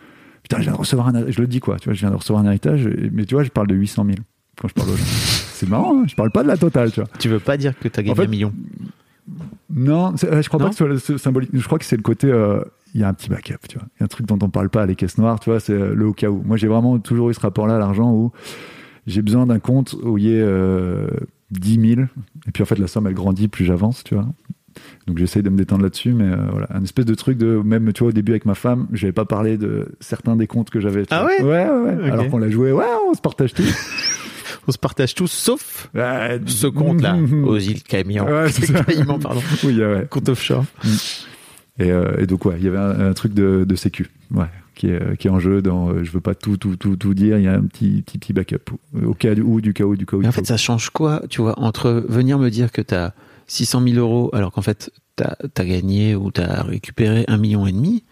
Putain, 0.50 0.58
je 0.60 0.64
viens 0.64 0.74
de 0.74 0.78
recevoir 0.78 1.08
un, 1.10 1.30
je 1.30 1.42
le 1.42 1.48
dis 1.48 1.60
quoi, 1.60 1.78
tu 1.78 1.86
vois, 1.86 1.94
je 1.94 2.00
viens 2.00 2.10
de 2.12 2.16
recevoir 2.16 2.44
un 2.44 2.48
héritage, 2.48 2.88
mais 3.12 3.26
tu 3.26 3.36
vois, 3.36 3.44
je 3.44 3.50
parle 3.50 3.68
de 3.68 3.76
800 3.76 4.06
000 4.06 4.18
quand 4.62 4.68
je 4.68 4.74
parle 4.74 4.90
aux 4.92 4.96
gens. 4.96 5.04
C'est 5.58 5.68
marrant, 5.70 6.00
hein, 6.00 6.06
je 6.08 6.16
parle 6.16 6.32
pas 6.32 6.44
de 6.44 6.48
la 6.48 6.56
totale, 6.58 6.92
tu 6.92 7.02
vois. 7.02 7.10
Tu 7.20 7.28
veux 7.30 7.40
pas 7.40 7.58
dire 7.58 7.78
que 7.78 7.88
t'as 7.88 8.02
gagné 8.02 8.12
En 8.12 8.16
fait, 8.16 8.26
un 8.26 8.28
million 8.28 8.54
Non, 9.74 10.14
euh, 10.24 10.42
je 10.42 10.48
crois 10.48 10.60
Non 10.60 10.70
pas 10.70 10.74
que 10.76 10.98
ce 10.98 11.00
soit 11.00 11.18
symbolique. 11.18 11.50
Je 11.54 11.66
crois 11.66 11.80
que 11.80 11.86
c'est 11.86 11.98
le 11.98 12.04
côté. 12.04 12.28
euh, 12.32 12.62
Il 12.94 13.02
y 13.02 13.04
a 13.04 13.10
un 13.10 13.14
petit 13.14 13.30
backup, 13.30 13.56
tu 13.68 13.78
vois. 13.78 13.88
Il 13.96 14.00
y 14.00 14.04
a 14.04 14.06
un 14.06 14.08
truc 14.08 14.26
dont 14.28 14.38
on 14.42 14.50
parle 14.50 14.70
pas, 14.70 14.86
les 14.86 14.96
caisses 14.96 15.18
noires, 15.18 15.40
tu 15.40 15.50
vois, 15.50 15.60
c'est 15.60 15.74
euh, 15.74 15.94
le 15.94 16.06
au 16.08 16.14
cas 16.14 16.30
où. 16.30 16.42
Moi, 16.46 16.58
j'ai 16.58 16.68
vraiment 16.68 16.98
toujours 17.00 17.30
eu 17.30 17.34
ce 17.34 17.40
rapport-là 17.40 17.76
à 17.76 17.80
l'argent 17.80 18.12
où 18.14 18.32
j'ai 19.08 19.22
besoin 19.22 19.46
d'un 19.48 19.60
compte 19.60 19.96
où 20.04 20.18
il 20.18 20.26
y 20.26 20.30
ait 20.30 20.42
euh, 20.42 21.08
10 21.52 21.96
000. 21.96 22.02
Et 22.48 22.52
puis, 22.54 22.64
en 22.64 22.66
fait, 22.66 22.78
la 22.80 22.88
somme, 22.88 23.08
elle 23.08 23.14
grandit 23.16 23.48
plus 23.48 23.66
j'avance, 23.66 24.04
tu 24.04 24.16
vois. 24.16 24.28
Donc, 25.08 25.18
j'essaye 25.18 25.44
de 25.44 25.50
me 25.50 25.58
détendre 25.58 25.84
là-dessus, 25.84 26.14
mais 26.14 26.26
euh, 26.26 26.38
voilà. 26.52 26.68
Un 26.70 26.84
espèce 26.84 27.06
de 27.06 27.16
truc 27.16 27.38
de. 27.38 27.62
Même, 27.64 27.92
tu 27.94 28.00
vois, 28.04 28.10
au 28.10 28.14
début, 28.14 28.32
avec 28.34 28.46
ma 28.46 28.56
femme, 28.56 28.88
j'avais 28.94 29.14
pas 29.14 29.26
parlé 29.26 29.58
de 29.58 29.88
certains 30.00 30.36
des 30.36 30.48
comptes 30.48 30.70
que 30.70 30.80
j'avais. 30.80 31.04
Ah 31.12 31.26
ouais 31.26 31.42
Ouais, 31.42 31.68
ouais, 31.68 31.96
ouais. 31.96 32.12
Alors 32.12 32.30
qu'on 32.30 32.38
l'a 32.40 32.50
joué, 32.50 32.72
ouais, 32.72 32.86
on 33.10 33.14
se 33.14 33.22
partage 33.22 33.54
tout. 33.54 33.64
On 34.70 34.72
se 34.74 34.78
partage 34.78 35.16
tous, 35.16 35.32
sauf 35.32 35.90
ce 35.94 36.68
compte-là, 36.68 37.16
aux 37.46 37.58
îles 37.58 37.84
Caïmans. 37.84 38.26
Caïmans, 38.86 39.18
pardon. 39.18 39.42
Oui, 39.64 39.80
ouais. 39.80 40.06
Compte 40.10 40.28
offshore. 40.28 40.66
Et, 41.80 41.90
euh, 41.92 42.18
et 42.18 42.26
donc 42.26 42.44
ouais, 42.44 42.56
il 42.58 42.66
y 42.66 42.68
avait 42.68 42.78
un, 42.78 43.10
un 43.10 43.14
truc 43.14 43.34
de, 43.34 43.64
de 43.68 43.76
sécu, 43.76 44.10
ouais, 44.32 44.48
qui 44.76 44.90
est, 44.90 45.18
qui 45.18 45.28
est 45.28 45.30
en 45.30 45.40
jeu. 45.40 45.62
Dans, 45.62 45.90
euh, 45.90 46.04
je 46.04 46.12
veux 46.12 46.20
pas 46.20 46.36
tout 46.36 46.58
tout 46.58 46.76
tout 46.76 46.98
tout 46.98 47.14
dire. 47.14 47.38
Il 47.38 47.46
y 47.46 47.48
a 47.48 47.54
un 47.54 47.62
petit 47.62 48.02
petit 48.02 48.18
petit 48.18 48.34
backup 48.34 48.72
au 49.06 49.14
cas 49.14 49.36
où 49.36 49.62
du 49.62 49.74
cas 49.74 49.86
où 49.86 49.96
du 49.96 50.06
cas 50.06 50.18
où. 50.18 50.22
Mais 50.22 50.28
en 50.28 50.32
fait, 50.34 50.46
ça 50.46 50.58
change 50.58 50.90
quoi, 50.90 51.22
tu 51.30 51.42
vois, 51.42 51.58
entre 51.60 52.04
venir 52.10 52.38
me 52.40 52.50
dire 52.50 52.72
que 52.72 52.82
t'as 52.82 53.14
600 53.48 53.82
000 53.88 53.96
euros 53.98 54.30
alors 54.34 54.52
qu'en 54.52 54.62
fait, 54.62 54.92
t'as 55.16 55.36
as 55.58 55.66
gagné 55.66 56.16
ou 56.16 56.32
t'as 56.32 56.64
récupéré 56.64 57.26
un 57.28 57.38
million 57.38 57.66
et 57.68 57.72
demi 57.72 58.04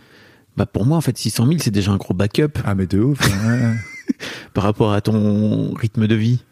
bah 0.57 0.65
pour 0.65 0.85
moi, 0.85 0.95
en 0.97 1.01
fait, 1.01 1.17
600 1.17 1.47
000, 1.47 1.57
c'est 1.59 1.69
déjà 1.69 1.91
un 1.91 1.97
gros 1.97 2.13
backup. 2.13 2.59
Ah 2.63 2.75
mais 2.75 2.87
de 2.87 2.99
ouf. 3.01 3.19
ouais. 3.19 3.73
par 4.53 4.63
rapport 4.63 4.93
à 4.93 5.01
ton 5.01 5.73
rythme 5.73 6.07
de 6.07 6.15
vie. 6.15 6.43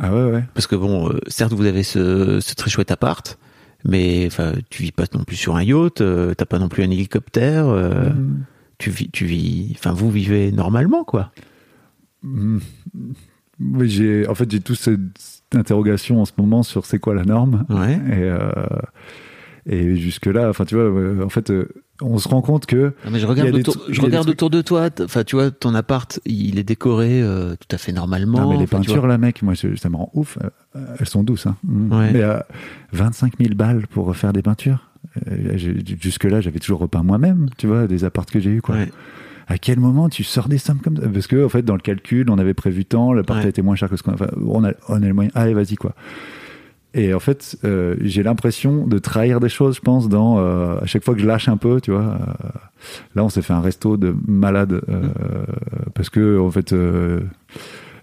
ah 0.00 0.12
ouais 0.12 0.24
ouais. 0.32 0.44
Parce 0.54 0.66
que 0.66 0.74
bon, 0.74 1.10
euh, 1.10 1.20
certes, 1.28 1.52
vous 1.52 1.64
avez 1.66 1.84
ce, 1.84 2.40
ce 2.40 2.54
très 2.56 2.68
chouette 2.68 2.90
appart, 2.90 3.38
mais 3.84 4.28
tu 4.70 4.82
vis 4.82 4.90
pas 4.90 5.04
non 5.14 5.22
plus 5.22 5.36
sur 5.36 5.54
un 5.54 5.62
yacht, 5.62 6.00
euh, 6.00 6.34
t'as 6.34 6.46
pas 6.46 6.58
non 6.58 6.68
plus 6.68 6.82
un 6.82 6.90
hélicoptère, 6.90 7.68
euh, 7.68 8.10
Mm. 8.10 8.44
tu 8.78 8.90
vis, 8.90 9.08
tu 9.12 9.24
vis, 9.26 9.70
enfin, 9.78 9.92
vous 9.92 10.10
vivez 10.10 10.50
normalement, 10.50 11.04
quoi. 11.04 11.30
Mm. 12.24 12.58
Oui, 13.60 13.88
j'ai 13.88 14.26
en 14.26 14.34
fait 14.34 14.50
j'ai 14.50 14.60
toute 14.60 14.78
cette 14.78 15.37
interrogation 15.54 16.20
en 16.20 16.24
ce 16.24 16.32
moment 16.38 16.62
sur 16.62 16.86
c'est 16.86 16.98
quoi 16.98 17.14
la 17.14 17.24
norme. 17.24 17.64
Ouais. 17.68 17.94
Et 17.94 18.22
euh, 18.22 18.50
et 19.68 19.96
jusque 19.96 20.26
là, 20.26 20.48
enfin 20.48 20.64
tu 20.64 20.76
vois, 20.76 20.84
euh, 20.84 21.22
en 21.22 21.28
fait, 21.28 21.50
euh, 21.50 21.68
on 22.00 22.18
se 22.18 22.26
rend 22.26 22.40
compte 22.40 22.64
que 22.64 22.94
Non, 23.04 23.10
mais 23.10 23.18
je 23.18 23.26
regarde, 23.26 23.54
autour, 23.54 23.76
je 23.88 24.00
regarde 24.00 24.28
autour 24.28 24.48
de 24.48 24.62
toi. 24.62 24.88
Enfin, 25.02 25.24
tu 25.24 25.36
vois, 25.36 25.50
ton 25.50 25.74
appart, 25.74 26.18
il 26.24 26.58
est 26.58 26.64
décoré 26.64 27.20
euh, 27.20 27.54
tout 27.54 27.74
à 27.74 27.78
fait 27.78 27.92
normalement. 27.92 28.40
Non, 28.40 28.50
mais 28.50 28.56
les 28.56 28.66
peintures, 28.66 29.06
là, 29.06 29.18
mec, 29.18 29.42
moi, 29.42 29.54
ça 29.54 29.90
me 29.90 29.96
rend 29.96 30.10
ouf. 30.14 30.38
Elles 30.98 31.08
sont 31.08 31.22
douces. 31.22 31.46
Hein. 31.46 31.56
Mm. 31.64 31.92
Ouais. 31.92 32.12
Mais 32.12 32.22
euh, 32.22 32.38
25 32.92 33.34
000 33.38 33.54
balles 33.54 33.86
pour 33.88 34.06
refaire 34.06 34.32
des 34.32 34.42
peintures. 34.42 34.88
Jusque-là, 36.00 36.40
j'avais 36.40 36.60
toujours 36.60 36.80
repeint 36.80 37.02
moi-même, 37.02 37.50
tu 37.58 37.66
vois, 37.66 37.86
des 37.86 38.04
apparts 38.04 38.26
que 38.26 38.40
j'ai 38.40 38.50
eu, 38.50 38.62
quoi. 38.62 38.76
Ouais. 38.76 38.90
À 39.50 39.56
quel 39.58 39.80
moment 39.80 40.08
tu 40.10 40.24
sors 40.24 40.48
des 40.48 40.58
sommes 40.58 40.78
comme 40.80 40.96
ça? 40.96 41.08
Parce 41.08 41.26
que, 41.26 41.42
en 41.44 41.48
fait, 41.48 41.62
dans 41.62 41.74
le 41.74 41.80
calcul, 41.80 42.28
on 42.30 42.36
avait 42.38 42.52
prévu 42.54 42.84
tant, 42.84 43.14
Ouais. 43.14 43.22
a 43.30 43.46
été 43.48 43.62
moins 43.62 43.76
cher 43.76 43.88
que 43.88 43.96
ce 43.96 44.02
qu'on 44.02 44.12
enfin, 44.12 44.28
on 44.46 44.62
a. 44.64 44.72
On 44.88 45.02
a 45.02 45.06
le 45.06 45.14
moyen. 45.14 45.30
Allez, 45.34 45.54
vas-y, 45.54 45.76
quoi. 45.76 45.94
Et 46.94 47.12
en 47.14 47.20
fait, 47.20 47.56
euh, 47.64 47.96
j'ai 48.00 48.22
l'impression 48.22 48.86
de 48.86 48.98
trahir 48.98 49.40
des 49.40 49.48
choses, 49.50 49.76
je 49.76 49.80
pense, 49.80 50.08
dans 50.08 50.38
euh, 50.38 50.78
à 50.80 50.86
chaque 50.86 51.04
fois 51.04 51.14
que 51.14 51.20
je 51.20 51.26
lâche 51.26 51.48
un 51.48 51.56
peu, 51.58 51.80
tu 51.80 51.90
vois. 51.92 52.00
euh, 52.00 52.48
là, 53.14 53.24
on 53.24 53.28
s'est 53.28 53.42
fait 53.42 53.52
un 53.52 53.60
resto 53.60 53.96
de 53.96 54.14
malade 54.26 54.80
euh, 54.88 55.02
parce 55.94 56.08
que 56.10 56.38
en 56.38 56.50
fait, 56.50 56.74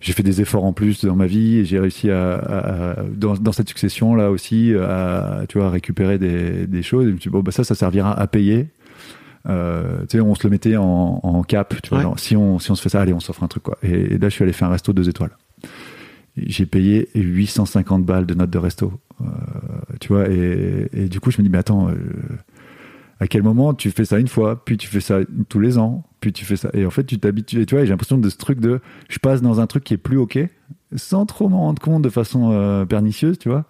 j'ai 0.02 0.14
fait 0.14 0.24
des 0.24 0.40
efforts 0.42 0.64
en 0.66 0.72
plus 0.74 1.04
dans 1.04 1.16
ma 1.16 1.26
vie 1.26 1.58
et 1.58 1.66
j'ai 1.66 1.80
réussi 1.80 2.12
à, 2.12 2.36
à- 2.36 2.92
à- 2.92 3.04
dans, 3.12 3.34
dans 3.36 3.52
cette 3.52 3.68
succession 3.70 4.14
là 4.14 4.30
aussi 4.30 4.74
à 4.76 5.42
tu 5.50 5.58
vois 5.58 5.68
à 5.68 5.72
récupérer 5.72 6.20
des, 6.20 6.68
des 6.68 6.84
choses. 6.84 7.06
Et 7.06 7.10
je 7.10 7.14
me 7.16 7.20
suis 7.20 7.30
dit, 7.30 7.34
bon 7.34 7.42
bah 7.42 7.52
ça, 7.52 7.64
ça 7.64 7.74
servira 7.76 8.14
à 8.18 8.28
payer. 8.28 8.68
Euh, 9.48 10.02
tu 10.02 10.18
sais, 10.18 10.22
on 10.22 10.34
se 10.36 10.44
le 10.44 10.50
mettait 10.50 10.76
en, 10.78 11.20
en 11.22 11.44
cap. 11.44 11.76
Tu 11.84 11.90
vois, 11.90 12.00
Ouais. 12.00 12.04
genre, 12.04 12.20
si 12.20 12.36
on 12.36 12.60
si 12.60 12.72
on 12.72 12.76
se 12.76 12.82
fait 12.82 12.90
ça, 12.90 13.02
allez, 13.02 13.14
on 13.14 13.20
s'offre 13.20 13.44
un 13.44 13.48
truc 13.48 13.64
quoi. 13.64 13.78
Et, 13.84 13.90
et 13.92 14.18
là, 14.18 14.30
je 14.30 14.34
suis 14.34 14.44
allé 14.44 14.54
faire 14.54 14.68
un 14.68 14.72
resto 14.72 14.92
deux 14.94 15.08
étoiles. 15.10 15.32
J'ai 16.38 16.66
payé 16.66 17.08
850 17.16 18.04
balles 18.06 18.26
de 18.26 18.34
notes 18.34 18.50
de 18.50 18.58
resto. 18.58 18.92
Euh, 19.22 19.26
tu 20.02 20.10
vois, 20.10 20.28
et, 20.30 20.90
et 20.94 21.08
du 21.08 21.20
coup, 21.22 21.32
je 21.32 21.38
me 21.38 21.44
dis, 21.44 21.50
mais 21.50 21.60
attends, 21.60 21.88
euh, 21.90 21.94
à 23.22 23.28
quel 23.28 23.42
moment 23.44 23.74
tu 23.74 23.90
fais 23.92 24.04
ça 24.04 24.20
une 24.20 24.28
fois, 24.28 24.62
puis 24.66 24.76
tu 24.76 24.88
fais 24.88 25.00
ça 25.00 25.20
tous 25.48 25.60
les 25.62 25.78
ans, 25.78 26.04
puis 26.20 26.34
tu 26.34 26.44
fais 26.44 26.58
ça. 26.58 26.70
Et 26.74 26.86
en 26.86 26.90
fait, 26.90 27.06
tu 27.06 27.18
t'habitues, 27.20 27.62
et 27.62 27.66
tu 27.66 27.76
vois, 27.76 27.86
j'ai 27.86 27.92
l'impression 27.92 28.18
de 28.18 28.30
ce 28.30 28.36
truc 28.36 28.60
de, 28.60 28.82
je 29.08 29.20
passe 29.20 29.42
dans 29.42 29.62
un 29.62 29.68
truc 29.68 29.86
qui 29.86 29.94
est 29.94 29.98
plus 29.98 30.18
OK, 30.18 30.38
sans 30.98 31.26
trop 31.26 31.48
m'en 31.48 31.60
rendre 31.62 31.82
compte 31.82 32.02
de 32.02 32.10
façon 32.10 32.52
euh, 32.52 32.84
pernicieuse, 32.86 33.38
tu 33.40 33.48
vois. 33.48 33.64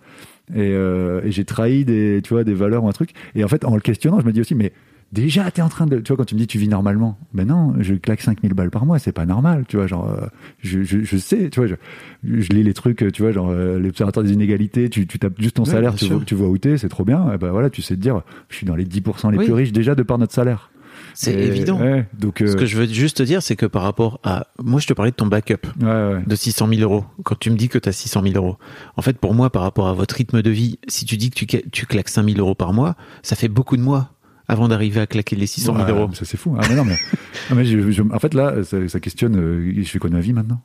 Et, 0.51 0.57
euh, 0.73 1.21
et 1.23 1.31
j'ai 1.31 1.45
trahi 1.45 1.85
des, 1.85 2.21
tu 2.23 2.33
vois, 2.33 2.43
des 2.43 2.53
valeurs 2.55 2.83
ou 2.83 2.87
un 2.87 2.91
truc. 2.93 3.11
Et 3.35 3.43
en 3.43 3.47
fait, 3.47 3.63
en 3.65 3.75
le 3.75 3.81
questionnant, 3.81 4.19
je 4.19 4.25
me 4.25 4.31
dis 4.31 4.41
aussi, 4.41 4.55
mais 4.55 4.73
déjà, 5.11 5.49
t'es 5.51 5.61
en 5.61 5.69
train 5.69 5.85
de, 5.85 5.97
tu 5.99 6.07
vois, 6.09 6.17
quand 6.17 6.25
tu 6.25 6.35
me 6.35 6.39
dis 6.39 6.47
tu 6.47 6.57
vis 6.57 6.67
normalement, 6.67 7.17
ben 7.33 7.47
non, 7.47 7.73
je 7.79 7.93
claque 7.95 8.21
5000 8.21 8.53
balles 8.53 8.71
par 8.71 8.85
mois, 8.85 8.99
c'est 8.99 9.11
pas 9.11 9.25
normal, 9.25 9.65
tu 9.67 9.77
vois, 9.77 9.87
genre, 9.87 10.09
euh, 10.09 10.27
je, 10.61 10.83
je, 10.83 11.03
je 11.03 11.17
sais, 11.17 11.49
tu 11.49 11.59
vois, 11.59 11.67
je, 11.67 11.75
je 12.23 12.49
lis 12.49 12.63
les 12.63 12.73
trucs, 12.73 13.11
tu 13.13 13.21
vois, 13.21 13.31
genre, 13.31 13.49
euh, 13.49 13.79
l'observatoire 13.79 14.25
des 14.25 14.33
inégalités, 14.33 14.89
tu, 14.89 15.07
tu 15.07 15.19
tapes 15.19 15.39
juste 15.39 15.55
ton 15.55 15.63
Ouais, 15.63 15.71
salaire, 15.71 15.95
tu 15.95 16.05
vois, 16.05 16.21
tu 16.25 16.35
vois 16.35 16.47
où 16.49 16.57
t'es, 16.57 16.77
c'est 16.77 16.89
trop 16.89 17.05
bien, 17.05 17.31
et 17.33 17.37
ben 17.37 17.51
voilà, 17.51 17.69
tu 17.69 17.81
sais 17.81 17.95
te 17.95 18.01
dire, 18.01 18.21
je 18.49 18.55
suis 18.57 18.65
dans 18.65 18.75
les 18.75 18.85
10% 18.85 19.31
les 19.31 19.37
Oui. 19.37 19.45
plus 19.45 19.53
riches 19.53 19.71
déjà 19.71 19.95
de 19.95 20.03
par 20.03 20.17
notre 20.17 20.33
salaire. 20.33 20.69
C'est 21.13 21.33
évident. 21.33 21.79
ouais, 21.79 22.07
donc, 22.17 22.41
euh, 22.41 22.47
Ce 22.47 22.55
que 22.55 22.65
je 22.65 22.77
veux 22.77 22.87
juste 22.87 23.17
te 23.17 23.23
dire, 23.23 23.41
c'est 23.41 23.55
que 23.55 23.65
par 23.65 23.83
rapport 23.83 24.19
à, 24.23 24.47
moi, 24.61 24.79
je 24.79 24.87
te 24.87 24.93
parlais 24.93 25.11
de 25.11 25.15
ton 25.15 25.27
backup 25.27 25.65
ouais, 25.81 25.85
ouais. 25.87 26.23
de 26.25 26.35
600 26.35 26.67
000 26.69 26.81
euros. 26.81 27.05
Quand 27.23 27.37
tu 27.37 27.49
me 27.51 27.55
dis 27.57 27.67
que 27.69 27.77
tu 27.77 27.87
as 27.87 27.91
600 27.93 28.21
000 28.23 28.35
euros, 28.35 28.57
en 28.97 29.01
fait, 29.01 29.17
pour 29.17 29.33
moi, 29.33 29.49
par 29.49 29.61
rapport 29.61 29.87
à 29.87 29.93
votre 29.93 30.15
rythme 30.15 30.41
de 30.41 30.49
vie, 30.49 30.79
si 30.87 31.05
tu 31.05 31.15
dis 31.17 31.29
que 31.31 31.35
tu, 31.35 31.45
tu 31.47 31.85
claques 31.85 32.09
5 32.09 32.25
000 32.29 32.39
euros 32.39 32.55
par 32.55 32.73
mois, 32.73 32.95
ça 33.23 33.35
fait 33.35 33.47
beaucoup 33.49 33.75
de 33.77 33.81
mois 33.81 34.11
avant 34.47 34.67
d'arriver 34.67 34.99
à 35.01 35.07
claquer 35.07 35.35
les 35.35 35.47
600 35.47 35.73
000 35.75 35.85
Ouais, 35.85 35.91
euros. 35.91 36.09
Ça 36.13 36.25
c'est 36.25 36.37
fou. 36.37 36.55
Ah, 36.59 36.65
mais 36.69 36.75
non, 36.75 36.85
mais, 36.85 36.95
Ah, 37.49 37.55
mais 37.55 37.65
je- 37.65 37.91
je- 37.91 38.01
en 38.03 38.19
fait 38.19 38.33
là, 38.33 38.63
ça, 38.63 38.87
ça 38.87 38.99
questionne. 38.99 39.35
euh, 39.37 39.73
je 39.77 39.83
fais 39.89 39.99
quoi 39.99 40.09
de 40.09 40.15
ma 40.15 40.21
vie 40.21 40.33
maintenant? 40.33 40.61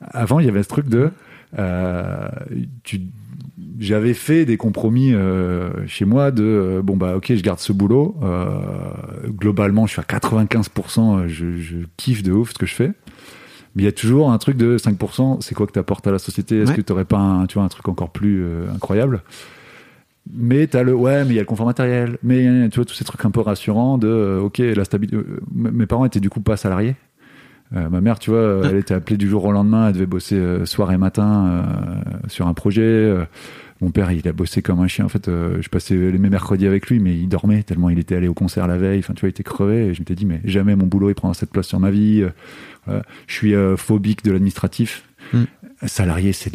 Avant, 0.00 0.40
il 0.40 0.46
y 0.46 0.48
avait 0.48 0.62
ce 0.62 0.68
truc 0.68 0.88
de. 0.88 1.10
euh, 1.58 2.28
tu- 2.82 3.00
j'avais 3.78 4.14
fait 4.14 4.44
des 4.44 4.56
compromis 4.56 5.12
euh, 5.14 5.70
chez 5.86 6.04
moi 6.04 6.30
de 6.30 6.42
euh, 6.44 6.82
bon 6.82 6.96
bah 6.96 7.16
ok 7.16 7.32
je 7.34 7.40
garde 7.42 7.58
ce 7.60 7.72
boulot 7.72 8.16
globalement 9.28 9.86
je 9.86 9.92
suis 9.92 10.00
à 10.00 10.04
95% 10.04 11.18
euh, 11.24 11.28
je, 11.28 11.56
je 11.58 11.76
kiffe 11.96 12.22
de 12.22 12.32
ouf 12.32 12.50
ce 12.52 12.58
que 12.58 12.66
je 12.66 12.74
fais 12.74 12.92
mais 13.76 13.82
il 13.82 13.84
y 13.84 13.88
a 13.88 13.92
toujours 13.92 14.30
un 14.30 14.38
truc 14.38 14.56
de 14.56 14.76
5% 14.78 15.40
c'est 15.40 15.54
quoi 15.54 15.66
que 15.66 15.72
tu 15.72 15.78
apportes 15.80 16.06
à 16.06 16.12
la 16.12 16.18
société? 16.20 16.60
Est-ce 16.60 16.70
Ouais. 16.70 16.76
que 16.76 16.82
tu 16.82 17.04
pas 17.04 17.18
un, 17.18 17.46
tu 17.46 17.54
vois, 17.54 17.64
un 17.64 17.68
truc 17.68 17.88
encore 17.88 18.10
plus 18.10 18.44
incroyable? 18.72 19.22
Mais 20.32 20.66
t'as 20.66 20.82
le 20.82 20.94
ouais 20.94 21.24
mais 21.24 21.30
il 21.30 21.34
y 21.34 21.38
a 21.38 21.42
le 21.42 21.46
confort 21.46 21.66
matériel. 21.66 22.18
Mais 22.22 22.68
tu 22.70 22.76
vois 22.76 22.84
tous 22.84 22.94
ces 22.94 23.04
trucs 23.04 23.24
un 23.24 23.30
peu 23.30 23.40
rassurants 23.40 23.98
de 23.98 24.08
euh, 24.08 24.40
ok 24.40 24.58
la 24.58 24.84
stabilité 24.84 25.16
euh, 25.16 25.40
mes 25.52 25.86
parents 25.86 26.04
étaient 26.04 26.20
du 26.20 26.30
coup 26.30 26.40
pas 26.40 26.56
salariés. 26.56 26.96
Euh, 27.74 27.88
ma 27.88 28.00
mère 28.00 28.18
tu 28.18 28.30
vois 28.30 28.62
elle 28.64 28.76
était 28.76 28.94
appelée 28.94 29.16
du 29.16 29.28
jour 29.28 29.44
au 29.44 29.52
lendemain 29.52 29.88
elle 29.88 29.94
devait 29.94 30.06
bosser 30.06 30.36
euh, 30.36 30.64
soir 30.64 30.92
et 30.92 30.96
matin 30.96 31.64
sur 32.28 32.46
un 32.46 32.54
projet. 32.54 33.14
Mon 33.80 33.90
père 33.90 34.12
il 34.12 34.26
a 34.26 34.32
bossé 34.32 34.62
comme 34.62 34.80
un 34.80 34.88
chien. 34.88 35.04
En 35.04 35.10
fait 35.10 35.26
je 35.26 35.68
passais 35.68 35.94
les 35.94 36.18
mes 36.18 36.30
mercredis 36.30 36.66
avec 36.66 36.88
lui 36.88 37.00
mais 37.00 37.14
il 37.16 37.28
dormait 37.28 37.62
tellement 37.62 37.90
il 37.90 37.98
était 37.98 38.16
allé 38.16 38.28
au 38.28 38.34
concert 38.34 38.66
la 38.66 38.78
veille. 38.78 39.00
Enfin 39.00 39.12
tu 39.12 39.20
vois 39.20 39.28
il 39.28 39.30
était 39.30 39.42
crevé 39.42 39.88
et 39.88 39.94
je 39.94 40.00
m'étais 40.00 40.14
dit 40.14 40.24
mais 40.24 40.40
jamais 40.44 40.74
mon 40.74 40.86
boulot 40.86 41.10
il 41.10 41.14
prendra 41.14 41.34
cette 41.34 41.50
place 41.50 41.66
sur 41.66 41.80
ma 41.80 41.90
vie. 41.90 42.24
Voilà. 42.86 43.02
je 43.26 43.34
suis 43.34 43.54
phobique 43.76 44.24
de 44.24 44.32
l'administratif. 44.32 45.04
Mm. 45.32 45.44
Salarié 45.86 46.32
c'est 46.32 46.52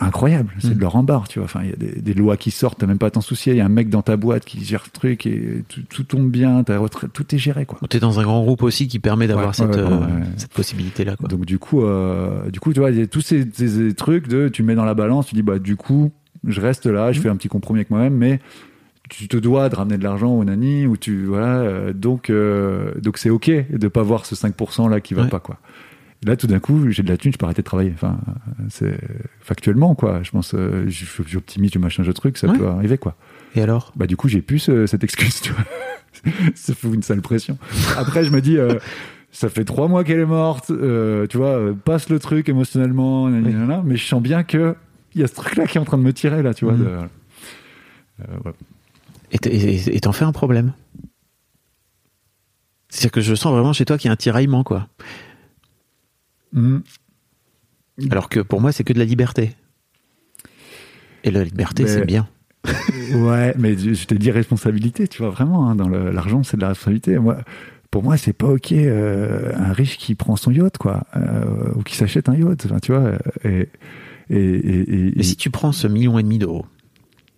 incroyable 0.00 0.50
c'est 0.58 0.70
Mm. 0.70 0.74
de 0.74 0.80
leur 0.80 0.92
rembarre 0.92 1.28
tu 1.28 1.38
vois 1.38 1.44
enfin 1.46 1.60
il 1.64 1.70
y 1.70 1.72
a 1.72 1.76
des, 1.76 2.00
des 2.00 2.14
lois 2.14 2.36
qui 2.36 2.50
sortent 2.50 2.78
t'as 2.78 2.86
même 2.86 2.98
pas 2.98 3.06
à 3.06 3.10
t'en 3.10 3.20
soucier 3.20 3.52
il 3.52 3.56
y 3.56 3.60
a 3.60 3.64
un 3.66 3.68
mec 3.70 3.88
dans 3.90 4.02
ta 4.02 4.16
boîte 4.16 4.44
qui 4.44 4.64
gère 4.64 4.82
le 4.86 4.90
truc 4.90 5.26
et 5.26 5.64
tout, 5.68 5.80
tout 5.88 6.04
tombe 6.04 6.30
bien 6.30 6.64
tout 7.12 7.34
est 7.34 7.38
géré 7.38 7.66
quoi 7.66 7.78
Tu 7.88 7.96
es 7.96 8.00
dans 8.00 8.20
un 8.20 8.22
grand 8.22 8.42
groupe 8.42 8.62
aussi 8.62 8.88
qui 8.88 8.98
permet 8.98 9.26
d'avoir 9.26 9.48
Ouais, 9.48 9.54
cette, 9.54 9.68
ouais, 9.74 9.78
euh, 9.78 9.98
ouais, 9.98 10.22
cette 10.36 10.52
possibilité-là. 10.52 11.16
quoi. 11.16 11.28
donc 11.28 11.44
du 11.46 11.58
coup 11.58 11.82
euh, 11.82 12.50
du 12.50 12.60
coup 12.60 12.72
tu 12.72 12.80
vois 12.80 12.90
il 12.90 12.98
y 12.98 13.02
a 13.02 13.06
tous 13.06 13.20
ces, 13.20 13.46
ces- 13.52 13.68
ces 13.68 13.94
trucs 13.94 14.28
de 14.28 14.48
tu 14.48 14.62
mets 14.62 14.74
dans 14.74 14.84
la 14.84 14.94
balance 14.94 15.26
tu 15.26 15.34
dis 15.34 15.42
bah 15.42 15.58
du 15.58 15.76
coup 15.76 16.12
je 16.46 16.60
reste 16.60 16.86
là 16.86 17.12
je 17.12 17.20
fais 17.20 17.28
un 17.28 17.36
petit 17.36 17.48
compromis 17.48 17.80
avec 17.80 17.90
moi-même 17.90 18.14
mais 18.14 18.40
tu 19.08 19.26
te 19.26 19.36
dois 19.36 19.68
de 19.68 19.74
ramener 19.74 19.98
de 19.98 20.04
l'argent 20.04 20.30
au 20.32 20.44
nani 20.44 20.86
ou 20.86 20.96
tu 20.96 21.24
voilà 21.26 21.56
euh, 21.58 21.92
donc 21.92 22.30
euh, 22.30 22.92
donc 23.02 23.18
c'est 23.18 23.28
ok 23.30 23.50
de 23.70 23.88
pas 23.88 24.02
voir 24.02 24.24
ce 24.24 24.34
5% 24.36 24.88
là 24.88 25.00
qui 25.00 25.14
va 25.14 25.22
Ouais. 25.24 25.28
pas 25.28 25.40
quoi 25.40 25.58
là 26.24 26.36
tout 26.36 26.46
d'un 26.46 26.58
coup 26.60 26.90
j'ai 26.90 27.02
de 27.02 27.08
la 27.08 27.16
thune 27.16 27.32
je 27.32 27.38
peux 27.38 27.44
arrêter 27.46 27.62
de 27.62 27.66
travailler 27.66 27.92
enfin 27.94 28.18
c'est 28.68 28.98
factuellement 29.40 29.94
quoi 29.94 30.22
je 30.22 30.30
pense 30.30 30.52
euh, 30.54 30.86
j'optimise 30.88 31.70
je 31.72 31.78
machin 31.78 32.02
je 32.02 32.12
truc 32.12 32.36
ça 32.38 32.48
Ouais. 32.48 32.58
peut 32.58 32.66
arriver 32.68 32.98
quoi 32.98 33.16
Et 33.54 33.62
alors? 33.62 33.92
Bah 33.96 34.06
du 34.06 34.16
coup 34.16 34.28
j'ai 34.28 34.42
plus 34.42 34.58
ce- 34.58 34.86
cette 34.86 35.02
excuse 35.04 35.40
tu 35.40 35.52
vois 35.52 35.64
ça 36.54 36.74
fout 36.74 36.92
une 36.94 37.02
sale 37.02 37.22
pression 37.22 37.56
après 37.96 38.24
je 38.24 38.30
me 38.30 38.40
dis 38.40 38.58
euh, 38.58 38.78
ça 39.32 39.48
fait 39.48 39.64
trois 39.64 39.86
mois 39.86 40.02
qu'elle 40.02 40.18
est 40.18 40.24
morte, 40.26 40.70
euh, 40.72 41.24
tu 41.28 41.36
vois, 41.36 41.50
euh, 41.56 41.72
passe 41.72 42.08
le 42.10 42.18
truc 42.18 42.48
émotionnellement, 42.48 43.26
Oui. 43.26 43.54
mais 43.84 43.96
je 43.96 44.04
sens 44.04 44.20
bien 44.20 44.42
que 44.42 44.74
il 45.14 45.20
y 45.20 45.24
a 45.24 45.28
ce 45.28 45.34
truc-là 45.36 45.68
qui 45.68 45.78
est 45.78 45.80
en 45.80 45.84
train 45.84 45.98
de 45.98 46.02
me 46.02 46.12
tirer, 46.12 46.42
là, 46.42 46.52
tu 46.52 46.64
vois. 46.64 46.74
Mhm. 46.74 46.84
de- 46.84 46.88
euh, 48.28 48.52
et 49.32 50.00
t'en 50.00 50.10
fais 50.10 50.24
un 50.24 50.32
problème? 50.32 50.72
C'est-à-dire 52.88 53.12
que 53.12 53.20
je 53.20 53.34
sens 53.36 53.52
vraiment 53.52 53.72
chez 53.72 53.84
toi 53.84 53.98
qu'il 53.98 54.08
y 54.08 54.10
a 54.10 54.12
un 54.12 54.16
tiraillement, 54.16 54.64
quoi. 54.64 54.88
Mhm. 56.52 56.82
Alors 58.10 58.28
que 58.28 58.40
pour 58.40 58.60
moi, 58.60 58.72
c'est 58.72 58.84
que 58.84 58.92
de 58.92 58.98
la 58.98 59.04
liberté. 59.04 59.54
Et 61.24 61.30
la 61.30 61.44
liberté, 61.44 61.86
c'est 61.86 62.04
bien. 62.06 62.28
Ouais, 63.14 63.54
mais 63.58 63.76
je 63.76 64.06
t'ai 64.06 64.16
dit 64.18 64.30
responsabilité, 64.30 65.08
tu 65.08 65.18
vois, 65.22 65.30
vraiment, 65.30 65.68
hein, 65.68 65.74
dans 65.74 65.88
l'argent, 65.88 66.42
c'est 66.42 66.56
de 66.56 66.62
la 66.62 66.68
responsabilité. 66.68 67.18
Moi, 67.18 67.38
pour 67.90 68.02
moi, 68.02 68.16
c'est 68.16 68.32
pas 68.34 68.46
ok 68.48 68.72
euh, 68.72 69.52
un 69.56 69.72
riche 69.72 69.96
qui 69.98 70.14
prend 70.14 70.36
son 70.36 70.50
yacht, 70.52 70.78
quoi, 70.78 71.04
euh, 71.16 71.72
ou 71.74 71.82
qui 71.82 71.96
s'achète 71.96 72.28
un 72.28 72.36
yacht, 72.36 72.66
tu 72.82 72.92
vois. 72.92 73.12
Et, 73.44 73.68
et, 74.28 74.36
et, 74.38 75.08
et- 75.08 75.12
Mais 75.16 75.22
si 75.22 75.36
tu 75.36 75.50
prends 75.50 75.72
ce 75.72 75.86
million 75.88 76.18
et 76.18 76.22
demi 76.22 76.38
d'euros, 76.38 76.66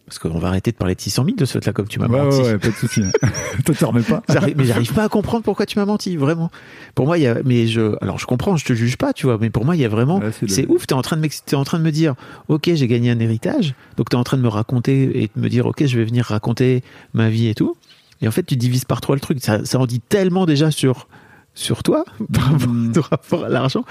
parce 0.07 0.19
qu'on 0.19 0.39
va 0.39 0.49
arrêter 0.49 0.73
de 0.73 0.77
parler 0.77 0.95
de 0.95 1.01
600 1.01 1.25
000 1.25 1.37
de 1.37 1.45
ce 1.45 1.59
là 1.65 1.73
comme 1.73 1.89
tu 1.89 1.99
m'as 1.99 2.09
ouais, 2.09 2.23
menti. 2.23 2.39
ouais, 2.39 2.45
ouais, 2.53 2.59
pas 2.59 2.69
de 2.69 2.75
souci. 2.75 3.03
Tu 3.77 3.85
remets 3.85 4.03
pas. 4.03 4.23
Mais 4.57 4.65
j'arrive 4.65 4.93
pas 4.93 5.05
à 5.05 5.09
comprendre 5.09 5.45
pourquoi 5.45 5.67
tu 5.67 5.79
m'as 5.79 5.85
menti, 5.85 6.17
vraiment. 6.17 6.51
Pour 6.95 7.07
moi, 7.07 7.19
il 7.19 7.23
y 7.23 7.27
a, 7.27 7.37
mais 7.45 7.67
je, 7.67 7.97
alors 8.03 8.19
je 8.19 8.27
comprends, 8.27 8.57
je 8.57 8.65
te 8.65 8.73
juge 8.73 8.97
pas, 8.97 9.13
tu 9.13 9.27
vois, 9.27 9.39
mais 9.41 9.51
pour 9.51 9.65
moi, 9.65 9.77
il 9.77 9.83
y 9.83 9.85
a 9.85 9.89
vraiment, 9.89 10.19
Ouais, 10.19 10.31
c'est 10.49 10.67
ouf, 10.69 10.87
t'es 10.87 10.95
en 10.95 11.03
train 11.03 11.17
de 11.17 11.29
t'es 11.47 11.57
en 11.57 11.65
train 11.65 11.79
de 11.79 11.85
me 11.85 11.93
dire, 11.93 12.15
ok, 12.49 12.71
j'ai 12.75 12.87
gagné 12.89 13.11
un 13.11 13.19
héritage, 13.21 13.75
donc 13.97 14.11
t'es 14.11 14.17
en 14.17 14.25
train 14.25 14.37
de 14.37 14.43
me 14.43 14.49
raconter 14.49 15.23
et 15.23 15.31
de 15.35 15.41
me 15.41 15.49
dire, 15.49 15.67
ok, 15.67 15.87
je 15.87 15.99
vais 15.99 16.05
venir 16.05 16.27
raconter 16.27 16.83
ma 17.15 17.31
vie 17.31 17.49
et 17.49 17.55
tout. 17.55 17.77
Et 18.21 18.29
en 18.29 18.31
fait, 18.31 18.45
tu 18.45 18.57
divises 18.57 18.85
par 18.85 19.01
trois 19.01 19.17
le 19.17 19.21
truc. 19.21 19.39
Ça, 19.41 19.65
ça 19.65 19.79
en 19.79 19.87
dit 19.87 20.01
tellement 20.01 20.47
déjà 20.47 20.71
sur, 20.71 21.09
sur 21.55 21.83
toi, 21.83 22.05
par 22.33 22.45
rapport, 22.53 22.69
Mm. 22.69 22.93
par 22.93 23.05
rapport 23.11 23.45
à 23.45 23.49
l'argent. 23.49 23.85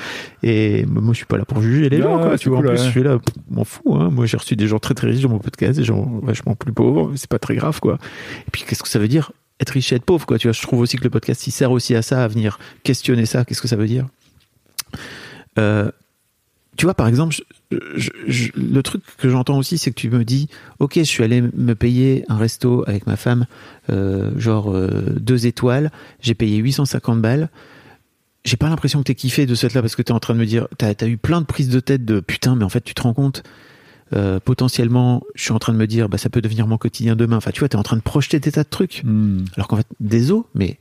Et 0.43 0.85
moi, 0.87 1.13
je 1.13 1.17
suis 1.17 1.25
pas 1.25 1.37
là 1.37 1.45
pour 1.45 1.61
juger 1.61 1.89
les 1.89 2.01
gens, 2.01 2.17
quoi. 2.19 2.37
Tu 2.37 2.49
vois, 2.49 2.59
cool, 2.59 2.67
en 2.67 2.71
plus, 2.71 2.79
ouais. 2.79 2.85
je 2.85 2.91
suis 2.91 3.03
là, 3.03 3.17
m'en 3.49 3.63
fous, 3.63 3.95
hein. 3.95 4.09
Moi, 4.11 4.25
j'ai 4.25 4.37
reçu 4.37 4.55
des 4.55 4.67
gens 4.67 4.79
très 4.79 4.93
très 4.93 5.07
riches 5.07 5.21
dans 5.21 5.29
mon 5.29 5.39
podcast, 5.39 5.77
des 5.77 5.83
gens 5.85 6.19
vachement 6.23 6.55
plus 6.55 6.73
pauvres. 6.73 7.11
C'est 7.15 7.29
pas 7.29 7.39
très 7.39 7.55
grave, 7.55 7.79
quoi. 7.79 7.97
Et 8.47 8.51
puis, 8.51 8.63
qu'est-ce 8.67 8.81
que 8.83 8.89
ça 8.89 8.99
veut 8.99 9.07
dire 9.07 9.31
être 9.59 9.69
riche 9.69 9.91
et 9.93 9.95
être 9.97 10.05
pauvre, 10.05 10.25
quoi. 10.25 10.39
Tu 10.39 10.47
vois, 10.47 10.53
je 10.53 10.61
trouve 10.63 10.79
aussi 10.79 10.97
que 10.97 11.03
le 11.03 11.11
podcast, 11.11 11.45
il 11.45 11.51
sert 11.51 11.71
aussi 11.71 11.93
à 11.95 12.01
ça, 12.01 12.23
à 12.23 12.27
venir 12.27 12.57
questionner 12.83 13.27
ça. 13.27 13.45
Qu'est-ce 13.45 13.61
que 13.61 13.67
ça 13.67 13.75
veut 13.75 13.85
dire? 13.87 14.07
Euh, 15.59 15.91
Tu 16.81 16.87
vois, 16.87 16.95
par 16.95 17.07
exemple, 17.07 17.35
je- 17.69 17.77
je- 17.95 18.09
je- 18.25 18.49
le 18.55 18.81
truc 18.81 19.03
que 19.19 19.29
j'entends 19.29 19.59
aussi, 19.59 19.77
c'est 19.77 19.91
que 19.91 19.99
tu 19.99 20.09
me 20.09 20.25
dis, 20.25 20.47
ok, 20.79 20.93
je 20.95 21.03
suis 21.03 21.23
allé 21.23 21.39
me 21.39 21.75
payer 21.75 22.25
un 22.27 22.37
resto 22.37 22.83
avec 22.87 23.05
ma 23.05 23.17
femme, 23.17 23.45
euh, 23.91 24.31
genre 24.39 24.71
euh, 24.75 24.89
deux 25.19 25.45
étoiles, 25.45 25.91
j'ai 26.21 26.33
payé 26.33 26.57
850 26.57 27.21
balles. 27.21 27.49
J'ai 28.45 28.57
pas 28.57 28.67
l'impression 28.67 28.97
que 28.97 29.03
t'es 29.03 29.13
kiffé 29.13 29.45
de 29.45 29.53
cette 29.53 29.75
là 29.75 29.81
parce 29.81 29.95
que 29.95 30.01
t'es 30.01 30.11
en 30.11 30.19
train 30.19 30.33
de 30.33 30.39
me 30.39 30.45
dire, 30.47 30.67
t'as 30.79 30.91
as 30.99 31.05
eu 31.05 31.17
plein 31.17 31.39
de 31.41 31.45
prises 31.45 31.69
de 31.69 31.79
tête 31.79 32.03
de 32.03 32.19
putain, 32.19 32.55
mais 32.55 32.63
en 32.63 32.69
fait, 32.69 32.81
tu 32.83 32.95
te 32.95 33.03
rends 33.03 33.13
compte, 33.13 33.43
euh, 34.15 34.39
potentiellement, 34.43 35.21
je 35.35 35.43
suis 35.43 35.51
en 35.53 35.59
train 35.59 35.73
de 35.73 35.77
me 35.77 35.85
dire, 35.85 36.09
bah 36.09 36.17
ça 36.17 36.29
peut 36.31 36.41
devenir 36.41 36.65
mon 36.65 36.79
quotidien 36.79 37.15
demain. 37.15 37.37
Enfin, 37.37 37.51
tu 37.51 37.59
vois, 37.59 37.69
t'es 37.69 37.77
en 37.77 37.83
train 37.83 37.97
de 37.97 38.01
projeter 38.01 38.39
des 38.39 38.53
tas 38.53 38.63
de 38.63 38.69
trucs. 38.69 39.03
Hmm. 39.03 39.45
Alors 39.55 39.67
qu'en 39.67 39.77
fait, 39.77 39.87
désolé, 39.99 40.41
mais 40.55 40.79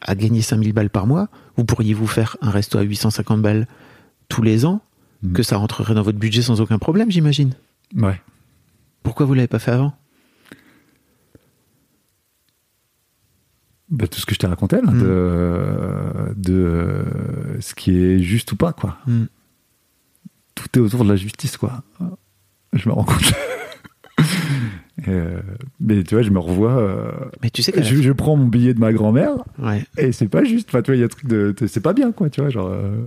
à 0.00 0.16
gagner 0.16 0.42
5000 0.42 0.72
balles 0.72 0.90
par 0.90 1.06
mois, 1.06 1.28
vous 1.56 1.64
pourriez 1.64 1.94
vous 1.94 2.08
faire 2.08 2.36
un 2.42 2.50
resto 2.50 2.76
à 2.76 2.82
850 2.82 3.40
balles 3.40 3.68
tous 4.30 4.40
les 4.42 4.64
ans, 4.64 4.80
Mm. 5.22 5.34
que 5.34 5.42
ça 5.42 5.58
rentrerait 5.58 5.92
dans 5.94 6.00
votre 6.02 6.18
budget 6.18 6.40
sans 6.40 6.62
aucun 6.62 6.78
problème, 6.78 7.10
j'imagine. 7.10 7.52
Ouais. 7.94 8.18
Pourquoi 9.02 9.26
vous 9.26 9.34
l'avez 9.34 9.48
pas 9.48 9.58
fait 9.58 9.70
avant? 9.72 9.92
Bah, 13.90 14.06
tout 14.06 14.20
ce 14.20 14.24
que 14.26 14.34
je 14.34 14.38
t'ai 14.38 14.46
raconté, 14.46 14.76
là, 14.76 14.90
Mm. 14.92 15.00
de, 15.02 16.34
de 16.36 16.54
euh, 16.54 17.60
ce 17.60 17.74
qui 17.74 17.90
est 17.98 18.20
juste 18.20 18.52
ou 18.52 18.56
pas, 18.56 18.72
quoi. 18.72 18.98
Mm. 19.06 19.24
Tout 20.54 20.78
est 20.78 20.80
autour 20.80 21.04
de 21.04 21.10
la 21.10 21.16
justice, 21.16 21.56
quoi. 21.56 21.82
Je 22.72 22.88
me 22.88 22.94
rends 22.94 23.04
compte. 23.04 23.32
Euh, 25.08 25.40
mais 25.80 26.04
tu 26.04 26.14
vois, 26.14 26.20
je 26.22 26.28
me 26.28 26.38
revois. 26.38 26.76
euh, 26.76 27.10
Mais 27.42 27.48
tu 27.48 27.62
sais 27.62 27.72
que 27.72 27.82
je, 27.82 28.02
je 28.02 28.12
prends 28.12 28.36
mon 28.36 28.44
billet 28.48 28.74
de 28.74 28.80
ma 28.80 28.92
grand-mère 28.92 29.30
ouais. 29.58 29.86
et 29.96 30.12
c'est 30.12 30.28
pas 30.28 30.44
juste. 30.44 30.68
Enfin, 30.68 30.82
tu 30.82 30.90
vois, 30.90 30.96
il 30.96 30.98
y 30.98 31.02
a 31.02 31.06
un 31.06 31.08
truc 31.08 31.26
de. 31.26 31.54
de- 31.58 31.66
C'est 31.66 31.80
pas 31.80 31.94
bien, 31.94 32.12
quoi, 32.12 32.28
tu 32.28 32.42
vois, 32.42 32.50
genre. 32.50 32.66
euh. 32.68 33.06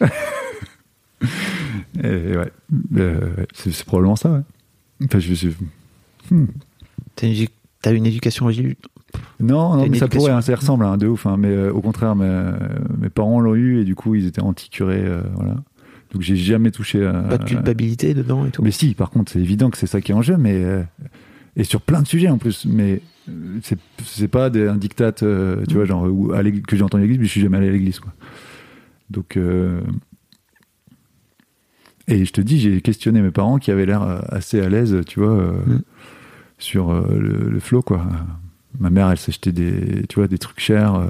et 2.02 2.36
ouais. 2.36 2.52
Euh, 2.96 3.20
c'est 3.54 3.72
c'est 3.72 3.84
probablement 3.84 4.16
ça, 4.16 4.30
ouais. 4.30 4.40
Enfin, 5.04 5.18
je, 5.18 5.34
je- 5.34 5.48
T'as 7.14 7.26
une, 7.28 7.46
t'as 7.82 7.92
une 7.94 8.06
éducation 8.06 8.46
religieuse. 8.46 8.74
Non, 9.40 9.76
non, 9.76 9.82
mais 9.88 9.98
ça 9.98 10.04
éducation. 10.06 10.08
pourrait, 10.18 10.32
hein, 10.32 10.40
ça 10.42 10.54
ressemble, 10.54 10.84
hein, 10.84 10.96
de 10.96 11.06
ouf. 11.06 11.26
hein, 11.26 11.36
mais 11.38 11.48
euh, 11.48 11.72
au 11.72 11.80
contraire, 11.80 12.14
mes, 12.16 12.50
mes 13.00 13.08
parents 13.08 13.40
l'ont 13.40 13.54
eu 13.54 13.80
et 13.80 13.84
du 13.84 13.94
coup, 13.94 14.14
ils 14.14 14.26
étaient 14.26 14.42
anti-curés, 14.42 15.04
euh, 15.04 15.22
voilà. 15.34 15.56
Donc 16.12 16.22
j'ai 16.22 16.36
jamais 16.36 16.70
touché. 16.70 17.00
Pas 17.28 17.38
de 17.38 17.44
culpabilité 17.44 18.14
dedans 18.14 18.46
et 18.46 18.50
tout? 18.50 18.62
Mais 18.62 18.70
si, 18.70 18.94
par 18.94 19.10
contre, 19.10 19.32
c'est 19.32 19.40
évident 19.40 19.70
que 19.70 19.78
c'est 19.78 19.86
ça 19.86 20.00
qui 20.00 20.12
est 20.12 20.14
en 20.14 20.22
jeu, 20.22 20.36
mais 20.36 20.54
euh, 20.64 20.82
et 21.56 21.64
sur 21.64 21.80
plein 21.80 22.02
de 22.02 22.06
sujets 22.06 22.28
en 22.28 22.38
plus. 22.38 22.64
Mais 22.66 23.00
c'est 23.62 23.78
c'est 24.04 24.28
pas 24.28 24.50
des, 24.50 24.68
un 24.68 24.76
diktat, 24.76 25.12
tu 25.12 25.26
vois, 25.74 25.84
genre 25.84 26.04
où, 26.10 26.32
à 26.32 26.42
l'ég- 26.42 26.64
que 26.64 26.76
j'ai 26.76 26.82
entendu 26.82 27.02
à 27.02 27.06
l'église, 27.06 27.18
mais 27.20 27.26
je 27.26 27.30
suis 27.30 27.40
jamais 27.40 27.56
allé 27.58 27.68
à 27.68 27.72
l'église, 27.72 27.98
quoi. 28.00 28.12
Donc 29.10 29.36
euh, 29.36 29.80
et 32.08 32.24
je 32.24 32.32
te 32.32 32.40
dis, 32.40 32.60
j'ai 32.60 32.80
questionné 32.82 33.20
mes 33.20 33.30
parents 33.32 33.58
qui 33.58 33.70
avaient 33.70 33.86
l'air 33.86 34.02
euh, 34.02 34.20
assez 34.28 34.60
à 34.60 34.68
l'aise, 34.68 35.00
tu 35.06 35.20
vois, 35.20 35.32
euh, 35.32 35.52
Mm. 35.66 35.80
sur 36.58 36.90
euh, 36.90 37.18
le, 37.18 37.50
le 37.50 37.60
flow, 37.60 37.82
quoi. 37.82 38.06
Ma 38.78 38.90
mère, 38.90 39.10
elle 39.10 39.16
s'achetait 39.18 39.52
des, 39.52 40.04
tu 40.08 40.16
vois, 40.16 40.28
des 40.28 40.38
trucs 40.38 40.60
chers. 40.60 41.00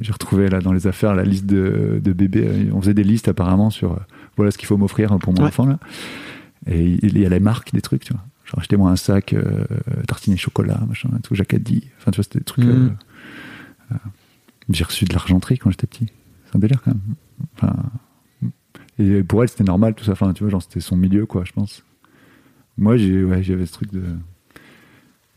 j'ai 0.00 0.12
retrouvé 0.12 0.48
là 0.48 0.60
dans 0.60 0.72
les 0.72 0.86
affaires 0.86 1.12
la 1.14 1.24
liste 1.24 1.44
de, 1.46 2.00
de 2.02 2.12
bébés. 2.12 2.68
On 2.72 2.80
faisait 2.80 2.94
des 2.94 3.02
listes 3.02 3.26
apparemment 3.26 3.68
sur 3.70 3.98
voilà 4.36 4.52
ce 4.52 4.58
qu'il 4.58 4.68
faut 4.68 4.76
m'offrir 4.76 5.16
pour 5.18 5.32
mon 5.34 5.40
Ouais. 5.40 5.48
enfant 5.48 5.66
là. 5.66 5.78
Et 6.68 6.84
il 7.02 7.18
y 7.18 7.26
a 7.26 7.28
les 7.28 7.40
marques 7.40 7.72
des 7.72 7.80
trucs, 7.80 8.04
tu 8.04 8.12
vois. 8.12 8.22
Genre 8.44 8.60
achetez-moi 8.60 8.90
un 8.92 8.96
sac 8.96 9.34
tartiné 10.06 10.36
chocolat, 10.36 10.80
machin, 10.88 11.08
tout, 11.24 11.34
Jacadi. 11.34 11.88
Enfin, 11.98 12.12
tu 12.12 12.16
vois, 12.18 12.22
c'était 12.22 12.38
des 12.38 12.44
trucs. 12.44 12.64
Euh, 12.64 12.90
j'ai 14.70 14.84
reçu 14.84 15.04
de 15.04 15.12
l'argenterie 15.12 15.58
quand 15.58 15.70
j'étais 15.72 15.88
petit. 15.88 16.06
C'est 16.46 16.54
un 16.56 16.60
délire 16.60 16.80
quand 16.80 16.92
même. 16.92 17.00
Enfin, 17.56 17.74
et 18.98 19.22
pour 19.22 19.42
elle, 19.42 19.48
c'était 19.48 19.64
normal 19.64 19.94
tout 19.94 20.04
ça. 20.04 20.12
Enfin, 20.12 20.32
tu 20.32 20.42
vois, 20.44 20.50
genre 20.50 20.62
c'était 20.62 20.80
son 20.80 20.96
milieu, 20.96 21.26
quoi, 21.26 21.44
je 21.44 21.52
pense. 21.52 21.84
Moi, 22.78 22.96
j'ai, 22.96 23.24
ouais, 23.24 23.42
j'avais 23.42 23.66
ce 23.66 23.72
truc 23.72 23.92
de. 23.92 24.02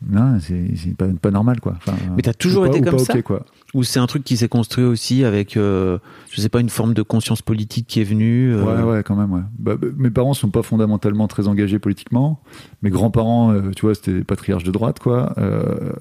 Non, 0.08 0.38
c'est, 0.40 0.96
pas, 0.96 1.08
pas 1.08 1.30
normal, 1.30 1.60
quoi. 1.60 1.74
Enfin, 1.76 1.92
Mais 2.16 2.22
t'as 2.22 2.32
toujours 2.32 2.62
pas- 2.64 2.70
été 2.70 2.80
comme 2.80 2.98
ça 3.00 3.20
quoi. 3.20 3.44
Ou 3.74 3.84
c'est 3.84 3.98
un 4.00 4.06
truc 4.06 4.24
qui 4.24 4.38
s'est 4.38 4.48
construit 4.48 4.82
aussi 4.84 5.24
avec, 5.26 5.58
euh, 5.58 5.98
je 6.30 6.40
sais 6.40 6.48
pas, 6.48 6.60
une 6.60 6.70
forme 6.70 6.94
de 6.94 7.02
conscience 7.02 7.42
politique 7.42 7.86
qui 7.86 8.00
est 8.00 8.04
venue. 8.04 8.50
euh, 8.54 8.64
Ouais, 8.86 8.92
ouais, 8.96 9.02
quand 9.02 9.14
même, 9.14 9.30
ouais. 9.30 9.42
Bah, 9.58 9.76
bah, 9.76 9.88
mes 9.98 10.08
parents 10.10 10.32
sont 10.32 10.48
pas 10.48 10.62
fondamentalement 10.62 11.28
très 11.28 11.48
engagés 11.48 11.78
politiquement. 11.78 12.40
Mes 12.80 12.88
grands-parents, 12.88 13.52
euh, 13.52 13.72
tu 13.76 13.82
vois, 13.82 13.94
c'était 13.94 14.14
des 14.14 14.24
patriarches 14.24 14.64
de 14.64 14.70
droite, 14.72 15.00
quoi. 15.00 15.34
Euh, 15.36 15.92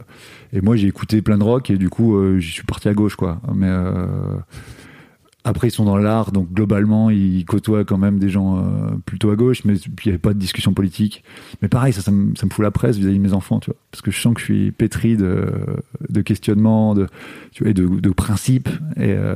et 0.53 0.61
moi, 0.61 0.77
j'ai 0.77 0.87
écouté 0.87 1.21
plein 1.21 1.37
de 1.37 1.43
rock 1.43 1.69
et 1.69 1.77
du 1.77 1.89
coup, 1.89 2.15
euh, 2.15 2.39
j'y 2.39 2.51
suis 2.51 2.63
parti 2.63 2.87
à 2.87 2.93
gauche, 2.93 3.17
quoi. 3.17 3.41
Mais 3.53 3.67
après, 5.45 5.69
ils 5.69 5.71
sont 5.71 5.85
dans 5.85 5.97
l'art, 5.97 6.33
donc 6.33 6.51
globalement, 6.51 7.09
ils 7.09 7.45
côtoient 7.45 7.85
quand 7.85 7.97
même 7.97 8.19
des 8.19 8.29
gens 8.29 8.57
euh, 8.57 8.61
plutôt 9.05 9.31
à 9.31 9.37
gauche, 9.37 9.63
mais 9.63 9.75
il 9.77 9.91
n'y 10.05 10.09
avait 10.09 10.17
pas 10.17 10.33
de 10.33 10.39
discussion 10.39 10.73
politique. 10.73 11.23
Mais 11.61 11.69
pareil, 11.69 11.93
ça, 11.93 12.11
me, 12.11 12.33
fout 12.35 12.59
la 12.59 12.71
presse 12.71 12.97
vis-à-vis 12.97 13.17
de 13.17 13.23
mes 13.23 13.33
enfants, 13.33 13.59
tu 13.61 13.71
vois. 13.71 13.79
Parce 13.89 14.01
que 14.01 14.11
je 14.11 14.19
sens 14.19 14.33
que 14.33 14.41
je 14.41 14.45
suis 14.45 14.71
pétri 14.71 15.15
de, 15.15 16.21
questionnements, 16.25 16.93
de, 16.93 17.07
tu 17.53 17.63
vois, 17.63 17.71
et 17.71 17.73
de, 17.73 18.09
principes. 18.09 18.67
Et, 18.97 19.13
euh, 19.13 19.35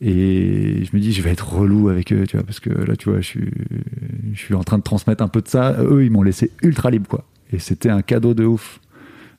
et 0.00 0.84
je 0.84 0.96
me 0.96 1.00
dis, 1.00 1.12
je 1.12 1.20
vais 1.20 1.30
être 1.30 1.52
relou 1.52 1.88
avec 1.88 2.12
eux, 2.12 2.24
tu 2.28 2.36
vois, 2.36 2.46
parce 2.46 2.60
que 2.60 2.70
là, 2.70 2.94
tu 2.94 3.10
vois, 3.10 3.20
je 3.20 3.26
suis, 3.26 3.50
je 4.32 4.38
suis 4.38 4.54
en 4.54 4.62
train 4.62 4.78
de 4.78 4.84
transmettre 4.84 5.24
un 5.24 5.28
peu 5.28 5.42
de 5.42 5.48
ça. 5.48 5.78
Eux, 5.80 6.04
ils 6.04 6.12
m'ont 6.12 6.22
laissé 6.22 6.52
ultra 6.62 6.92
libre, 6.92 7.08
quoi. 7.08 7.24
Et 7.52 7.58
c'était 7.58 7.90
un 7.90 8.02
cadeau 8.02 8.34
de 8.34 8.44
ouf. 8.44 8.78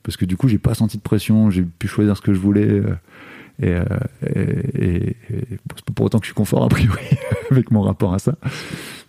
Parce 0.04 0.18
que 0.18 0.26
du 0.26 0.36
coup, 0.36 0.50
j'ai 0.50 0.58
pas 0.58 0.74
senti 0.74 0.98
de 0.98 1.02
pression, 1.02 1.50
j'ai 1.50 1.64
pu 1.64 1.88
choisir 1.88 2.18
ce 2.18 2.22
que 2.22 2.34
je 2.34 2.40
voulais. 2.40 2.82
Euh, 3.62 3.86
Et, 4.26 4.40
euh, 4.40 4.56
et, 4.80 5.16
c'est 5.76 5.86
pas 5.86 5.94
pour 5.96 6.06
autant 6.06 6.20
que 6.20 6.26
je 6.26 6.30
suis 6.30 6.36
confort, 6.36 6.64
a 6.64 6.70
priori, 6.70 7.04
avec 7.52 7.72
mon 7.72 7.82
rapport 7.82 8.14
à 8.14 8.20
ça. 8.20 8.36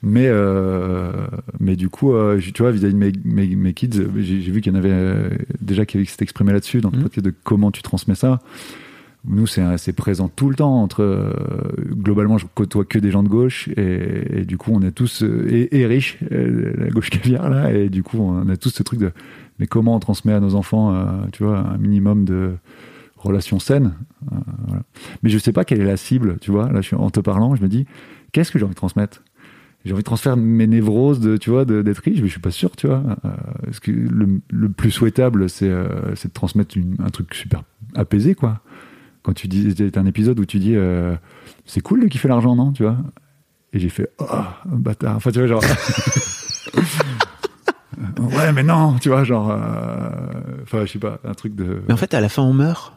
Mais, 0.03 0.27
euh, 0.27 1.13
mais 1.61 1.77
du 1.77 1.89
coup, 1.89 2.13
euh, 2.13 2.39
tu 2.39 2.63
vois, 2.63 2.73
vis-à-vis 2.73 2.95
de 2.95 2.99
mes, 2.99 3.13
mes, 3.25 3.57
mes 3.57 3.73
kids, 3.73 3.91
j'ai 4.17 4.43
j'ai 4.43 4.53
vu 4.53 4.61
qu'il 4.61 4.73
y 4.73 4.77
en 4.77 4.79
avait 4.79 4.93
déjà 5.61 5.87
qui 5.87 6.05
s'étaient 6.05 6.25
exprimés 6.25 6.53
là-dessus, 6.53 6.81
dans 6.81 6.91
le 6.91 7.03
podcast 7.03 7.25
de 7.25 7.33
comment 7.43 7.71
tu 7.71 7.83
transmets 7.83 8.15
ça. 8.15 8.41
Nous, 9.27 9.47
c'est 9.47 9.63
c'est 9.79 9.95
présent 9.95 10.29
tout 10.29 10.51
le 10.51 10.57
temps. 10.57 10.83
Entre 10.83 11.33
globalement, 11.91 12.37
je 12.37 12.45
côtoie 12.55 12.85
que 12.85 12.99
des 12.99 13.11
gens 13.11 13.23
de 13.23 13.31
gauche 13.31 13.69
et, 13.69 14.41
et 14.41 14.45
du 14.45 14.59
coup, 14.59 14.73
on 14.75 14.83
est 14.83 14.93
tous 14.93 15.23
et, 15.23 15.69
et 15.75 15.87
riches, 15.87 16.19
la 16.31 16.91
gauche 16.91 17.09
caviar 17.09 17.49
là, 17.49 17.73
et 17.73 17.89
du 17.89 18.03
coup, 18.03 18.19
on 18.19 18.47
a 18.51 18.59
tous 18.59 18.69
ce 18.69 18.83
truc 18.83 19.01
de 19.01 19.13
mais 19.59 19.67
comment 19.67 19.97
on 19.97 20.01
transmet 20.01 20.35
à 20.35 20.41
nos 20.41 20.55
enfants, 20.55 20.95
tu 21.33 21.45
vois, 21.45 21.61
un 21.61 21.79
minimum 21.79 22.27
de 22.27 22.57
relations 23.25 23.59
saines. 23.59 23.95
euh. 24.33 24.37
Mais 25.23 25.31
je 25.31 25.39
sais 25.39 25.53
pas 25.53 25.65
quelle 25.65 25.81
est 25.81 25.85
la 25.87 25.97
cible, 25.97 26.37
tu 26.41 26.51
vois. 26.51 26.71
Là, 26.71 26.81
en 26.97 27.11
te 27.11 27.21
parlant, 27.21 27.55
je 27.57 27.63
me 27.63 27.69
dis 27.69 27.87
qu'est-ce 28.33 28.53
que 28.53 28.59
j'ai 28.59 28.65
envie 28.65 28.75
de 28.75 28.79
transmettre? 28.79 29.23
J'ai 29.85 29.93
envie 29.93 30.03
de 30.03 30.07
transférer 30.07 30.37
mes 30.37 30.67
névroses, 30.67 31.21
de, 31.21 31.37
tu 31.37 31.51
vois, 31.51 31.67
d'être 31.67 31.99
riche, 31.99 32.21
mais 32.21 32.27
je 32.29 32.33
suis 32.33 32.41
pas 32.41 32.51
sûr, 32.51 32.75
tu 32.75 32.87
vois. 32.87 33.03
Euh, 33.27 33.31
le, 34.51 34.69
plus 34.71 34.91
souhaitable, 34.91 35.51
c'est 35.51 35.69
euh, 35.69 36.15
c'est 36.15 36.29
de 36.29 36.33
transmettre 36.33 36.79
une- 36.79 36.97
un 37.05 37.11
truc 37.11 37.35
super 37.35 37.63
apaisé, 37.95 38.35
quoi. 38.35 38.61
quand 39.23 39.35
tu 39.35 39.47
dis, 39.49 39.75
c'est 39.77 39.99
un 39.99 40.07
épisode 40.07 40.39
où 40.41 40.47
tu 40.47 40.59
dis, 40.59 40.75
euh, 40.75 41.15
c'est 41.67 41.81
cool 41.83 42.01
de 42.03 42.07
kiffer 42.09 42.29
l'argent, 42.29 42.57
non, 42.57 42.73
tu 42.73 42.83
vois? 42.83 42.97
Et 43.75 43.79
j'ai 43.79 43.89
fait, 43.91 44.09
oh, 44.21 44.25
bâtard. 44.67 45.17
Enfin, 45.17 45.31
tu 45.33 45.39
vois, 45.41 45.49
genre. 45.49 45.63
ouais, 48.21 48.53
mais 48.53 48.63
non, 48.63 48.97
tu 49.01 49.09
vois, 49.11 49.25
genre. 49.25 49.51
euh, 49.51 50.09
Enfin, 50.63 50.85
je 50.87 50.93
sais 50.93 50.99
pas, 50.99 51.19
un 51.25 51.35
truc 51.35 51.55
de. 51.55 51.83
Mais 51.89 51.95
en 51.95 51.99
fait, 51.99 52.15
à 52.15 52.21
la 52.21 52.29
fin, 52.29 52.43
on 52.43 52.53
meurt? 52.55 52.95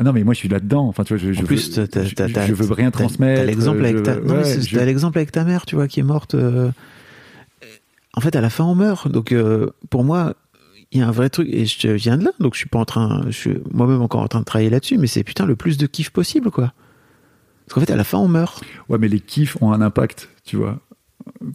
Ah 0.00 0.02
non, 0.02 0.14
mais 0.14 0.24
moi, 0.24 0.32
je 0.32 0.38
suis 0.38 0.48
là-dedans. 0.48 0.88
Enfin, 0.88 1.04
tu 1.04 1.12
vois, 1.14 1.22
je, 1.22 1.30
je 1.32 1.40
en 1.40 1.44
plus, 1.44 1.76
veux, 1.78 1.86
t'as- 1.86 2.04
je, 2.04 2.14
t'as- 2.14 2.28
t'as- 2.30 2.46
je 2.46 2.54
veux 2.54 2.72
rien 2.72 2.90
transmettre. 2.90 3.42
T'as 3.42 3.46
l'exemple 3.46 3.84
avec 3.84 4.02
ta, 4.02 4.14
non, 4.16 4.20
mais 4.24 4.32
ouais, 4.32 4.44
c'est- 4.44 4.62
je- 4.62 4.76
t'as 4.78 4.84
l'exemple 4.86 5.18
avec 5.18 5.30
ta 5.30 5.44
mère, 5.44 5.66
tu 5.66 5.74
vois, 5.74 5.86
qui 5.88 6.00
est 6.00 6.04
morte. 6.04 6.34
euh, 6.34 6.70
En 8.14 8.20
fait, 8.20 8.34
à 8.34 8.40
la 8.40 8.50
fin, 8.50 8.64
on 8.64 8.74
meurt. 8.74 9.08
Donc, 9.08 9.30
euh, 9.30 9.70
pour 9.88 10.02
moi, 10.02 10.34
il 10.90 10.98
y 10.98 11.02
a 11.02 11.06
un 11.06 11.10
vrai 11.12 11.28
truc. 11.30 11.48
Et 11.52 11.64
je 11.66 11.88
viens 11.88 12.16
de 12.18 12.24
là, 12.24 12.32
donc 12.40 12.54
je 12.54 12.58
suis 12.58 12.68
pas 12.68 12.78
en 12.80 12.84
train, 12.84 13.22
je 13.26 13.30
suis 13.32 13.58
moi-même 13.72 14.00
encore 14.02 14.22
en 14.22 14.26
train 14.28 14.40
de 14.40 14.44
travailler 14.44 14.70
là-dessus. 14.70 14.98
Mais 14.98 15.06
c'est 15.06 15.22
putain 15.22 15.46
le 15.46 15.54
plus 15.54 15.78
de 15.78 15.86
kiff 15.86 16.10
possible, 16.10 16.50
quoi. 16.50 16.72
Parce 17.66 17.74
qu'en 17.74 17.80
fait, 17.86 17.92
à 17.92 17.96
la 17.96 18.02
fin, 18.02 18.18
on 18.18 18.26
meurt. 18.26 18.64
Ouais, 18.88 18.98
mais 18.98 19.06
les 19.06 19.20
kiffs 19.20 19.56
ont 19.60 19.70
un 19.72 19.80
impact, 19.80 20.28
tu 20.44 20.56
vois. 20.56 20.80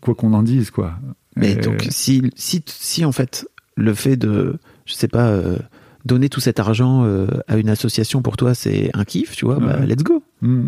Quoi 0.01 0.15
qu'on 0.15 0.33
en 0.33 0.43
dise, 0.43 0.69
quoi. 0.71 0.93
Mais 1.35 1.51
Et- 1.53 1.55
donc, 1.55 1.85
si, 1.89 2.31
si, 2.35 2.63
si 2.67 3.03
en 3.03 3.11
fait, 3.11 3.49
le 3.75 3.93
fait 3.93 4.15
de, 4.15 4.57
je 4.85 4.93
sais 4.93 5.09
pas, 5.09 5.27
euh, 5.27 5.57
donner 6.05 6.29
tout 6.29 6.39
cet 6.39 6.59
argent 6.59 7.03
euh, 7.05 7.27
à 7.47 7.57
une 7.57 7.69
association 7.69 8.21
pour 8.21 8.37
toi, 8.37 8.53
c'est 8.53 8.91
un 8.93 9.03
kiff, 9.05 9.35
tu 9.35 9.45
vois, 9.45 9.59
bah, 9.59 9.79
let's 9.85 10.03
go. 10.03 10.23
Hmm. 10.41 10.67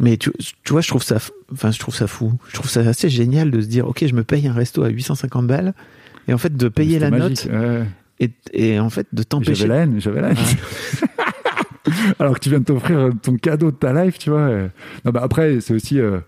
Mais 0.00 0.16
tu, 0.16 0.30
tu 0.64 0.72
vois, 0.72 0.80
je 0.80 0.88
trouve 0.88 1.02
ça, 1.02 1.18
enfin, 1.52 1.70
je 1.70 1.78
trouve 1.78 1.94
ça 1.94 2.06
fou. 2.06 2.32
Je 2.48 2.54
trouve 2.54 2.70
ça 2.70 2.80
assez 2.80 3.08
génial 3.10 3.50
de 3.50 3.60
se 3.60 3.66
dire, 3.66 3.86
ok, 3.88 4.06
je 4.06 4.14
me 4.14 4.22
paye 4.24 4.46
un 4.46 4.52
resto 4.52 4.82
à 4.84 4.88
850 4.88 5.46
balles, 5.46 5.74
et 6.28 6.32
en 6.32 6.38
fait 6.38 6.56
de 6.56 6.68
payer 6.68 6.98
la 6.98 7.10
magique, 7.10 7.46
note 7.46 7.52
ouais. 7.52 7.86
et, 8.20 8.30
et 8.52 8.80
en 8.80 8.90
fait 8.90 9.06
de 9.12 9.18
J'avais 9.18 9.24
t'empêcher. 9.24 9.66
la 9.66 9.74
haine, 9.76 10.00
j'avais 10.00 10.20
la 10.20 10.30
haine. 10.30 10.36
Alors 12.18 12.34
que 12.34 12.40
tu 12.40 12.50
viens 12.50 12.60
de 12.60 12.64
t'offrir 12.64 13.10
ton 13.22 13.36
cadeau 13.36 13.70
de 13.70 13.76
ta 13.76 14.04
life, 14.04 14.18
tu 14.18 14.30
vois. 14.30 14.48
Non, 15.04 15.10
bah 15.10 15.20
après, 15.22 15.60
c'est 15.60 15.74
aussi. 15.74 15.98
euh, 15.98 16.18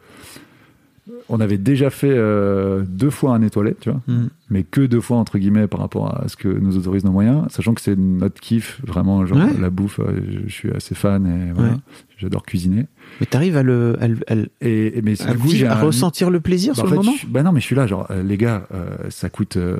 On 1.28 1.38
avait 1.38 1.58
déjà 1.58 1.90
fait 1.90 2.10
euh, 2.10 2.82
deux 2.88 3.10
fois 3.10 3.34
un 3.34 3.42
étoilette, 3.42 3.78
tu 3.80 3.90
vois. 3.90 4.00
Hmm. 4.06 4.28
Mais 4.52 4.64
que 4.64 4.80
deux 4.80 5.00
fois, 5.00 5.16
entre 5.18 5.38
guillemets, 5.38 5.68
par 5.68 5.78
rapport 5.80 6.20
à 6.20 6.26
ce 6.26 6.34
que 6.36 6.48
nous 6.48 6.76
autorisent 6.76 7.04
nos 7.04 7.12
moyens. 7.12 7.44
Sachant 7.50 7.72
que 7.72 7.80
c'est 7.80 7.96
notre 7.96 8.40
kiff, 8.40 8.80
vraiment, 8.84 9.24
genre 9.24 9.38
Ouais. 9.38 9.56
la 9.60 9.70
bouffe, 9.70 10.00
euh, 10.00 10.20
je, 10.28 10.38
je 10.48 10.52
suis 10.52 10.70
assez 10.72 10.96
fan 10.96 11.24
et 11.24 11.52
voilà. 11.52 11.70
Ouais. 11.72 11.76
J'adore 12.18 12.42
cuisiner. 12.42 12.86
Mais 13.20 13.26
t'arrives 13.26 13.56
à 13.56 13.62
le, 13.62 13.96
à, 14.00 14.34
Et, 14.66 14.98
et- 14.98 15.02
mais 15.02 15.20
à 15.22 15.30
du 15.32 15.38
coup, 15.38 15.44
vivre, 15.46 15.56
j'ai 15.56 15.66
à 15.68 15.78
un- 15.78 15.82
ressentir 15.82 16.30
le 16.30 16.40
plaisir 16.40 16.72
Bah, 16.72 16.78
sur 16.78 16.84
le 16.86 16.90
fait, 16.90 16.96
moment. 16.96 17.12
je 17.16 17.26
bah 17.28 17.42
non, 17.44 17.52
mais 17.52 17.60
je 17.60 17.64
suis 17.66 17.76
là, 17.76 17.86
genre, 17.86 18.08
euh, 18.10 18.22
les 18.24 18.36
gars, 18.36 18.66
euh, 18.74 18.96
ça 19.08 19.30
coûte, 19.30 19.56
euh, 19.56 19.78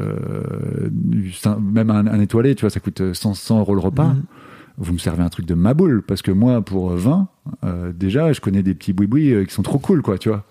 même 1.60 1.90
un, 1.90 2.06
un 2.06 2.20
étoilé, 2.20 2.54
tu 2.54 2.60
vois, 2.62 2.70
ça 2.70 2.80
coûte 2.80 3.12
100, 3.12 3.34
100 3.34 3.58
euros 3.60 3.74
le 3.74 3.80
repas. 3.80 4.08
Mhm. 4.14 4.22
Vous 4.78 4.92
me 4.94 4.98
servez 4.98 5.22
un 5.22 5.28
truc 5.28 5.46
de 5.46 5.54
ma 5.54 5.74
boule, 5.74 6.02
parce 6.02 6.22
que 6.22 6.30
moi, 6.30 6.62
pour 6.62 6.90
20, 6.90 7.28
euh, 7.64 7.92
déjà, 7.92 8.32
je 8.32 8.40
connais 8.40 8.62
des 8.62 8.74
petits 8.74 8.94
euh, 8.98 9.44
qui 9.44 9.52
sont 9.52 9.62
trop 9.62 9.78
cool, 9.78 10.00
quoi, 10.00 10.16
tu 10.16 10.28
vois. 10.30 10.44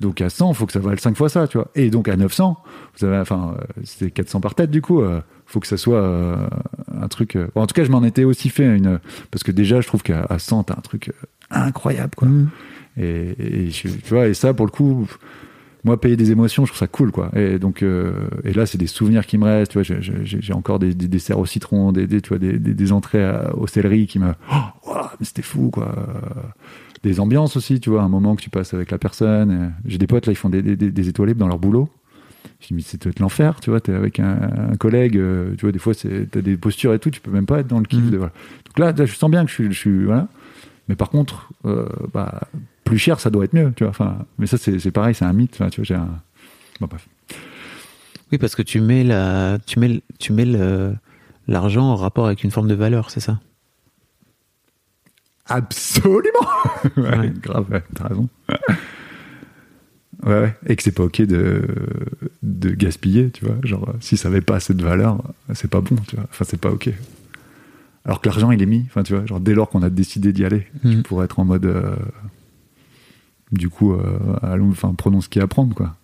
Donc 0.00 0.20
à 0.22 0.30
100, 0.30 0.54
faut 0.54 0.64
que 0.66 0.72
ça 0.72 0.78
vaille 0.80 0.98
5 0.98 1.16
fois 1.16 1.28
ça, 1.28 1.46
tu 1.46 1.58
vois. 1.58 1.68
Et 1.74 1.90
donc 1.90 2.08
à 2.08 2.16
900, 2.16 2.56
vous 2.98 3.04
avez, 3.06 3.18
enfin, 3.18 3.54
euh, 3.58 3.64
c'était 3.84 4.10
400 4.10 4.40
par 4.40 4.54
tête, 4.54 4.70
du 4.70 4.80
coup, 4.80 5.02
euh, 5.02 5.20
faut 5.46 5.60
que 5.60 5.66
ça 5.66 5.76
soit 5.76 5.98
euh, 6.00 6.36
un 6.98 7.08
truc. 7.08 7.36
euh, 7.36 7.48
bon, 7.54 7.60
en 7.62 7.66
tout 7.66 7.74
cas, 7.74 7.84
je 7.84 7.90
m'en 7.90 8.02
étais 8.02 8.24
aussi 8.24 8.48
fait 8.48 8.64
une, 8.76 8.98
parce 9.30 9.42
que 9.42 9.52
déjà, 9.52 9.80
je 9.82 9.86
trouve 9.86 10.02
qu'à 10.02 10.24
à 10.30 10.38
100, 10.38 10.64
t'as 10.64 10.74
un 10.78 10.80
truc 10.80 11.12
incroyable, 11.50 12.14
quoi. 12.16 12.28
Hmm. 12.28 12.48
Et, 12.96 13.68
tu 13.72 13.88
vois, 14.08 14.26
et 14.28 14.34
ça, 14.34 14.52
pour 14.54 14.66
le 14.66 14.70
coup, 14.72 15.06
moi, 15.84 16.00
payer 16.00 16.16
des 16.16 16.30
émotions, 16.32 16.64
je 16.64 16.70
trouve 16.72 16.78
ça 16.78 16.86
cool, 16.86 17.12
quoi. 17.12 17.30
Et 17.36 17.58
donc, 17.58 17.82
et 17.82 18.52
là, 18.52 18.66
c'est 18.66 18.78
des 18.78 18.86
souvenirs 18.86 19.24
qui 19.26 19.38
me 19.38 19.44
restent. 19.44 19.72
Tu 19.72 19.78
vois, 19.82 19.98
j'ai- 20.00 20.52
encore 20.52 20.78
des, 20.78 20.92
des 20.94 21.08
desserts 21.08 21.38
au 21.38 21.46
citron, 21.46 21.92
des, 21.92 22.06
des, 22.06 22.20
tu 22.20 22.30
vois, 22.30 22.38
des, 22.38 22.58
des, 22.58 22.74
des 22.74 22.92
entrées 22.92 23.24
à- 23.24 23.54
au 23.56 23.66
céleri 23.66 24.06
qui 24.06 24.18
me, 24.18 24.32
oh, 24.52 24.94
mais 25.18 25.24
c'était 25.26 25.42
fou, 25.42 25.70
quoi. 25.70 25.94
Des 27.02 27.18
ambiances 27.20 27.56
aussi, 27.56 27.80
tu 27.80 27.88
vois, 27.90 28.02
un 28.02 28.08
moment 28.08 28.36
que 28.36 28.42
tu 28.42 28.50
passes 28.50 28.74
avec 28.74 28.90
la 28.90 28.98
personne. 28.98 29.72
Et 29.86 29.90
J'ai 29.90 29.98
des 29.98 30.06
potes 30.06 30.26
là, 30.26 30.32
ils 30.32 30.36
font 30.36 30.50
des, 30.50 30.60
des, 30.62 30.76
des, 30.76 31.12
dans 31.34 31.48
leur 31.48 31.58
boulot. 31.58 31.88
Je 32.60 32.68
dis, 32.68 32.74
mais 32.74 32.82
c'est 32.82 33.00
peut-être 33.02 33.20
l'enfer, 33.20 33.58
tu 33.60 33.70
vois, 33.70 33.80
t'es 33.80 33.92
avec 33.94 34.20
un, 34.20 34.70
un 34.72 34.76
collègue, 34.76 35.16
euh, 35.16 35.54
tu 35.56 35.62
vois, 35.62 35.72
des 35.72 35.78
fois, 35.78 35.94
t'as 35.94 36.40
des 36.42 36.56
postures 36.58 36.92
et 36.92 36.98
tout, 36.98 37.10
tu 37.10 37.20
peux 37.20 37.30
même 37.30 37.46
pas 37.46 37.60
être 37.60 37.66
dans 37.68 37.78
le 37.78 37.86
kiff. 37.86 38.04
Mhm. 38.04 38.10
de- 38.10 38.16
voilà. 38.18 38.32
Donc 38.66 38.78
là, 38.78 38.92
là, 38.92 39.06
je 39.06 39.14
sens 39.14 39.30
bien 39.30 39.44
que 39.44 39.48
je 39.50 39.54
suis, 39.54 39.72
je 39.72 39.78
suis 39.78 40.04
voilà. 40.04 40.28
Mais 40.88 40.94
par 40.96 41.08
contre, 41.08 41.50
euh, 41.64 41.86
bah, 42.12 42.40
plus 42.84 42.98
cher, 42.98 43.18
ça 43.20 43.30
doit 43.30 43.44
être 43.44 43.54
mieux, 43.54 43.72
tu 43.76 43.84
vois. 43.84 43.90
Enfin, 43.90 44.18
mais 44.38 44.46
ça, 44.46 44.58
c'est 44.58 44.90
pareil, 44.90 45.14
c'est 45.14 45.24
un 45.24 45.32
mythe. 45.32 45.52
Tu 45.52 45.58
vois, 45.58 45.70
j'ai 45.84 45.94
un. 45.94 46.08
Bon, 46.80 46.86
bref. 46.86 47.06
Oui, 48.32 48.38
parce 48.38 48.54
que 48.54 48.62
tu 48.62 48.80
mets 48.80 49.04
la, 49.04 49.58
tu 49.66 49.78
mets, 49.78 50.02
tu 50.18 50.32
mets 50.32 50.46
l'argent 51.48 51.84
en 51.84 51.96
rapport 51.96 52.26
avec 52.26 52.44
une 52.44 52.50
forme 52.50 52.68
de 52.68 52.74
valeur, 52.74 53.10
c'est 53.10 53.20
ça? 53.20 53.38
Absolument. 55.50 56.48
ouais, 56.96 57.18
Ouais. 57.18 57.32
grave, 57.42 57.82
t'as 57.94 58.08
raison. 58.08 58.28
Ouais, 60.26 60.38
ouais, 60.40 60.54
et 60.66 60.76
que 60.76 60.82
c'est 60.82 60.92
pas 60.92 61.04
ok 61.04 61.22
de, 61.22 61.66
de 62.42 62.70
gaspiller, 62.70 63.30
tu 63.30 63.46
vois. 63.46 63.56
Genre, 63.62 63.94
si 64.00 64.16
ça 64.18 64.28
avait 64.28 64.42
pas 64.42 64.56
assez 64.56 64.74
de 64.74 64.82
valeur, 64.82 65.22
c'est 65.54 65.70
pas 65.70 65.80
bon, 65.80 65.96
tu 66.06 66.16
vois. 66.16 66.26
Enfin, 66.30 66.44
c'est 66.46 66.60
pas 66.60 66.70
ok. 66.70 66.90
Alors 68.04 68.20
que 68.20 68.28
l'argent, 68.28 68.50
il 68.50 68.60
est 68.62 68.66
mis, 68.66 68.84
enfin, 68.86 69.02
tu 69.02 69.14
vois, 69.14 69.24
genre, 69.26 69.40
dès 69.40 69.54
lors 69.54 69.68
qu'on 69.70 69.82
a 69.82 69.90
décidé 69.90 70.32
d'y 70.32 70.44
aller, 70.44 70.66
Mhm. 70.84 70.96
tu 70.96 71.02
pourrais 71.02 71.24
être 71.26 71.38
en 71.38 71.44
mode. 71.44 71.64
euh, 71.66 71.96
du 73.52 73.68
coup, 73.68 73.94
euh, 73.94 74.18
allons, 74.42 74.70
enfin, 74.70 74.94
prenons 74.96 75.20
ce 75.20 75.28
qu'il 75.28 75.40
y 75.40 75.42
a 75.42 75.44
à 75.44 75.48
prendre, 75.48 75.74
quoi. 75.74 75.96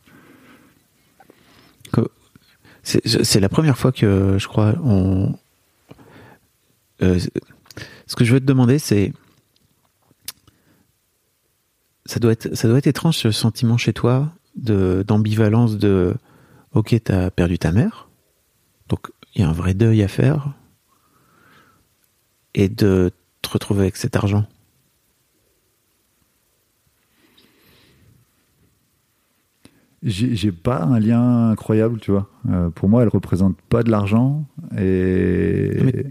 C'est 2.82 3.04
c'est 3.24 3.40
la 3.40 3.48
première 3.48 3.76
fois 3.76 3.90
que 3.90 4.36
je 4.38 4.46
crois 4.46 4.76
on. 4.84 5.34
Euh, 7.02 7.18
ce 8.06 8.14
que 8.14 8.24
je 8.24 8.32
veux 8.32 8.38
te 8.40 8.44
demander, 8.44 8.78
c'est 8.78 9.12
ça 12.06 12.18
doit 12.20 12.32
être 12.32 12.54
ça 12.54 12.68
doit 12.68 12.78
être 12.78 12.86
étrange 12.86 13.16
ce 13.18 13.30
sentiment 13.30 13.76
chez 13.76 13.92
toi 13.92 14.32
de 14.56 15.04
d'ambivalence 15.06 15.76
de 15.76 16.14
ok 16.72 16.96
t'as 17.04 17.30
perdu 17.30 17.58
ta 17.58 17.72
mère 17.72 18.08
donc 18.88 19.10
il 19.34 19.42
y 19.42 19.44
a 19.44 19.48
un 19.48 19.52
vrai 19.52 19.74
deuil 19.74 20.02
à 20.02 20.08
faire 20.08 20.52
et 22.54 22.68
de 22.68 23.10
te 23.42 23.48
retrouver 23.50 23.82
avec 23.82 23.96
cet 23.96 24.16
argent 24.16 24.46
J'ai 30.02 30.52
pas 30.52 30.82
un 30.82 31.00
lien 31.00 31.50
incroyable, 31.50 31.98
tu 31.98 32.10
vois. 32.12 32.28
Euh, 32.50 32.70
pour 32.70 32.88
moi, 32.88 33.02
elle 33.02 33.08
représente 33.08 33.56
pas 33.62 33.82
de 33.82 33.90
l'argent 33.90 34.44
et. 34.76 35.70
Mais- 35.82 36.04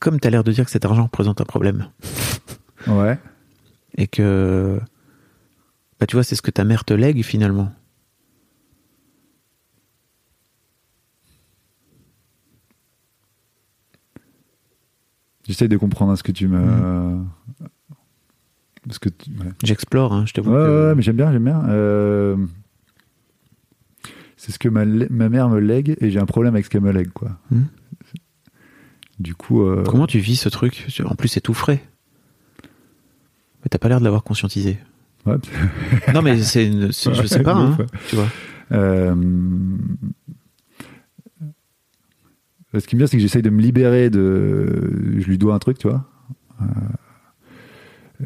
comme 0.00 0.18
t'as 0.20 0.30
l'air 0.30 0.44
de 0.44 0.52
dire 0.52 0.64
que 0.64 0.70
cet 0.70 0.84
argent 0.84 1.04
représente 1.04 1.40
un 1.40 1.44
problème 1.44 1.88
Ouais. 2.86 3.18
et 3.96 4.06
que 4.06 4.80
bah 6.00 6.06
tu 6.06 6.16
vois 6.16 6.22
c'est 6.24 6.36
ce 6.36 6.42
que 6.42 6.50
ta 6.50 6.64
mère 6.64 6.84
te 6.84 6.94
lègue 6.94 7.22
finalement 7.22 7.72
J'essaie 15.46 15.68
de 15.68 15.76
comprendre 15.76 16.14
ce 16.16 16.22
que 16.22 16.32
tu 16.32 16.46
me. 16.48 17.24
Parce 18.86 18.98
que 18.98 19.08
tu- 19.08 19.30
ouais. 19.30 19.46
j'explore 19.64 20.12
hein, 20.12 20.24
je 20.26 20.32
te 20.32 20.40
Ouais, 20.40 20.46
que- 20.46 20.88
ouais, 20.90 20.94
mais 20.94 21.02
j'aime 21.02 21.16
bien, 21.16 21.32
j'aime 21.32 21.44
bien. 21.44 21.62
Euh, 21.68 22.36
C'est 24.36 24.52
ce 24.52 24.58
que 24.60 24.68
ma, 24.68 24.84
ma 24.84 25.28
mère 25.28 25.48
me 25.48 25.58
lègue 25.58 25.96
et 26.00 26.10
j'ai 26.12 26.20
un 26.20 26.24
problème 26.26 26.54
avec 26.54 26.64
ce 26.64 26.70
qu'elle 26.70 26.80
me 26.82 26.92
lègue, 26.92 27.10
quoi. 27.10 27.38
Hmm. 27.50 27.62
Du 29.18 29.34
coup. 29.34 29.62
euh, 29.62 29.82
Comment 29.84 30.06
tu 30.06 30.20
vis 30.20 30.36
ce 30.36 30.48
truc? 30.48 30.86
En 31.04 31.16
plus, 31.16 31.26
c'est 31.26 31.40
tout 31.40 31.54
frais. 31.54 31.82
Mais 32.62 33.68
t'as 33.68 33.78
pas 33.78 33.88
l'air 33.88 33.98
de 33.98 34.04
l'avoir 34.04 34.22
conscientisé. 34.22 34.78
Non, 36.14 36.22
mais 36.22 36.40
c'est 36.42 36.66
une, 36.66 36.92
c'est- 36.92 37.12
je 37.14 37.26
sais 37.26 37.42
pas, 37.42 37.54
hein, 37.54 37.76
tu 38.08 38.16
vois. 38.16 38.28
Euh, 38.72 39.14
Ce 42.74 42.86
qui 42.86 42.96
me 42.96 43.00
vient, 43.00 43.06
c'est 43.06 43.16
que 43.16 43.22
j'essaye 43.22 43.42
de 43.42 43.50
me 43.50 43.60
libérer 43.62 44.10
de. 44.10 44.92
Je 45.18 45.26
lui 45.26 45.38
dois 45.38 45.54
un 45.54 45.58
truc, 45.58 45.78
tu 45.78 45.88
vois. 45.88 46.04
Euh, 46.60 46.64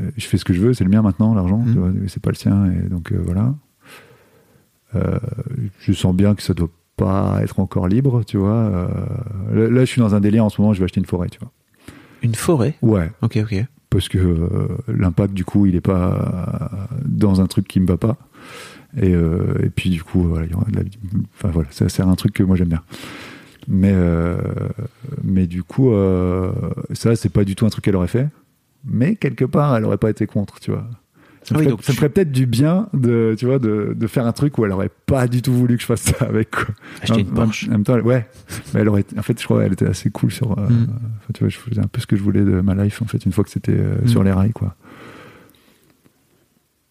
euh, 0.01 0.11
Je 0.17 0.27
fais 0.27 0.37
ce 0.37 0.45
que 0.45 0.53
je 0.53 0.61
veux, 0.61 0.75
c'est 0.75 0.85
le 0.85 0.91
mien 0.91 1.03
maintenant, 1.03 1.35
l'argent, 1.35 1.59
Mhm. 1.59 1.73
tu 1.73 1.79
vois, 1.79 1.93
c'est 2.09 2.23
pas 2.23 2.31
le 2.31 2.37
sien, 2.37 2.71
et 2.73 2.89
donc 2.89 3.13
euh, 3.13 3.21
voilà. 3.25 3.55
Je 5.79 5.93
sens 5.93 6.15
bien 6.15 6.35
que 6.35 6.43
ça 6.43 6.53
doit 6.55 6.69
pas 6.97 7.39
être 7.43 7.61
encore 7.61 7.89
libre, 7.89 8.25
tu 8.25 8.37
vois. 8.37 8.89
Là, 9.53 9.69
là, 9.71 9.81
je 9.81 9.87
suis 9.87 10.01
dans 10.01 10.15
un 10.15 10.21
délire 10.21 10.45
en 10.45 10.49
ce 10.51 10.61
moment, 10.61 10.75
je 10.75 10.81
vais 10.81 10.85
acheter 10.85 11.01
une 11.01 11.07
forêt, 11.07 11.29
tu 11.31 11.39
vois. 11.39 11.51
Une 12.23 12.35
forêt? 12.35 12.77
Ouais, 12.83 13.11
Ok, 13.23 13.39
ok. 13.43 13.65
Parce 13.93 14.09
que 14.09 14.19
euh, 14.19 14.69
l'impact 14.89 15.35
du 15.35 15.45
coup 15.45 15.67
il 15.67 15.77
est 15.77 15.83
pas 15.83 16.89
dans 17.05 17.41
un 17.41 17.47
truc 17.47 17.69
qui 17.69 17.79
me 17.79 17.87
va 17.87 17.99
pas. 17.99 18.17
Et, 18.97 19.15
euh, 19.15 19.55
et 19.63 19.71
puis 19.71 19.91
du 19.91 20.03
coup 20.03 20.23
voilà 20.23 20.47
il 20.47 20.51
y 20.51 20.55
aura 20.55 20.67
de 20.71 20.77
la 20.77 20.83
enfin 21.35 21.49
voilà 21.51 21.69
ça 21.71 21.89
sert 21.89 22.09
à 22.09 22.11
un 22.11 22.15
truc 22.17 22.33
que 22.33 22.43
moi 22.43 22.57
j'aime 22.57 22.69
bien. 22.69 22.83
Mais 23.69 23.93
euh, 23.93 24.37
mais 25.23 25.47
du 25.47 25.63
coup 25.63 25.93
ça 26.93 27.15
c'est 27.15 27.29
pas 27.29 27.45
du 27.45 27.55
tout 27.55 27.67
un 27.67 27.71
truc 27.71 27.85
qu'elle 27.85 27.97
aurait 27.97 28.09
fait. 28.09 28.29
Mais 28.85 29.15
quelque 29.15 29.45
part 29.45 29.77
elle 29.77 29.85
aurait 29.85 29.99
pas 29.99 30.11
été 30.11 30.27
contre 30.27 30.59
tu 30.59 30.71
vois 30.71 30.89
Ça 31.45 31.55
me, 31.55 31.59
oui, 31.59 31.65
ferait, 31.65 31.71
donc 31.73 31.83
ça 31.83 31.91
me 31.93 31.95
tu- 31.95 31.99
ferait 32.01 32.09
peut-être 32.09 32.31
du 32.33 32.47
bien 32.47 32.89
de, 32.95 33.35
tu 33.39 33.47
vois, 33.47 33.59
de, 33.59 33.95
de 33.99 34.07
faire 34.07 34.27
un 34.27 34.33
truc 34.33 34.57
où 34.59 34.65
elle 34.65 34.71
aurait 34.73 34.91
pas 35.07 35.27
du 35.27 35.43
tout 35.43 35.53
voulu 35.53 35.75
que 35.77 35.83
je 35.83 35.87
fasse 35.87 36.03
ça 36.03 36.25
avec. 36.27 36.51
Quoi. 36.53 36.67
Acheter 37.03 37.21
une 37.23 37.29
En- 37.29 37.33
en- 37.33 37.35
Porsche. 37.35 37.67
En 37.69 37.73
même 37.73 37.83
temps, 37.85 37.97
elle- 37.97 38.03
ouais. 38.03 38.27
Mais 38.75 38.81
elle 38.81 38.89
aurait, 38.89 39.05
en 39.19 39.23
fait, 39.23 39.41
je 39.41 39.45
crois 39.45 39.63
qu'elle 39.63 39.73
était 39.73 39.87
assez 39.87 40.11
cool 40.11 40.31
sur. 40.31 40.53
euh, 40.59 40.69
Mm. 40.69 40.87
enfin, 41.19 41.31
tu 41.35 41.41
vois, 41.41 41.49
je 41.49 41.59
faisais 41.59 41.81
un 41.81 41.89
peu 41.89 42.01
ce 42.01 42.07
que 42.07 42.15
je 42.17 42.23
voulais 42.23 42.43
de 42.43 42.61
ma 42.61 42.75
life 42.77 43.03
en 43.03 43.07
fait 43.07 43.25
une 43.27 43.33
fois 43.33 43.43
que 43.45 43.51
c'était 43.51 43.73
euh, 43.77 43.97
Mm. 44.05 44.09
sur 44.09 44.23
les 44.23 44.31
rails, 44.33 44.53
quoi. 44.53 44.77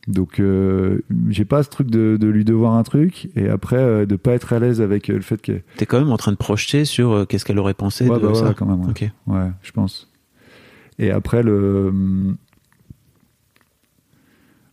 Donc, 0.07 0.39
euh, 0.39 0.99
j'ai 1.29 1.45
pas 1.45 1.61
ce 1.61 1.69
truc 1.69 1.89
de, 1.89 2.17
de 2.19 2.27
lui 2.27 2.43
devoir 2.43 2.73
un 2.73 2.81
truc 2.83 3.29
et 3.35 3.47
après 3.49 3.77
euh, 3.77 4.05
de 4.07 4.15
pas 4.15 4.33
être 4.33 4.51
à 4.51 4.59
l'aise 4.59 4.81
avec 4.81 5.09
euh, 5.09 5.13
le 5.15 5.21
fait 5.21 5.39
que. 5.41 5.61
T'es 5.77 5.85
quand 5.85 5.99
même 5.99 6.11
en 6.11 6.17
train 6.17 6.31
de 6.31 6.37
projeter 6.37 6.85
sur 6.85 7.25
qu'est-ce 7.27 7.45
qu'elle 7.45 7.59
aurait 7.59 7.75
pensé 7.75 8.09
Ouais, 8.09 8.17
de 8.17 8.21
bah 8.23 8.29
ouais, 8.29 8.35
ça. 8.35 8.53
quand 8.57 8.65
même. 8.65 8.81
Ouais. 8.81 8.89
Ok. 8.89 9.09
Ouais, 9.27 9.49
je 9.61 9.71
pense. 9.71 10.09
Et 10.97 11.11
après, 11.11 11.43
le. 11.43 11.93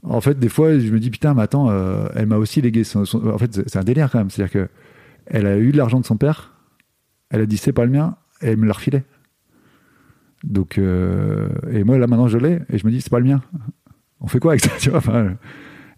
En 0.09 0.21
fait, 0.23 0.39
des 0.39 0.49
fois, 0.49 0.79
je 0.79 0.91
me 0.91 0.99
dis, 0.99 1.11
putain, 1.11 1.35
mais 1.35 1.43
attends, 1.43 1.71
euh, 1.71 2.07
elle 2.15 2.27
m'a 2.27 2.39
aussi 2.39 2.63
légué 2.63 2.83
son. 2.83 3.03
En 3.03 3.39
fait, 3.39 3.69
c'est 3.69 3.79
un 3.79 3.85
délire 3.85 4.11
quand 4.11 4.19
même. 4.19 4.31
C'est-à-dire 4.31 4.53
que 4.53 4.69
elle 5.27 5.47
a 5.47 5.59
eu 5.59 5.71
de 5.73 5.77
l'argent 5.77 6.01
de 6.01 6.07
son 6.07 6.17
père, 6.17 6.55
elle 7.31 7.43
a 7.43 7.47
dit, 7.47 7.59
c'est 7.59 7.73
pas 7.73 7.85
le 7.85 7.91
mien, 7.91 8.17
et 8.41 8.49
elle 8.49 8.57
me 8.57 8.67
l'a 8.67 8.73
refilé. 8.73 9.03
Donc, 10.45 10.79
euh, 10.79 11.49
et 11.71 11.85
moi, 11.85 11.99
là, 11.99 12.07
maintenant, 12.07 12.29
je 12.29 12.39
l'ai, 12.39 12.61
et 12.71 12.79
je 12.79 12.87
me 12.87 12.91
dis, 12.91 13.03
c'est 13.03 13.11
pas 13.11 13.19
le 13.19 13.27
mien. 13.27 13.43
On 14.21 14.27
fait 14.27 14.41
quoi 14.41 14.53
avec 14.53 14.65
ça, 14.65 14.71
tu 14.81 14.89
vois? 14.91 15.03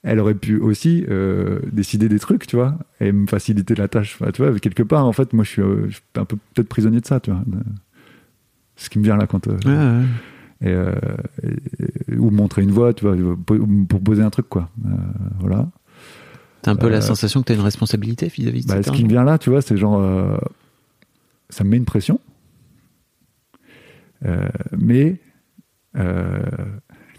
Elle 0.02 0.18
aurait 0.18 0.34
pu 0.34 0.58
aussi 0.58 1.04
euh, 1.08 1.60
décider 1.70 2.08
des 2.08 2.18
trucs, 2.18 2.46
tu 2.46 2.56
vois, 2.56 2.78
et 3.00 3.12
me 3.12 3.26
faciliter 3.26 3.74
la 3.76 3.86
tâche. 3.86 4.18
Tu 4.34 4.42
vois, 4.42 4.58
quelque 4.58 4.82
part, 4.82 5.06
en 5.06 5.12
fait, 5.12 5.32
moi, 5.34 5.44
je 5.44 5.50
suis, 5.50 5.62
un 6.16 6.24
peu 6.24 6.36
peut-être 6.54 6.68
prisonnier 6.68 7.00
de 7.00 7.06
ça, 7.06 7.20
tu 7.20 7.30
vois. 7.30 7.44
ce 8.76 8.90
qui 8.90 8.98
me 8.98 9.04
vient 9.04 9.16
là 9.16 9.26
quand. 9.28 9.46
Ouais, 9.46 9.54
ouais. 9.66 10.02
Et, 10.62 10.68
euh, 10.68 10.92
et- 11.42 12.16
ou 12.16 12.30
montrer 12.30 12.62
une 12.62 12.70
voie, 12.70 12.92
tu 12.94 13.04
vois, 13.06 13.16
po- 13.46 13.66
pour 13.88 14.00
poser 14.02 14.22
un 14.22 14.30
truc, 14.30 14.48
quoi. 14.48 14.68
Euh, 14.86 14.88
voilà. 15.40 15.68
T'as 16.62 16.72
un 16.72 16.76
peu 16.76 16.86
Euh, 16.88 16.90
la 16.90 17.00
sensation 17.00 17.40
que 17.40 17.46
t'as 17.46 17.54
une 17.54 17.60
responsabilité 17.62 18.28
vis-à-vis 18.28 18.62
de 18.64 18.68
Bah, 18.68 18.82
ce 18.82 18.90
qui 18.90 19.04
me 19.04 19.08
vient 19.08 19.24
là, 19.24 19.38
tu 19.38 19.48
vois, 19.50 19.62
c'est 19.62 19.76
genre. 19.76 19.98
euh, 20.00 20.36
ça 21.48 21.64
me 21.64 21.70
met 21.70 21.76
une 21.78 21.84
pression. 21.86 22.20
Euh, 24.26 24.48
mais. 24.76 25.18
euh, 25.96 26.42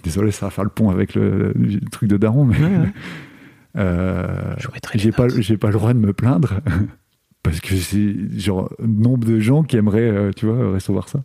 désolé, 0.03 0.31
ça 0.31 0.45
va 0.45 0.49
faire 0.51 0.63
le 0.63 0.69
pont 0.69 0.89
avec 0.89 1.15
le, 1.15 1.51
le 1.55 1.79
truc 1.89 2.09
de 2.09 2.17
Daron, 2.17 2.45
mais. 2.45 2.57
Ouais, 2.59 2.77
ouais. 2.77 2.93
euh, 3.77 4.55
j'ai 4.95 5.11
pas, 5.11 5.27
j'ai 5.29 5.57
pas 5.57 5.67
le 5.67 5.73
droit 5.73 5.93
de 5.93 5.99
me 5.99 6.13
plaindre. 6.13 6.59
Parce 7.43 7.59
que 7.59 7.75
c'est 7.75 8.15
genre 8.39 8.71
nombre 8.79 9.25
de 9.25 9.39
gens 9.39 9.63
qui 9.63 9.75
aimeraient, 9.77 10.07
euh, 10.07 10.31
tu 10.35 10.45
vois, 10.45 10.73
recevoir 10.73 11.09
ça. 11.09 11.23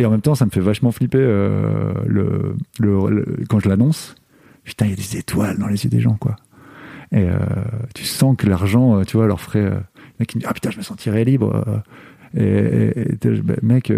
Et 0.00 0.04
en 0.06 0.10
même 0.10 0.20
temps, 0.22 0.34
ça 0.34 0.46
me 0.46 0.50
fait 0.50 0.60
vachement 0.60 0.90
flipper 0.92 1.18
euh, 1.20 1.92
le, 2.06 2.54
le- 2.80 3.08
le- 3.10 3.44
quand 3.48 3.60
je 3.60 3.68
l'annonce. 3.68 4.14
Putain, 4.64 4.86
il 4.86 4.90
y 4.90 4.94
a 4.94 4.96
des 4.96 5.16
étoiles 5.16 5.58
dans 5.58 5.66
les 5.68 5.84
yeux 5.84 5.90
des 5.90 6.00
gens, 6.00 6.16
quoi. 6.18 6.36
Et 7.12 7.24
euh, 7.28 7.38
tu 7.94 8.04
sens 8.04 8.36
que 8.36 8.46
l'argent, 8.48 8.98
euh, 9.00 9.04
tu 9.04 9.16
vois, 9.16 9.26
leur 9.26 9.40
ferait. 9.40 9.64
euh, 9.64 10.24
qui 10.26 10.36
me 10.38 10.40
dit 10.42 10.46
Ah 10.48 10.54
putain, 10.54 10.70
je 10.70 10.78
me 10.78 10.82
sentirais 10.82 11.24
libre. 11.24 11.82
Et, 12.36 12.42
et- 12.44 13.12
et 13.12 13.16
t'es- 13.16 13.40
bah, 13.42 13.54
mec, 13.62 13.92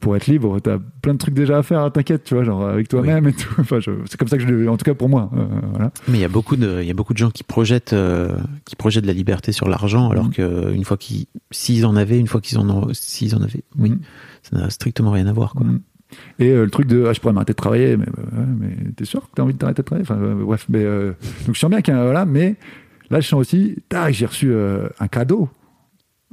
pour 0.00 0.16
être 0.16 0.26
libre, 0.26 0.58
t'as 0.60 0.78
plein 1.02 1.12
de 1.14 1.18
trucs 1.18 1.34
déjà 1.34 1.58
à 1.58 1.62
faire, 1.62 1.92
t'inquiète, 1.92 2.24
tu 2.24 2.34
vois, 2.34 2.42
genre 2.44 2.66
avec 2.66 2.88
toi-même 2.88 3.28
et 3.28 3.32
tout. 3.32 3.54
Enfin, 3.58 3.78
c'est 4.06 4.16
comme 4.18 4.28
ça 4.28 4.36
que 4.36 4.42
je 4.42 4.48
le. 4.48 4.68
En 4.70 4.76
tout 4.76 4.84
cas 4.84 4.94
pour 4.94 5.08
moi. 5.08 5.30
euh, 5.36 5.44
voilà. 5.70 5.90
Mais 6.08 6.18
il 6.18 6.20
y 6.20 6.24
a 6.24 6.28
beaucoup 6.28 6.56
de, 6.56 6.80
il 6.80 6.86
y 6.88 6.90
a 6.90 6.94
beaucoup 6.94 7.12
de 7.12 7.18
gens 7.18 7.30
qui 7.30 7.44
projettent, 7.44 7.92
euh, 7.92 8.36
qui 8.64 8.76
projettent 8.76 9.06
la 9.06 9.12
liberté 9.12 9.52
sur 9.52 9.68
l'argent, 9.68 10.10
alors 10.10 10.26
Mhm. 10.26 10.32
que 10.32 10.72
une 10.74 10.84
fois 10.84 10.96
qu'ils, 10.96 11.26
s'ils 11.50 11.84
en 11.86 11.96
avaient, 11.96 12.18
une 12.18 12.26
fois 12.28 12.40
qu'ils 12.40 12.58
en 12.58 12.68
ont, 12.70 12.88
s'ils 12.92 13.34
en 13.36 13.42
avaient, 13.42 13.62
oui, 13.78 13.90
Mhm. 13.90 13.98
Ça 14.50 14.58
n'a 14.58 14.70
strictement 14.70 15.10
rien 15.10 15.26
à 15.26 15.32
voir, 15.32 15.54
quoi. 15.54 15.66
Mm. 15.66 15.80
Et 16.38 16.50
euh, 16.50 16.64
le 16.64 16.70
truc 16.70 16.86
de 16.86 17.06
ah, 17.06 17.12
je 17.12 17.20
pourrais 17.20 17.32
m'arrêter 17.34 17.52
de 17.52 17.56
travailler, 17.56 17.96
mais, 17.96 18.06
mais 18.32 18.70
t'es 18.96 19.04
sûr 19.04 19.22
que 19.22 19.34
t'as 19.34 19.42
envie 19.42 19.52
de 19.52 19.58
t'arrêter 19.58 19.82
de 19.82 19.86
travailler? 19.86 20.08
Enfin, 20.10 20.20
euh, 20.20 20.44
Bref, 20.44 20.66
euh, 20.74 21.12
donc 21.46 21.54
je 21.54 21.60
sens 21.60 21.70
bien 21.70 21.82
qu'il 21.82 21.94
y 21.94 21.96
a 21.96 22.02
voilà, 22.02 22.24
mais 22.24 22.56
là 23.10 23.20
je 23.20 23.28
sens 23.28 23.40
aussi, 23.40 23.76
tac, 23.88 24.14
j'ai 24.14 24.26
reçu 24.26 24.54
un 24.54 25.08
cadeau. 25.08 25.48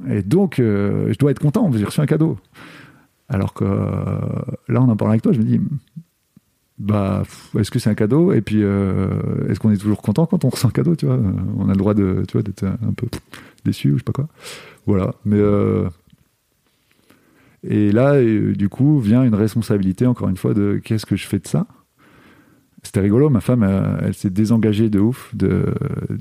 Et 0.08 0.22
donc 0.22 0.54
je 0.58 1.16
dois 1.18 1.30
être 1.30 1.40
content, 1.40 1.70
j'ai 1.72 1.84
reçu 1.84 2.00
un 2.00 2.06
cadeau. 2.06 2.38
Alors 3.28 3.54
que 3.54 3.64
là 3.64 4.82
on 4.82 4.88
en 4.88 4.96
parle 4.96 5.10
avec 5.10 5.22
toi, 5.22 5.32
je 5.32 5.38
me 5.38 5.44
dis, 5.44 5.60
bah 6.78 7.22
est-ce 7.58 7.70
que 7.70 7.78
c'est 7.78 7.90
un 7.90 7.94
cadeau? 7.94 8.32
Et 8.32 8.40
puis 8.40 8.60
est-ce 8.60 9.58
qu'on 9.58 9.72
est 9.72 9.78
toujours 9.78 10.00
content 10.00 10.26
quand 10.26 10.44
on 10.44 10.48
reçoit 10.48 10.70
un 10.70 10.72
cadeau 10.72 10.96
Tu 10.96 11.06
vois, 11.06 11.18
on 11.58 11.68
a 11.68 11.72
le 11.72 11.78
droit 11.78 11.94
de, 11.94 12.24
d'être 12.34 12.64
un 12.64 12.92
peu 12.96 13.08
déçu 13.64 13.90
ou 13.90 13.94
je 13.94 13.98
sais 13.98 14.04
pas 14.04 14.12
quoi. 14.12 14.28
Voilà, 14.86 15.14
mais 15.24 15.40
et 17.62 17.92
là, 17.92 18.14
euh, 18.14 18.54
du 18.54 18.68
coup, 18.68 18.98
vient 19.00 19.22
une 19.24 19.34
responsabilité, 19.34 20.06
encore 20.06 20.28
une 20.28 20.36
fois, 20.36 20.54
de 20.54 20.80
qu'est-ce 20.82 21.06
que 21.06 21.16
je 21.16 21.26
fais 21.26 21.38
de 21.38 21.46
ça? 21.46 21.66
C'était 22.82 23.00
rigolo, 23.00 23.30
ma 23.30 23.40
femme, 23.40 23.62
euh, 23.64 23.96
elle, 24.02 24.14
s'est 24.14 24.30
désengagée 24.30 24.88
de 24.90 25.00
ouf 25.00 25.34
de, 25.34 25.74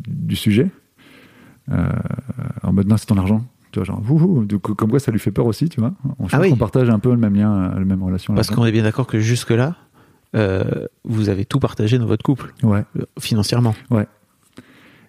du 0.08 0.36
sujet. 0.36 0.70
Euh, 1.72 1.88
en 2.64 2.74
mode, 2.74 2.88
non, 2.88 2.98
c'est 2.98 3.06
ton 3.06 3.18
argent. 3.18 3.46
Tu 3.72 3.80
vois, 3.80 3.86
genre, 3.86 4.02
wouhou. 4.10 4.48
Coup, 4.62 4.74
comme 4.74 4.90
quoi, 4.90 5.00
ça 5.00 5.12
lui 5.12 5.20
fait 5.20 5.32
peur 5.32 5.46
aussi, 5.46 5.70
tu 5.70 5.80
vois. 5.80 5.94
On, 6.20 6.28
Ah 6.32 6.40
oui. 6.40 6.56
partage 6.56 6.90
un 6.90 7.00
peu 7.00 7.12
le 7.12 7.18
même 7.18 7.36
lien, 7.36 7.54
euh, 7.54 7.80
la 7.80 7.86
même 7.86 8.02
relation. 8.02 8.34
Parce 8.34 8.50
qu'on 8.50 8.66
est 8.66 8.72
bien 8.72 8.84
d'accord 8.84 9.06
que 9.06 9.20
jusque-là, 9.20 9.76
euh, 10.36 10.86
vous 11.04 11.30
avez 11.30 11.46
tout 11.46 11.60
partagé 11.60 11.98
dans 12.00 12.06
votre 12.08 12.24
couple, 12.24 12.54
Ouais. 12.64 12.84
financièrement. 13.20 13.76
Ouais. 13.92 14.08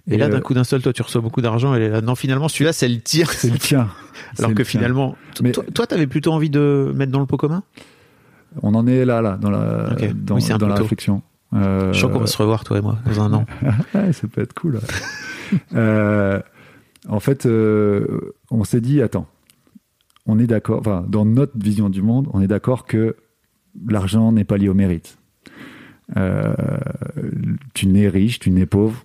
Et, 0.09 0.15
Et, 0.15 0.17
là, 0.19 0.27
euh, 0.27 0.29
d'un 0.29 0.41
coup 0.41 0.55
d'un 0.55 0.65
seul, 0.65 0.83
toi, 0.83 0.93
tu 0.93 1.03
reçois 1.03 1.21
beaucoup 1.21 1.41
d'argent, 1.41 1.75
là, 1.75 2.01
non, 2.01 2.15
finalement, 2.15 2.49
celui-là, 2.49 2.73
c'est 2.73 2.89
le 2.89 3.01
tir. 3.01 3.33
C'est 3.33 3.51
le 3.51 3.59
tien. 3.59 3.89
Alors 4.39 4.55
que 4.55 4.63
finalement, 4.65 5.17
Mais- 5.43 5.53
toi, 5.53 5.65
toi, 5.75 5.87
t'avais 5.87 6.07
plutôt 6.07 6.33
envie 6.33 6.51
de 6.51 6.93
mettre 6.95 7.13
dans 7.13 7.21
le 7.21 7.27
pot 7.27 7.37
commun? 7.37 7.63
On 8.63 8.75
en 8.75 8.87
est 8.87 9.05
là, 9.05 9.21
là, 9.21 9.37
dans 9.37 9.51
la, 9.51 9.91
dans, 10.15 10.37
Oui, 10.37 10.45
dans 10.59 10.75
réflexion. 10.75 11.23
Euh, 11.55 11.93
Je 11.93 12.01
sens 12.01 12.13
qu'on 12.13 12.21
va 12.21 12.27
se 12.27 12.39
revoir, 12.39 12.65
toi 12.65 12.79
et 12.79 12.81
moi, 12.81 12.99
dans 13.07 13.21
un 13.21 13.33
an. 13.33 13.47
Ça 14.13 14.29
peut 14.29 14.43
être 14.43 14.55
cool. 14.55 14.81
Euh, 15.77 16.41
en 17.09 17.21
fait, 17.21 17.47
euh, 17.47 18.35
on 18.51 18.65
s'est 18.65 18.81
dit, 18.81 19.01
attends, 19.01 19.29
on 20.27 20.41
est 20.41 20.49
d'accord, 20.49 20.81
enfin, 20.81 21.05
dans 21.09 21.25
notre 21.25 21.57
vision 21.57 21.89
du 21.89 22.03
monde, 22.03 22.29
on 22.33 22.41
est 22.41 22.49
d'accord 22.49 22.85
que 22.85 23.15
l'argent 23.89 24.33
n'est 24.33 24.43
pas 24.43 24.57
lié 24.57 24.69
au 24.69 24.75
mérite. 24.75 25.19
Euh, 26.17 26.53
tu 27.75 27.87
nais 27.87 28.09
riche, 28.09 28.41
tu 28.41 28.51
nais 28.51 28.67
pauvre, 28.67 29.05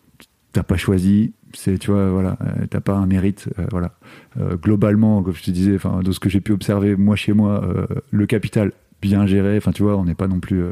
t'as 0.54 0.64
pas 0.64 0.78
choisi, 0.78 1.34
c'est, 1.54 1.78
tu 1.78 1.91
vois, 1.91 2.10
voilà, 2.10 2.38
euh, 2.41 2.66
t'as 2.70 2.82
pas 2.82 2.95
un 2.95 3.06
mérite, 3.06 3.49
euh, 3.60 3.66
voilà. 3.72 3.93
Euh, 4.39 4.56
globalement, 4.58 5.24
comme 5.24 5.34
je 5.34 5.43
te 5.43 5.52
disais, 5.52 5.76
enfin, 5.76 6.02
de 6.02 6.12
ce 6.12 6.20
que 6.20 6.30
j'ai 6.30 6.41
pu 6.41 6.52
observer, 6.52 6.95
moi 6.95 7.16
chez 7.16 7.34
moi, 7.34 7.64
le 8.12 8.26
capital 8.26 8.72
bien 9.02 9.26
géré, 9.26 9.58
enfin, 9.58 9.72
tu 9.72 9.84
vois, 9.84 9.97
on 9.97 10.06
n'est 10.06 10.16
pas 10.16 10.28
non 10.28 10.39
plus, 10.39 10.64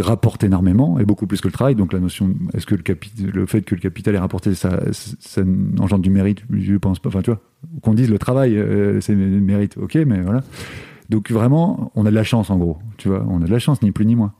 rapporte 0.00 0.44
énormément 0.44 0.98
et 0.98 1.04
beaucoup 1.04 1.26
plus 1.26 1.40
que 1.40 1.48
le 1.48 1.52
travail. 1.52 1.74
Donc 1.74 1.92
la 1.92 2.00
notion, 2.00 2.34
est-ce 2.52 2.66
que 2.66 2.74
le, 2.74 2.82
capi- 2.82 3.32
le 3.32 3.46
fait 3.46 3.62
que 3.62 3.74
le 3.74 3.80
capital 3.80 4.14
est 4.14 4.18
rapporté, 4.18 4.54
ça, 4.54 4.80
ça 4.92 5.42
engendre 5.78 6.02
du 6.02 6.10
mérite? 6.10 6.44
Je 6.50 6.74
pense 6.76 6.98
pas. 6.98 7.08
Enfin, 7.08 7.22
tu 7.22 7.30
vois, 7.30 7.40
qu'on 7.82 7.94
dise 7.94 8.10
le 8.10 8.18
travail, 8.18 8.62
c'est 9.00 9.14
mérite, 9.14 9.78
ok, 9.78 9.94
mais 10.06 10.20
voilà. 10.20 10.42
Donc 11.08 11.30
vraiment, 11.30 11.92
on 11.94 12.06
a 12.06 12.10
de 12.10 12.14
la 12.14 12.24
chance 12.24 12.50
en 12.50 12.56
gros, 12.58 12.78
tu 12.96 13.08
vois, 13.08 13.24
on 13.28 13.42
a 13.42 13.44
de 13.46 13.50
la 13.50 13.58
chance, 13.58 13.82
ni 13.82 13.90
plus 13.90 14.06
ni 14.06 14.16
moins. 14.16 14.32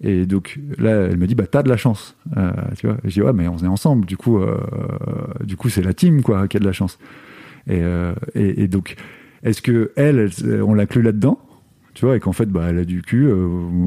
Et 0.00 0.26
donc 0.26 0.58
là, 0.78 0.90
elle 0.90 1.16
me 1.16 1.26
dit, 1.26 1.34
bah 1.34 1.46
t'as 1.46 1.62
de 1.62 1.68
la 1.68 1.76
chance, 1.76 2.16
euh, 2.36 2.52
tu 2.76 2.86
vois. 2.86 2.98
Je 3.04 3.10
dis, 3.10 3.22
ouais, 3.22 3.32
mais 3.32 3.48
on 3.48 3.56
est 3.58 3.66
ensemble, 3.66 4.04
du 4.04 4.16
coup, 4.16 4.38
euh, 4.38 4.58
du 5.42 5.56
coup, 5.56 5.68
c'est 5.68 5.82
la 5.82 5.94
team 5.94 6.22
quoi 6.22 6.48
qui 6.48 6.56
a 6.56 6.60
de 6.60 6.66
la 6.66 6.72
chance. 6.72 6.98
Et, 7.66 7.80
euh, 7.82 8.14
et, 8.34 8.68
donc, 8.68 8.96
est-ce 9.42 9.62
que 9.62 9.92
elle, 9.96 10.30
on 10.62 10.74
l'inclut 10.74 11.02
là-dedans 11.02 11.40
tu 11.94 12.04
vois, 12.04 12.14
et 12.14 12.20
qu'en 12.20 12.32
fait, 12.32 12.44
bah, 12.44 12.66
elle 12.68 12.78
a 12.78 12.84
du 12.84 13.00
cul. 13.00 13.26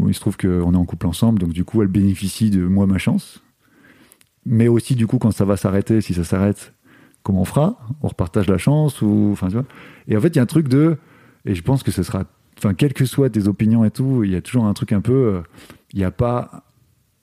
il 0.07 0.13
se 0.15 0.19
trouve 0.19 0.35
qu'on 0.35 0.73
est 0.73 0.77
en 0.77 0.85
couple 0.85 1.05
ensemble, 1.05 1.37
donc 1.37 1.53
du 1.53 1.63
coup, 1.63 1.83
elle 1.83 1.89
bénéficie 1.89 2.49
de 2.49 2.65
moi 2.65 2.87
ma 2.87 2.97
chance. 2.97 3.43
Mais 4.47 4.67
aussi, 4.67 4.95
du 4.95 5.05
coup, 5.05 5.19
quand 5.19 5.29
ça 5.29 5.45
va 5.45 5.57
s'arrêter, 5.57 6.01
si 6.01 6.15
ça 6.15 6.23
s'arrête, 6.23 6.73
comment 7.21 7.41
on 7.41 7.45
fera? 7.45 7.77
On 8.01 8.07
repartage 8.07 8.49
la 8.49 8.57
chance 8.57 9.03
ou, 9.03 9.29
enfin, 9.31 9.49
tu 9.49 9.53
vois? 9.53 9.65
Et 10.07 10.17
en 10.17 10.21
fait, 10.21 10.29
il 10.29 10.37
y 10.37 10.39
a 10.39 10.41
un 10.41 10.47
truc 10.47 10.67
de, 10.67 10.97
et 11.45 11.53
je 11.53 11.61
pense 11.61 11.83
que 11.83 11.91
ce 11.91 12.01
sera, 12.01 12.23
enfin, 12.57 12.73
quelles 12.73 12.93
que 12.93 13.05
soient 13.05 13.29
tes 13.29 13.47
opinions 13.47 13.85
et 13.85 13.91
tout, 13.91 14.23
il 14.23 14.31
y 14.31 14.35
a 14.35 14.41
toujours 14.41 14.65
un 14.65 14.73
truc 14.73 14.91
un 14.91 15.01
peu, 15.01 15.43
il 15.93 15.99
n'y 15.99 16.05
a 16.05 16.11
pas 16.11 16.63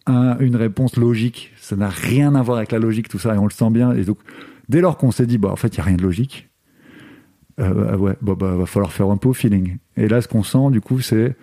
un- 0.07 0.39
une 0.39 0.57
réponse 0.57 0.97
logique. 0.97 1.53
Ça 1.61 1.77
n'a 1.77 1.89
rien 1.89 2.35
à 2.35 2.43
voir 2.43 2.59
avec 2.59 2.73
la 2.73 2.79
logique, 2.79 3.09
tout 3.09 3.19
ça, 3.19 3.35
et 3.35 3.39
on 3.39 3.45
le 3.45 3.51
sent 3.51 3.71
bien. 3.71 3.93
Et 3.93 4.05
donc, 4.05 4.19
dès 4.69 4.81
lors 4.81 4.97
qu'on 4.99 5.11
s'est 5.11 5.27
dit, 5.27 5.39
bah, 5.39 5.51
en 5.51 5.57
fait, 5.57 5.69
il 5.69 5.81
n'y 5.81 5.81
a 5.81 5.85
rien 5.85 5.97
de 5.97 6.03
logique. 6.03 6.49
Euh, 7.59 7.97
ouais, 7.97 8.17
bah, 8.21 8.35
bah, 8.39 8.55
va 8.55 8.67
falloir 8.67 8.93
faire 8.93 9.09
un 9.11 9.17
peu 9.17 9.29
au 9.31 9.33
feeling. 9.33 9.79
Et 9.97 10.09
là, 10.09 10.21
ce 10.21 10.29
qu'on 10.29 10.43
sent, 10.43 10.71
du 10.71 10.81
coup, 10.81 11.01
c'est 11.01 11.35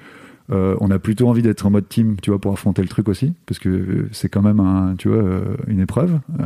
euh, 0.52 0.76
on 0.82 0.92
a 0.92 1.00
plutôt 1.00 1.28
envie 1.30 1.42
d'être 1.42 1.66
en 1.66 1.72
mode 1.72 1.88
team, 1.88 2.18
tu 2.22 2.30
vois, 2.30 2.40
pour 2.40 2.52
affronter 2.52 2.82
le 2.82 2.88
truc 2.90 3.08
aussi, 3.08 3.34
parce 3.46 3.60
que 3.60 4.08
c'est 4.12 4.28
quand 4.30 4.42
même 4.42 4.60
un, 4.60 4.94
tu 4.98 5.08
vois, 5.08 5.18
euh, 5.24 5.56
une 5.68 5.80
épreuve. 5.80 6.20
Euh, 6.40 6.44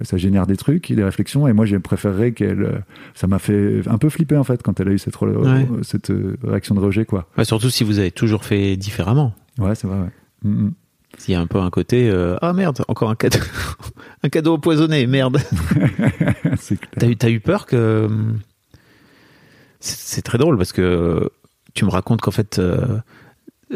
ça 0.00 0.16
génère 0.16 0.46
des 0.46 0.56
trucs, 0.56 0.90
des 0.92 1.04
réflexions, 1.04 1.46
et 1.46 1.52
moi, 1.52 1.64
j'ai 1.66 1.78
préféré 1.78 2.32
qu'elle. 2.32 2.62
euh, 2.62 2.78
Ça 3.14 3.26
m'a 3.26 3.38
fait 3.38 3.82
un 3.86 3.98
peu 3.98 4.08
flipper 4.08 4.36
en 4.38 4.44
fait 4.44 4.62
quand 4.62 4.80
elle 4.80 4.88
a 4.88 4.92
eu 4.92 4.98
cette, 4.98 5.14
re- 5.14 5.36
Ouais. 5.36 5.68
cette 5.82 6.10
euh, 6.10 6.36
réaction 6.42 6.74
de 6.74 6.80
rejet, 6.80 7.04
quoi. 7.04 7.28
Ouais, 7.36 7.44
surtout 7.44 7.70
si 7.70 7.84
vous 7.84 7.98
avez 7.98 8.10
toujours 8.10 8.44
fait 8.44 8.76
différemment. 8.76 9.34
Ouais, 9.58 9.74
c'est 9.74 9.86
vrai. 9.86 9.98
Ouais. 9.98 10.10
Mm, 10.42 10.66
mm. 10.66 10.74
S'il 11.16 11.32
y 11.32 11.36
a 11.36 11.40
un 11.40 11.46
peu 11.46 11.58
un 11.58 11.70
côté, 11.70 12.08
euh, 12.08 12.36
ah 12.42 12.52
merde, 12.52 12.84
encore 12.86 13.10
un 13.10 13.16
cadeau, 13.16 13.38
un 14.22 14.28
cadeau 14.28 14.54
empoisonné, 14.54 15.06
merde. 15.06 15.38
T'as 16.98 17.08
eu, 17.08 17.16
t'as 17.16 17.30
eu 17.30 17.40
peur 17.40 17.66
que. 17.66 18.08
C'est 19.80 19.96
c'est 19.96 20.22
très 20.22 20.38
drôle 20.38 20.56
parce 20.56 20.72
que 20.72 21.30
tu 21.74 21.84
me 21.84 21.90
racontes 21.90 22.20
qu'en 22.20 22.30
fait, 22.30 22.58
euh, 22.58 22.98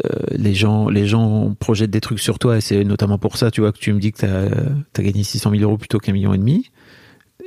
euh, 0.05 0.09
les 0.31 0.53
gens, 0.53 0.89
les 0.89 1.07
gens 1.07 1.55
projettent 1.59 1.91
des 1.91 2.01
trucs 2.01 2.19
sur 2.19 2.39
toi 2.39 2.57
et 2.57 2.61
c'est 2.61 2.83
notamment 2.83 3.17
pour 3.17 3.37
ça, 3.37 3.51
tu 3.51 3.61
vois, 3.61 3.71
que 3.71 3.79
tu 3.79 3.93
me 3.93 3.99
dis 3.99 4.11
que 4.11 4.19
t'as 4.19 5.01
as 5.01 5.03
gagné 5.03 5.23
600 5.23 5.51
000 5.51 5.63
euros 5.63 5.77
plutôt 5.77 5.99
qu'un 5.99 6.13
million 6.13 6.33
et 6.33 6.37
demi. 6.37 6.69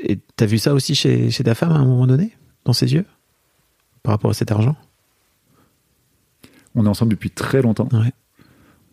Et 0.03 0.19
t'as 0.37 0.47
vu 0.47 0.59
ça 0.59 0.75
aussi 0.75 0.95
chez, 0.95 1.31
chez 1.31 1.45
ta 1.45 1.55
femme 1.55 1.73
à 1.73 1.77
un 1.77 1.85
moment 1.85 2.07
donné, 2.07 2.37
dans 2.65 2.73
ses 2.73 2.93
yeux, 2.93 3.05
par 4.03 4.13
rapport 4.13 4.31
à 4.31 4.35
cet 4.35 4.51
argent? 4.51 4.77
On 6.75 6.85
est 6.85 6.89
ensemble 6.89 7.13
depuis 7.13 7.31
très 7.31 7.63
longtemps. 7.63 7.89
Ouais. 7.93 8.13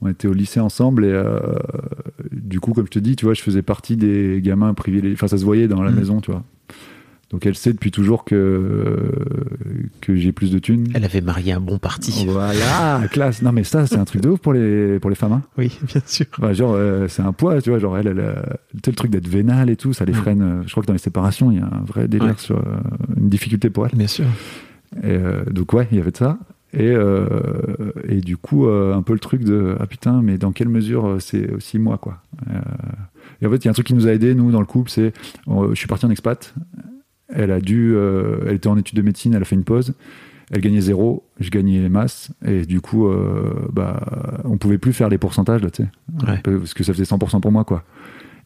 On 0.05 0.09
était 0.09 0.27
au 0.27 0.33
lycée 0.33 0.59
ensemble 0.59 1.05
et 1.05 1.11
euh, 1.11 1.39
du 2.31 2.59
coup, 2.59 2.73
comme 2.73 2.85
je 2.85 2.91
te 2.91 2.99
dis, 2.99 3.15
tu 3.15 3.23
vois, 3.25 3.33
je 3.33 3.41
faisais 3.41 3.61
partie 3.61 3.95
des 3.95 4.41
gamins 4.43 4.73
privilégiés. 4.73 5.13
Enfin, 5.15 5.27
ça 5.29 5.37
se 5.37 5.45
voyait 5.45 5.67
dans 5.69 5.81
la 5.81 5.91
Mm. 5.91 5.95
maison, 5.95 6.19
tu 6.21 6.29
vois. 6.31 6.43
Donc 7.31 7.47
elle 7.47 7.55
sait 7.55 7.73
depuis 7.73 7.89
toujours 7.89 8.25
que 8.25 9.09
que 10.01 10.15
j'ai 10.15 10.31
plus 10.31 10.51
de 10.51 10.59
thunes. 10.59 10.89
Elle 10.93 11.03
avait 11.05 11.21
marié 11.21 11.51
un 11.53 11.59
bon 11.61 11.79
parti. 11.79 12.27
Voilà, 12.27 13.07
classe. 13.11 13.41
Non 13.41 13.51
mais 13.51 13.63
ça, 13.63 13.87
c'est 13.87 13.97
un 13.97 14.05
truc 14.05 14.21
de 14.21 14.29
ouf 14.29 14.39
pour 14.39 14.53
les 14.53 14.99
pour 14.99 15.09
les 15.09 15.15
femmes. 15.15 15.31
Hein. 15.31 15.41
Oui, 15.57 15.75
bien 15.87 16.01
sûr. 16.05 16.27
Bah, 16.37 16.53
genre, 16.53 16.73
euh, 16.75 17.07
c'est 17.07 17.23
un 17.23 17.33
poids, 17.33 17.59
tu 17.61 17.71
vois. 17.71 17.79
Genre, 17.79 17.97
elle, 17.97 18.07
elle 18.07 18.19
a- 18.19 18.43
tu 18.73 18.79
sais, 18.85 18.91
le 18.91 18.95
truc 18.95 19.09
d'être 19.09 19.27
vénale 19.27 19.71
et 19.71 19.75
tout, 19.77 19.93
ça 19.93 20.05
les 20.05 20.11
Mm. 20.11 20.15
freine. 20.15 20.41
euh, 20.43 20.63
Je 20.67 20.71
crois 20.71 20.83
que 20.83 20.87
dans 20.87 20.93
les 20.93 20.99
séparations, 20.99 21.49
il 21.49 21.57
y 21.57 21.61
a 21.61 21.65
un 21.65 21.83
vrai 21.87 22.07
délire 22.07 22.27
Ouais. 22.27 22.33
sur 22.37 22.57
euh, 22.57 22.75
une 23.17 23.29
difficulté 23.29 23.71
pour 23.71 23.87
elle. 23.87 23.95
Bien 23.97 24.05
sûr. 24.07 24.25
Et, 25.01 25.05
euh, 25.05 25.43
donc, 25.49 25.73
ouais, 25.73 25.87
il 25.91 25.97
y 25.97 26.01
avait 26.01 26.11
de 26.11 26.17
ça. 26.17 26.37
Et, 26.73 26.89
euh, 26.91 27.91
et 28.09 28.19
du 28.21 28.35
coup, 28.35 28.67
euh, 28.67 28.95
un 28.95 29.03
peu 29.03 29.13
le 29.13 29.19
truc 29.19 29.43
de 29.43 29.75
ah 29.79 29.85
putain, 29.85 30.21
mais 30.23 30.37
dans 30.39 30.51
quelle 30.51 30.69
mesure 30.69 31.05
euh, 31.05 31.19
c'est 31.19 31.51
aussi 31.53 31.77
moi, 31.77 31.97
quoi. 31.99 32.17
Et 33.41 33.45
en 33.45 33.51
fait, 33.51 33.57
il 33.57 33.65
y 33.65 33.67
a 33.67 33.71
un 33.71 33.73
truc 33.73 33.85
qui 33.87 33.93
nous 33.93 34.07
a 34.07 34.11
aidé 34.11 34.33
nous 34.33 34.51
dans 34.51 34.59
le 34.59 34.65
couple, 34.65 34.89
c'est 34.89 35.13
je 35.47 35.75
suis 35.75 35.87
parti 35.87 36.05
en 36.05 36.09
expat. 36.09 36.53
Elle 37.29 37.51
a 37.51 37.59
dû, 37.61 37.95
elle 37.97 38.55
était 38.55 38.67
en 38.67 38.77
études 38.77 38.97
de 38.97 39.01
médecine, 39.01 39.33
elle 39.33 39.41
a 39.41 39.45
fait 39.45 39.55
une 39.55 39.63
pause. 39.63 39.93
Elle 40.51 40.61
gagnait 40.61 40.81
zéro, 40.81 41.23
je 41.39 41.49
gagnais 41.49 41.87
masse, 41.89 42.31
et 42.45 42.65
du 42.65 42.79
coup, 42.81 43.09
bah, 43.71 44.41
on 44.43 44.57
pouvait 44.57 44.77
plus 44.77 44.93
faire 44.93 45.09
les 45.09 45.17
pourcentages 45.17 45.61
là, 45.63 45.69
tu 45.71 45.83
sais, 45.83 45.89
Ouais. 46.27 46.39
parce 46.43 46.73
que 46.73 46.83
ça 46.83 46.93
faisait 46.93 47.05
100% 47.05 47.39
pour 47.39 47.51
moi, 47.51 47.63
quoi. 47.63 47.83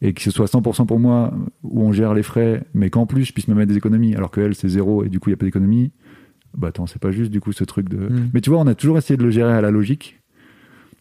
Et 0.00 0.12
que 0.14 0.22
ce 0.22 0.30
soit 0.30 0.46
100% 0.46 0.86
pour 0.86 1.00
moi, 1.00 1.32
où 1.64 1.82
on 1.82 1.92
gère 1.92 2.14
les 2.14 2.22
frais, 2.22 2.62
mais 2.72 2.88
qu'en 2.88 3.04
plus 3.04 3.24
je 3.24 3.32
puisse 3.32 3.48
me 3.48 3.54
mettre 3.54 3.68
des 3.68 3.76
économies, 3.76 4.14
alors 4.14 4.30
que 4.30 4.40
elle 4.40 4.54
c'est 4.54 4.68
zéro 4.68 5.02
et 5.04 5.08
du 5.08 5.18
coup 5.18 5.28
il 5.28 5.32
y 5.32 5.34
a 5.34 5.36
pas 5.36 5.44
d'économie. 5.44 5.90
Bah 6.58 6.68
attends, 6.68 6.86
c'est 6.86 6.98
pas 7.00 7.10
juste 7.10 7.30
du 7.30 7.40
coup 7.40 7.52
ce 7.52 7.64
truc 7.64 7.88
de. 7.88 7.96
Mm. 7.96 8.30
Mais 8.34 8.40
tu 8.40 8.50
vois, 8.50 8.58
on 8.58 8.66
a 8.66 8.74
toujours 8.74 8.98
essayé 8.98 9.16
de 9.16 9.22
le 9.22 9.30
gérer 9.30 9.52
à 9.52 9.60
la 9.60 9.70
logique. 9.70 10.20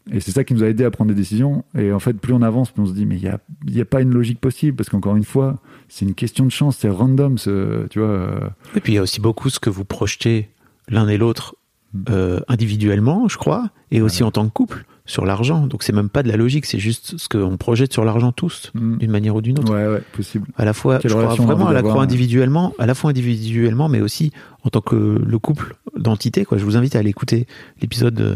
Et 0.10 0.22
c'est 0.22 0.32
ça 0.32 0.46
qui 0.46 0.54
nous 0.54 0.64
a 0.64 0.68
aidé 0.68 0.86
à 0.86 0.92
prendre 0.92 1.10
des 1.10 1.16
décisions. 1.16 1.66
Et 1.78 1.92
en 1.92 2.00
fait, 2.00 2.14
plus 2.14 2.32
on 2.34 2.42
avance, 2.42 2.72
plus 2.72 2.82
on 2.82 2.86
se 2.86 2.94
dit, 2.94 3.06
mais 3.06 3.18
il 3.18 3.24
n'y 3.24 3.28
a, 3.28 3.40
y 3.68 3.82
a 3.82 3.86
pas 3.86 4.00
une 4.00 4.14
logique 4.14 4.40
possible. 4.40 4.78
Parce 4.78 4.88
qu'encore 4.88 5.18
une 5.18 5.26
fois, 5.26 5.60
c'est 5.90 6.06
une 6.06 6.14
question 6.14 6.46
de 6.46 6.52
chance, 6.52 6.78
c'est 6.78 6.88
random. 6.90 7.38
Ce, 7.38 7.88
tu 7.88 8.00
vois, 8.00 8.08
euh, 8.08 8.50
Et 8.76 8.80
puis 8.80 8.94
il 8.94 8.96
y 8.96 9.00
a 9.00 9.02
aussi 9.02 9.20
beaucoup 9.20 9.50
ce 9.50 9.60
que 9.60 9.70
vous 9.70 9.84
projetez 9.84 10.50
l'un 10.88 11.10
et 11.10 11.18
l'autre 11.18 11.56
Mm. 11.94 12.04
euh, 12.10 12.40
individuellement, 12.48 13.28
je 13.28 13.38
crois, 13.38 13.70
et 13.92 14.02
aussi 14.02 14.24
en 14.24 14.32
tant 14.32 14.46
que 14.46 14.52
couple 14.52 14.86
sur 15.08 15.26
l'argent. 15.26 15.66
Donc 15.66 15.82
c'est 15.82 15.94
même 15.94 16.10
pas 16.10 16.22
de 16.22 16.28
la 16.28 16.38
logique, 16.38 16.66
c'est 16.68 16.78
juste 16.78 17.18
ce 17.18 17.28
qu'on 17.28 17.58
projette 17.58 17.92
sur 17.94 18.06
l'argent 18.06 18.32
tous, 18.32 18.72
Mm. 18.76 18.98
d'une 18.98 19.10
manière 19.12 19.36
ou 19.36 19.42
d'une 19.42 19.58
autre. 19.58 19.74
ouais, 19.74 19.88
ouais, 19.88 20.02
possible. 20.14 20.46
À 20.58 20.66
la 20.66 20.74
fois, 20.74 21.00
Quelle 21.00 21.10
je 21.12 21.16
crois 21.16 21.34
vraiment 21.34 21.68
à 21.68 21.74
la 21.74 21.82
ouais. 21.82 22.00
individuellement, 22.00 22.74
à 22.78 22.86
la 22.86 22.94
fois 22.94 23.10
individuellement, 23.10 23.90
mais 23.90 24.02
aussi 24.02 24.32
en 24.64 24.70
tant 24.70 24.82
que 24.82 24.96
le 24.96 25.40
couple 25.40 25.76
d'entité. 25.98 26.46
Quoi, 26.46 26.60
je 26.60 26.64
vous 26.66 26.78
invite 26.78 26.96
à 26.96 27.00
aller 27.00 27.10
écouter 27.10 27.48
l'épisode 27.82 28.20
euh, 28.22 28.36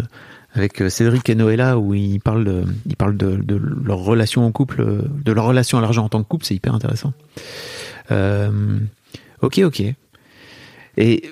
avec 0.54 0.82
euh, 0.82 0.90
Cédric 0.90 1.30
et 1.30 1.36
Noëlla 1.36 1.78
où 1.78 1.94
ils 1.94 2.20
parlent, 2.20 2.44
de, 2.46 2.64
ils 2.86 2.96
parlent 2.96 3.18
de, 3.18 3.36
de 3.36 3.62
leur 3.86 4.00
relation 4.00 4.46
au 4.48 4.52
couple, 4.52 4.82
euh, 4.82 5.02
de 5.24 5.32
leur 5.32 5.46
relation 5.46 5.78
à 5.78 5.82
l'argent 5.82 6.06
en 6.06 6.10
tant 6.10 6.24
que 6.24 6.28
couple. 6.28 6.46
C'est 6.46 6.56
hyper 6.56 6.74
intéressant. 6.74 7.14
Euh, 8.12 8.78
ok, 9.42 9.60
ok. 9.66 9.84
Et 10.98 11.24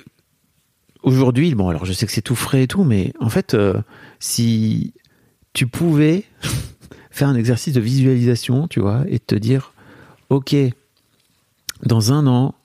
aujourd'hui, 1.03 1.53
bon, 1.55 1.69
alors 1.69 1.85
je 1.85 1.93
sais 1.93 2.05
que 2.05 2.11
c'est 2.11 2.21
tout 2.21 2.35
frais 2.35 2.63
et 2.63 2.67
tout, 2.67 2.83
mais 2.83 3.13
en 3.19 3.29
fait, 3.29 3.53
euh, 3.53 3.73
si 4.19 4.93
tu 5.59 5.67
pouvais 5.67 6.23
faire 7.11 7.27
un 7.27 7.35
exercice 7.35 7.73
de 7.73 7.81
visualisation, 7.81 8.69
tu 8.69 8.79
vois, 8.79 9.03
et 9.09 9.19
te 9.19 9.35
dire, 9.35 9.73
ok, 10.29 10.55
dans 11.85 12.13
un 12.13 12.27
an, 12.27 12.55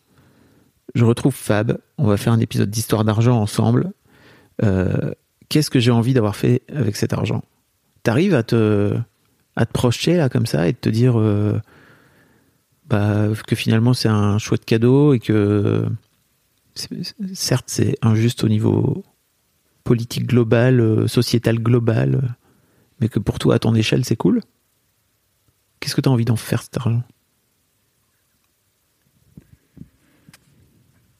je 0.95 1.05
retrouve 1.05 1.35
Fab, 1.35 1.79
on 1.99 2.07
va 2.07 2.17
faire 2.17 2.33
un 2.33 2.39
épisode 2.39 2.71
d'histoire 2.71 3.05
d'argent 3.05 3.41
ensemble. 3.41 3.91
Euh, 4.63 5.11
Qu'est-ce 5.49 5.71
que 5.71 5.81
j'ai 5.81 5.91
envie 5.91 6.15
d'avoir 6.15 6.37
fait 6.37 6.63
avec 6.73 6.95
cet 6.95 7.13
argent? 7.13 7.43
T'arrives 8.05 8.33
à 8.33 8.45
te, 8.45 8.97
à 9.57 9.67
te 9.67 9.73
projeter 9.73 10.17
là 10.17 10.29
comme 10.29 10.47
ça 10.47 10.69
et 10.69 10.73
de 10.73 10.79
te 10.79 10.89
dire 10.89 11.19
euh, 11.19 11.61
bah, 12.87 13.27
que 13.45 13.57
finalement 13.57 13.93
c'est 13.93 14.09
un 14.09 14.39
chouette 14.39 14.65
cadeau 14.65 15.15
et 15.15 15.19
que 15.19 15.85
certes 17.33 17.67
c'est 17.67 17.97
injuste 18.03 18.45
au 18.45 18.49
niveau 18.49 19.03
politique 19.83 20.29
global, 20.29 20.79
euh, 20.79 21.09
sociétal 21.09 21.59
global, 21.59 22.37
mais 23.01 23.09
que 23.09 23.19
pour 23.19 23.39
toi 23.39 23.55
à 23.57 23.59
ton 23.59 23.75
échelle 23.75 24.05
c'est 24.05 24.17
cool 24.17 24.41
Qu'est-ce 25.81 25.95
que 25.95 26.01
tu 26.01 26.09
as 26.09 26.13
envie 26.13 26.25
d'en 26.25 26.37
faire 26.37 26.63
cet 26.63 26.77
argent? 26.79 27.03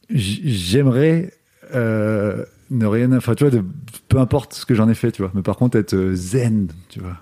J'aimerais 0.09 1.33
euh, 1.73 2.45
ne 2.69 2.85
rien. 2.85 3.11
Enfin, 3.13 3.35
tu 3.35 3.43
vois, 3.43 3.51
de, 3.51 3.63
peu 4.07 4.19
importe 4.19 4.53
ce 4.53 4.65
que 4.65 4.75
j'en 4.75 4.87
ai 4.89 4.93
fait, 4.93 5.11
tu 5.11 5.21
vois. 5.21 5.31
Mais 5.33 5.41
par 5.41 5.57
contre, 5.57 5.77
être 5.77 5.93
euh, 5.95 6.15
zen, 6.15 6.67
tu 6.89 6.99
vois. 6.99 7.17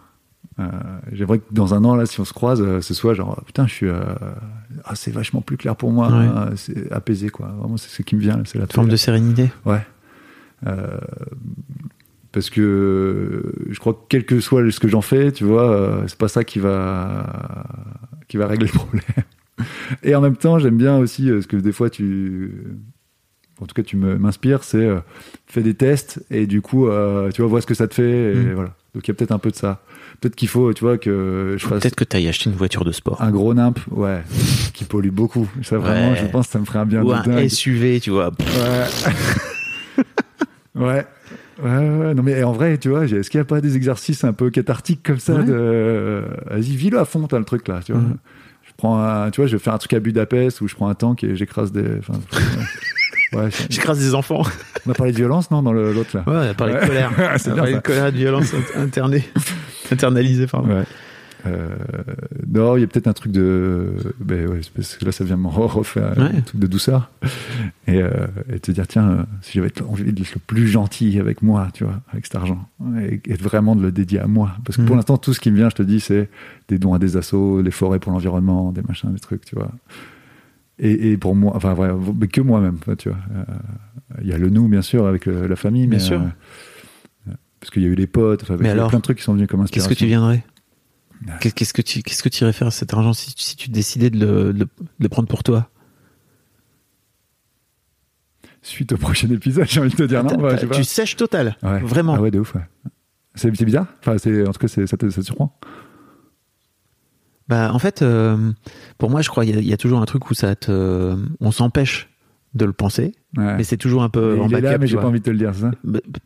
Euh, 0.59 0.69
J'aimerais 1.11 1.39
que 1.39 1.45
dans 1.51 1.73
un 1.73 1.83
an, 1.85 1.95
là, 1.95 2.05
si 2.05 2.19
on 2.19 2.25
se 2.25 2.33
croise, 2.33 2.61
euh, 2.61 2.81
ce 2.81 2.93
soit 2.93 3.13
genre, 3.13 3.41
putain, 3.45 3.67
je 3.67 3.73
suis. 3.73 3.87
euh, 3.87 4.03
ah, 4.85 4.95
c'est 4.95 5.11
vachement 5.11 5.41
plus 5.41 5.57
clair 5.57 5.75
pour 5.75 5.91
moi. 5.91 6.07
Ouais. 6.09 6.27
euh, 6.27 6.55
c'est 6.55 6.91
apaisé, 6.91 7.29
quoi. 7.29 7.47
Vraiment, 7.47 7.77
c'est 7.77 7.89
ce 7.89 8.01
qui 8.03 8.15
me 8.15 8.21
vient, 8.21 8.41
c'est 8.45 8.59
la 8.59 8.67
Forme 8.67 8.89
de 8.89 8.95
sérénité 8.95 9.51
Ouais. 9.65 9.85
Parce 12.33 12.49
que 12.49 13.53
je 13.69 13.79
crois 13.79 13.93
que 13.93 13.99
quel 14.09 14.25
que 14.25 14.39
soit 14.41 14.69
ce 14.71 14.79
que 14.79 14.87
j'en 14.89 15.01
fais, 15.01 15.31
tu 15.31 15.43
vois, 15.45 15.69
euh, 15.71 16.03
c'est 16.07 16.17
pas 16.17 16.27
ça 16.27 16.43
qui 16.43 16.59
va 16.59 17.65
qui 18.27 18.35
va 18.37 18.47
régler 18.47 18.67
le 18.67 18.73
problème. 18.73 19.03
Et 20.03 20.15
en 20.15 20.21
même 20.21 20.35
temps, 20.35 20.57
j'aime 20.59 20.77
bien 20.77 20.97
aussi 20.97 21.29
euh, 21.29 21.41
ce 21.41 21.47
que 21.47 21.55
des 21.57 21.71
fois 21.71 21.89
tu 21.91 22.51
en 23.61 23.65
tout 23.67 23.75
cas 23.75 23.83
tu 23.83 23.95
m'inspires, 23.97 24.63
c'est 24.63 24.77
euh, 24.77 24.99
fais 25.45 25.61
des 25.61 25.75
tests 25.75 26.25
et 26.31 26.47
du 26.47 26.61
coup 26.61 26.87
euh, 26.87 27.29
tu 27.31 27.41
vois 27.43 27.49
vois 27.49 27.61
ce 27.61 27.67
que 27.67 27.75
ça 27.75 27.87
te 27.87 27.93
fait 27.93 28.33
et 28.33 28.35
Mm. 28.35 28.53
voilà. 28.55 28.75
Donc 28.95 29.07
il 29.07 29.09
y 29.09 29.11
a 29.11 29.13
peut-être 29.15 29.31
un 29.31 29.39
peu 29.39 29.51
de 29.51 29.55
ça. 29.55 29.83
Peut-être 30.21 30.35
qu'il 30.35 30.47
faut, 30.47 30.71
tu 30.73 30.83
vois, 30.83 30.97
que 30.97 31.55
je 31.57 31.65
fasse 31.67 31.81
Peut-être 31.81 31.95
que 31.95 32.03
tu 32.03 32.15
ailles 32.15 32.27
acheter 32.27 32.49
une 32.49 32.55
voiture 32.55 32.85
de 32.85 32.91
sport. 32.91 33.21
un 33.21 33.31
gros 33.31 33.53
nimp, 33.53 33.79
ouais, 33.91 34.21
qui 34.73 34.85
pollue 34.85 35.09
beaucoup. 35.09 35.49
Ça 35.63 35.77
vraiment, 35.77 36.11
Ouais. 36.11 36.17
je 36.17 36.25
pense 36.27 36.45
que 36.47 36.53
ça 36.53 36.59
me 36.59 36.65
ferait 36.65 36.79
un 36.79 36.85
bien 36.85 37.01
Ou 37.03 37.07
de 37.09 37.13
un 37.13 37.21
dingue. 37.23 37.47
SUV, 37.49 37.99
tu 37.99 38.11
vois. 38.11 38.29
Ouais. 38.29 40.03
ouais. 40.75 41.05
Ouais, 41.61 41.69
ouais, 41.69 42.13
non 42.15 42.23
mais 42.23 42.41
en 42.43 42.51
vrai, 42.51 42.77
tu 42.77 42.89
vois, 42.89 43.05
est-ce 43.05 43.29
qu'il 43.29 43.39
n'y 43.39 43.43
a 43.43 43.45
pas 43.45 43.61
des 43.61 43.75
exercices 43.75 44.23
un 44.23 44.33
peu 44.33 44.49
cathartiques 44.49 45.03
comme 45.03 45.19
ça 45.19 45.33
Ouais. 45.35 45.43
de... 45.45 46.23
Vas-y, 46.49 46.75
vis-le 46.75 46.97
à 46.99 47.05
fond, 47.05 47.27
t'as 47.27 47.37
le 47.39 47.45
truc 47.45 47.67
là, 47.67 47.81
tu 47.85 47.91
vois. 47.93 48.01
Je 48.63 48.71
prends 48.77 48.99
un, 49.03 49.29
tu 49.29 49.41
vois, 49.41 49.47
je 49.47 49.55
vais 49.55 49.61
faire 49.63 49.73
un 49.73 49.77
truc 49.77 49.93
à 49.93 49.99
Budapest 49.99 50.61
où 50.61 50.67
je 50.67 50.73
prends 50.75 50.87
un 50.89 50.95
tank 50.95 51.23
et 51.23 51.35
j'écrase 51.35 51.71
des... 51.71 51.85
enfin, 51.99 52.19
ouais. 53.37 53.49
J'écrase 53.69 53.99
des 53.99 54.15
enfants. 54.15 54.41
on 54.87 54.91
a 54.91 54.93
parlé 54.95 55.11
de 55.11 55.17
violence, 55.17 55.51
non, 55.51 55.61
dans 55.61 55.73
l'autre 55.73 56.09
là 56.17 56.23
Ouais, 56.25 56.47
on 56.47 56.51
a 56.51 56.53
parlé 56.55 56.73
de 56.73 56.79
colère. 56.79 57.11
On 57.17 57.51
a 57.51 57.55
parlé 57.55 57.73
de 57.75 57.79
colère 57.79 58.07
et 58.07 58.11
de 58.11 58.17
violence 58.17 58.51
int- 58.53 58.79
internée. 58.81 59.23
internalisée, 59.91 60.47
pardon. 60.47 60.69
Ouais. 60.69 60.83
Euh, 61.45 61.75
non, 62.47 62.77
il 62.77 62.81
y 62.81 62.83
a 62.83 62.87
peut-être 62.87 63.07
un 63.07 63.13
truc 63.13 63.31
de. 63.31 63.93
Ben 64.19 64.47
ouais, 64.47 64.61
parce 64.75 64.95
que 64.95 65.03
là, 65.05 65.11
ça 65.11 65.23
vient 65.25 65.35
me 65.37 65.47
refaire 65.47 66.17
Ouais. 66.17 66.37
un 66.37 66.41
truc 66.41 66.59
de 66.61 66.67
douceur. 66.67 67.09
Et, 67.87 68.01
euh, 68.01 68.27
et 68.51 68.59
te 68.59 68.71
dire, 68.71 68.87
tiens, 68.87 69.09
euh, 69.09 69.23
si 69.41 69.53
j'avais 69.59 69.71
envie 69.81 70.03
d'être 70.13 70.33
le 70.33 70.39
plus 70.45 70.67
gentil 70.67 71.19
avec 71.19 71.41
moi, 71.41 71.67
tu 71.73 71.83
vois, 71.83 72.01
avec 72.11 72.25
cet 72.25 72.35
argent, 72.35 72.67
et, 73.01 73.19
et 73.25 73.33
vraiment 73.35 73.75
de 73.75 73.81
le 73.81 73.91
dédier 73.91 74.19
à 74.19 74.27
moi. 74.27 74.51
Parce 74.65 74.77
que 74.77 74.83
pour 74.83 74.91
Mhm. 74.91 74.97
l'instant, 74.99 75.17
tout 75.17 75.33
ce 75.33 75.39
qui 75.41 75.51
me 75.51 75.57
vient, 75.57 75.69
je 75.69 75.75
te 75.75 75.83
dis, 75.83 75.99
c'est 75.99 76.29
des 76.69 76.79
dons 76.79 76.93
à 76.93 76.99
des 76.99 77.17
assos, 77.17 77.61
des 77.61 77.71
forêts 77.71 77.99
pour 77.99 78.11
l'environnement, 78.13 78.71
des 78.71 78.81
machins, 78.81 79.11
des 79.11 79.19
trucs, 79.19 79.43
tu 79.45 79.55
vois. 79.55 79.71
Et, 80.79 81.11
et 81.11 81.17
pour 81.17 81.35
moi, 81.35 81.51
enfin, 81.55 81.73
vrai, 81.73 81.91
mais 82.19 82.27
que 82.27 82.41
moi-même, 82.41 82.77
tu 82.97 83.09
vois. 83.09 83.17
Euh, 83.35 83.43
Il 84.21 84.27
y 84.27 84.33
a 84.33 84.37
le 84.37 84.49
nous, 84.49 84.67
bien 84.69 84.81
sûr, 84.81 85.05
avec 85.07 85.27
euh, 85.27 85.47
la 85.47 85.55
famille, 85.55 85.87
mais. 85.87 85.97
Bien 85.97 86.05
sûr. 86.05 86.21
parce 87.59 87.69
qu'il 87.71 87.81
y 87.83 87.85
a 87.85 87.89
eu 87.89 87.95
les 87.95 88.07
potes, 88.07 88.43
enfin, 88.43 88.55
Mais 88.59 88.65
il 88.65 88.67
y 88.67 88.69
a 88.69 88.73
alors, 88.73 88.89
plein 88.89 88.99
de 88.99 89.03
trucs 89.03 89.17
qui 89.17 89.23
sont 89.23 89.33
venus 89.33 89.47
comme 89.47 89.59
Qu'est-ce 89.61 89.85
inspiration. 89.85 89.93
que 89.93 89.99
tu 89.99 90.05
viendrais? 90.05 90.35
Ouais. 90.37 90.43
Qu'est-ce 91.39 91.73
que 91.73 91.81
tu 91.81 92.01
qu'est-ce 92.03 92.23
que 92.23 92.29
tu 92.29 92.43
irais 92.43 92.53
faire 92.53 92.67
à 92.67 92.71
cet 92.71 92.93
argent 92.93 93.13
si, 93.13 93.33
si 93.37 93.55
tu 93.55 93.69
décidais 93.69 94.09
de 94.09 94.19
le, 94.19 94.53
de 94.53 94.67
le- 94.99 95.09
prendre 95.09 95.27
pour 95.27 95.43
toi? 95.43 95.69
Suite 98.61 98.93
au 98.93 98.97
prochain 98.97 99.29
épisode, 99.29 99.65
j'ai 99.69 99.79
envie 99.81 99.89
de 99.89 99.95
te 99.95 100.03
dire 100.03 100.23
non, 100.23 100.37
ouais, 100.39 100.65
pas. 100.65 100.75
Tu 100.75 100.83
sèches 100.83 101.15
total, 101.15 101.57
Ouais. 101.63 101.79
vraiment. 101.81 102.15
Ah 102.15 102.21
ouais, 102.21 102.31
de 102.31 102.39
ouf, 102.39 102.55
ouais. 102.55 102.61
C'est 103.35 103.51
bizarre? 103.51 103.87
Enfin, 103.99 104.17
c'est, 104.17 104.47
en 104.47 104.51
tout 104.51 104.59
cas, 104.59 104.67
ça 104.67 104.85
te, 104.85 105.09
ça 105.09 105.21
te 105.21 105.25
surprend? 105.25 105.57
Bah, 107.47 107.73
en 107.73 107.79
fait, 107.79 108.01
euh, 108.01 108.51
pour 108.97 109.09
moi, 109.09 109.21
je 109.21 109.29
crois 109.29 109.43
qu'il 109.45 109.59
y, 109.59 109.65
y 109.67 109.73
a 109.73 109.77
toujours 109.77 110.01
un 110.01 110.05
truc 110.05 110.29
où 110.29 110.33
ça 110.33 110.55
te, 110.55 111.15
on 111.41 111.51
s'empêche 111.51 112.09
de 112.53 112.63
le 112.65 112.73
penser, 112.73 113.13
ouais. 113.37 113.57
mais 113.57 113.63
c'est 113.63 113.77
toujours 113.77 114.03
un 114.03 114.09
peu 114.09 114.35
Mais 114.35 114.41
en 114.41 114.47
Il 114.47 114.55
est 114.55 114.61
là, 114.61 114.77
mais 114.77 114.87
j'ai 114.87 114.97
pas 114.97 115.05
envie 115.07 115.19
de 115.19 115.25
te 115.25 115.29
le 115.31 115.37
dire, 115.37 115.53
ça 115.55 115.71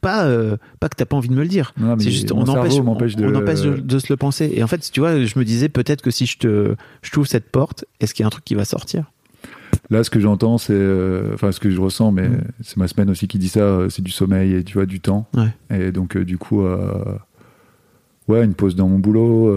Pas, 0.02 0.26
euh, 0.26 0.58
pas 0.80 0.90
que 0.90 0.96
t'as 0.96 1.06
pas 1.06 1.16
envie 1.18 1.30
de 1.30 1.34
me 1.36 1.42
le 1.42 1.48
dire. 1.48 1.74
Non, 1.80 1.96
mais 1.96 2.04
C'est 2.04 2.12
juste, 2.12 2.32
on 2.32 2.42
empêche, 2.48 2.80
m'empêche 2.82 3.14
on, 3.18 3.22
de- 3.22 3.26
on 3.28 3.36
empêche 3.36 3.62
de, 3.62 3.76
de 3.78 4.00
se 4.00 4.12
le 4.12 4.18
penser. 4.18 4.52
Et 4.54 4.64
en 4.64 4.68
fait, 4.68 4.80
tu 4.92 5.00
vois, 5.00 5.24
je 5.24 5.40
me 5.40 5.44
disais 5.46 5.70
peut-être 5.70 6.02
que 6.02 6.12
si 6.12 6.26
je 6.26 6.38
te, 6.38 6.76
je 7.02 7.12
t'ouvre 7.12 7.28
cette 7.28 7.50
porte, 7.52 7.86
est-ce 8.00 8.14
qu'il 8.14 8.24
y 8.24 8.26
a 8.26 8.28
un 8.28 8.32
truc 8.32 8.44
qui 8.46 8.56
va 8.56 8.66
sortir? 8.66 9.12
Là, 9.90 10.04
ce 10.04 10.10
que 10.10 10.20
j'entends, 10.20 10.58
c'est, 10.58 10.74
euh, 10.74 11.34
enfin, 11.34 11.52
ce 11.52 11.60
que 11.60 11.70
je 11.70 11.80
ressens, 11.80 12.12
mais 12.12 12.28
Mm. 12.30 12.42
c'est 12.62 12.78
ma 12.78 12.88
semaine 12.88 13.10
aussi 13.10 13.28
qui 13.28 13.38
dit 13.38 13.50
ça, 13.50 13.60
euh, 13.62 13.90
c'est 13.90 14.02
du 14.02 14.12
sommeil 14.12 14.54
et 14.54 14.64
tu 14.64 14.74
vois, 14.76 14.86
du 14.86 15.00
temps. 15.00 15.28
Ouais. 15.36 15.78
Et 15.78 15.92
donc, 15.92 16.16
euh, 16.18 16.26
du 16.26 16.38
coup, 16.38 16.64
ouais, 18.28 18.44
une 18.44 18.54
pause 18.54 18.76
dans 18.76 18.88
mon 18.90 19.00
boulot, 19.00 19.56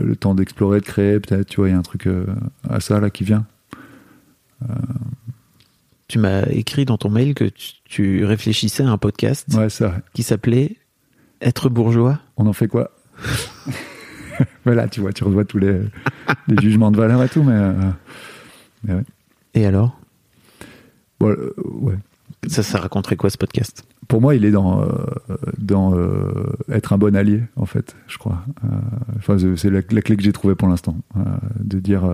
le 0.00 0.16
temps 0.16 0.34
d'explorer, 0.34 0.80
de 0.80 0.84
créer, 0.86 1.20
peut-être, 1.20 1.46
tu 1.48 1.56
vois, 1.60 1.68
il 1.68 1.72
y 1.72 1.74
a 1.74 1.78
un 1.78 1.82
truc 1.82 2.08
à 2.68 2.80
ça 2.80 3.00
là 3.00 3.10
qui 3.10 3.24
vient. 3.24 3.44
Tu 6.08 6.18
m'as 6.18 6.42
écrit 6.50 6.84
dans 6.84 6.98
ton 6.98 7.10
mail 7.10 7.34
que 7.34 7.44
tu, 7.44 7.72
tu 7.84 8.24
réfléchissais 8.24 8.84
à 8.84 8.90
un 8.90 8.98
podcast 8.98 9.46
Ouais, 9.54 9.66
qui 10.14 10.22
s'appelait 10.22 10.76
Être 11.40 11.68
bourgeois. 11.68 12.20
On 12.36 12.46
en 12.46 12.52
fait 12.52 12.68
quoi? 12.68 12.90
Voilà, 14.66 14.86
tu 14.86 15.00
vois, 15.00 15.12
tu 15.14 15.24
revois 15.24 15.46
tous 15.46 15.56
les, 15.58 15.80
les 16.48 16.56
jugements 16.60 16.90
de 16.90 16.96
valeur 16.98 17.22
et 17.22 17.28
tout, 17.28 17.42
mais, 17.42 17.54
euh, 17.54 17.72
mais 18.84 18.94
ouais. 18.94 19.02
Et 19.54 19.64
alors? 19.64 19.98
Bon, 21.18 21.30
euh, 21.30 21.54
ouais. 21.64 21.94
Ça, 22.46 22.62
ça 22.62 22.78
raconterait 22.78 23.16
quoi 23.16 23.30
ce 23.30 23.38
podcast? 23.38 23.84
Pour 24.08 24.20
moi, 24.20 24.34
il 24.34 24.44
est 24.44 24.50
dans, 24.50 24.82
euh, 24.82 24.88
dans 25.56 25.94
être 26.70 26.92
un 26.92 26.98
bon 26.98 27.16
allié, 27.16 27.44
en 27.56 27.64
fait, 27.64 27.96
je 28.08 28.18
crois. 28.18 28.44
Enfin, 29.16 29.38
c'est- 29.56 29.70
la, 29.70 29.80
la 29.90 30.02
clé 30.02 30.16
que 30.16 30.22
j'ai 30.22 30.32
trouvée 30.32 30.54
pour 30.54 30.68
l'instant. 30.68 30.96
de 31.58 31.78
dire, 31.78 32.04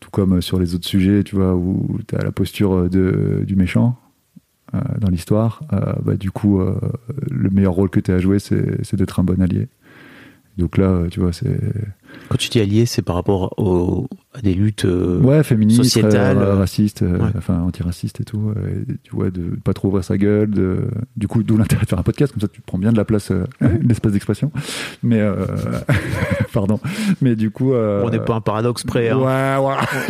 tout 0.00 0.10
comme 0.10 0.40
sur 0.40 0.58
les 0.58 0.74
autres 0.74 0.86
sujets, 0.86 1.22
tu 1.22 1.36
vois, 1.36 1.54
où 1.54 1.98
tu 2.08 2.16
as 2.16 2.22
la 2.22 2.32
posture 2.32 2.88
de, 2.88 3.44
du 3.46 3.54
méchant 3.54 3.96
euh, 4.74 4.78
dans 4.98 5.08
l'histoire, 5.08 5.62
euh, 5.72 5.94
bah, 6.02 6.16
du 6.16 6.30
coup, 6.30 6.60
euh, 6.60 6.78
le 7.28 7.50
meilleur 7.50 7.72
rôle 7.72 7.90
que 7.90 7.98
tu 7.98 8.12
as 8.12 8.14
à 8.14 8.18
jouer, 8.18 8.38
c'est 8.38 8.94
d'être 8.94 9.18
un 9.18 9.24
bon 9.24 9.42
allié. 9.42 9.68
Donc 10.60 10.76
là, 10.76 11.04
tu 11.10 11.20
vois, 11.20 11.32
c'est. 11.32 11.58
Quand 12.28 12.36
tu 12.36 12.48
dis 12.48 12.60
allié, 12.60 12.86
c'est 12.86 13.02
par 13.02 13.14
rapport 13.14 13.54
au- 13.58 14.08
à 14.34 14.40
des 14.40 14.52
luttes. 14.54 14.84
euh, 14.84 15.20
Ouais, 15.20 15.42
féministe, 15.42 15.82
sociétale, 15.84 16.38
euh, 16.38 16.40
euh, 16.46 16.54
raciste, 16.56 17.02
euh, 17.02 17.18
ouais. 17.18 17.30
enfin 17.38 17.60
antiraciste 17.60 18.20
et 18.20 18.24
tout. 18.24 18.52
euh, 18.56 18.82
et 18.88 18.94
tu 19.02 19.14
vois, 19.14 19.30
de 19.30 19.42
pas 19.64 19.72
trop 19.74 19.88
ouvrir 19.88 20.04
sa 20.04 20.18
gueule. 20.18 20.50
De, 20.50 20.88
du 21.16 21.28
coup, 21.28 21.42
d'où 21.42 21.56
l'intérêt 21.56 21.84
de 21.84 21.88
faire 21.88 21.98
un 21.98 22.02
podcast, 22.02 22.32
comme 22.32 22.40
ça 22.40 22.48
tu 22.48 22.60
prends 22.60 22.78
bien 22.78 22.92
de 22.92 22.96
la 22.96 23.04
place, 23.04 23.32
l'espace 23.82 24.12
d'expression. 24.12 24.50
Mais, 25.02 25.20
pardon. 26.52 26.78
Mais 27.20 27.36
du 27.36 27.50
coup. 27.50 27.72
On 27.74 28.10
n'est 28.10 28.18
pas 28.20 28.34
un 28.34 28.40
paradoxe 28.40 28.84
près. 28.84 29.08
hein. 29.10 29.18
Ouais, 29.18 29.66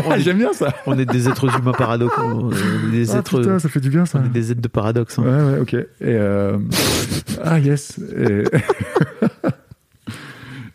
ouais. 0.08 0.18
J'aime 0.20 0.38
bien 0.38 0.52
ça. 0.52 0.74
On 0.86 0.98
est 0.98 1.06
des 1.06 1.28
êtres 1.28 1.48
humains 1.58 1.72
paradoxes. 1.72 2.16
Des 2.90 3.10
Ah, 3.12 3.18
êtres. 3.18 3.38
putain, 3.40 3.58
ça 3.58 3.68
fait 3.68 3.80
du 3.80 3.90
bien 3.90 4.06
ça. 4.06 4.20
on 4.22 4.26
est 4.26 4.30
des 4.32 4.52
êtres 4.52 4.62
de 4.62 4.68
paradoxe. 4.68 5.18
hein. 5.18 5.22
Ouais, 5.22 5.52
ouais, 5.54 5.60
ok. 5.60 5.74
Et 6.00 6.18
ah 7.44 7.58
yes. 7.58 7.98
Et, 8.18 8.44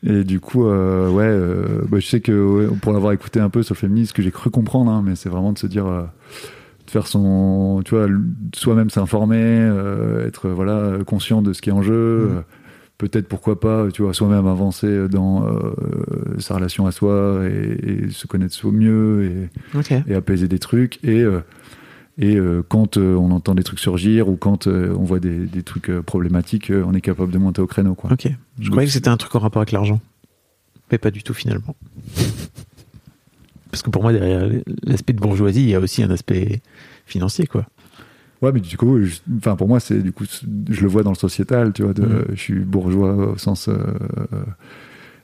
et 0.06 0.24
du 0.24 0.40
coup, 0.40 0.68
euh, 0.68 1.10
ouais, 1.10 1.26
euh, 1.26 1.82
bah, 1.90 2.00
je 2.00 2.06
sais 2.06 2.22
que 2.22 2.32
ouais, 2.32 2.68
pour 2.82 2.94
l'avoir 2.94 3.12
écouté 3.14 3.40
un 3.40 3.50
peu 3.50 3.64
sur 3.64 3.74
le 3.74 3.80
féminisme, 3.80 4.10
ce 4.10 4.14
que 4.14 4.22
j'ai 4.22 4.32
cru 4.32 4.52
comprendre, 4.52 4.92
hein, 4.92 5.04
mais 5.04 5.16
c'est 5.16 5.30
vraiment 5.30 5.52
de 5.52 5.58
se 5.58 5.66
dire, 5.66 5.88
euh, 5.88 6.04
de 6.86 6.92
faire 6.92 7.08
son, 7.08 7.82
tu 7.84 7.96
vois, 7.96 8.08
soi-même 8.56 8.92
s'informer, 8.92 9.72
être 10.26 10.50
voilà 10.50 11.00
conscient 11.06 11.42
de 11.42 11.54
ce 11.54 11.62
qui 11.62 11.70
est 11.70 11.74
en 11.74 11.82
jeu. 11.82 11.94
Euh, 11.94 12.42
Peut-être 12.98 13.28
pourquoi 13.28 13.60
pas, 13.60 13.88
tu 13.92 14.04
vois, 14.04 14.14
soi-même 14.14 14.48
avancer 14.48 15.10
dans 15.10 15.46
sa 16.38 16.56
relation 16.56 16.86
à 16.88 16.94
soi 16.94 17.42
et, 17.44 18.06
et 18.06 18.10
se 18.10 18.26
connaître 18.26 18.54
soi 18.54 18.72
mieux 18.72 19.50
et, 19.76 19.82
et 20.08 20.16
apaiser 20.16 20.48
des 20.48 20.60
trucs. 20.60 21.04
Et, 21.04 21.26
et 22.18 22.36
euh, 22.38 22.64
quand 22.68 22.98
euh, 22.98 23.16
on 23.16 23.32
entend 23.32 23.56
des 23.56 23.64
trucs 23.64 23.80
surgir 23.80 24.30
ou 24.30 24.36
quand 24.38 24.68
euh, 24.68 24.94
on 24.98 25.04
voit 25.04 25.20
des, 25.20 25.46
des 25.46 25.64
trucs 25.64 25.92
problématiques, 26.02 26.72
on 26.72 26.94
est 26.94 27.02
capable 27.02 27.32
de 27.32 27.38
monter 27.38 27.62
au 27.62 27.68
créneau. 27.68 27.94
Quoi. 27.96 28.12
Ok. 28.14 28.28
Je 28.60 28.70
croyais 28.70 28.88
que 28.88 28.94
c'était 28.94 29.10
un 29.10 29.18
truc 29.18 29.36
en 29.36 29.40
rapport 29.40 29.62
avec 29.62 29.72
l'argent. 29.72 30.00
Mais 30.92 30.98
pas 30.98 31.12
du 31.12 31.24
tout 31.24 31.34
finalement. 31.34 31.76
Parce 33.72 33.82
que 33.84 33.90
pour 33.90 34.02
moi, 34.04 34.14
derrière 34.14 34.50
l'aspect 34.84 35.14
de 35.14 35.20
bourgeoisie, 35.20 35.64
il 35.64 35.70
y 35.70 35.76
a 35.76 35.80
aussi 35.80 36.02
un 36.04 36.10
aspect 36.10 36.62
financier, 37.06 37.48
quoi. 37.48 37.66
Ouais, 38.42 38.52
mais 38.52 38.60
du 38.62 38.78
coup, 38.78 39.04
je- 39.04 39.18
enfin 39.38 39.56
pour 39.56 39.68
moi, 39.68 39.80
c'est 39.80 40.02
du 40.02 40.12
coup, 40.12 40.26
je 40.70 40.82
le 40.82 40.88
vois 40.88 41.04
dans 41.04 41.10
le 41.12 41.16
sociétal, 41.18 41.74
tu 41.74 41.84
vois. 41.84 41.94
de- 41.94 42.04
Mhm. 42.04 42.26
Je 42.32 42.40
suis 42.40 42.60
bourgeois 42.60 43.32
au 43.34 43.38
sens, 43.38 43.68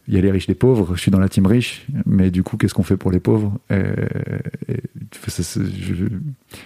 il 0.07 0.13
y 0.15 0.17
a 0.17 0.21
les 0.21 0.31
riches, 0.31 0.47
les 0.47 0.55
pauvres. 0.55 0.95
Je 0.95 1.01
suis 1.01 1.11
dans 1.11 1.19
la 1.19 1.29
team 1.29 1.45
riche, 1.45 1.85
mais 2.05 2.31
du 2.31 2.43
coup, 2.43 2.57
qu'est-ce 2.57 2.73
qu'on 2.73 2.83
fait 2.83 2.97
pour 2.97 3.11
les 3.11 3.19
pauvres 3.19 3.57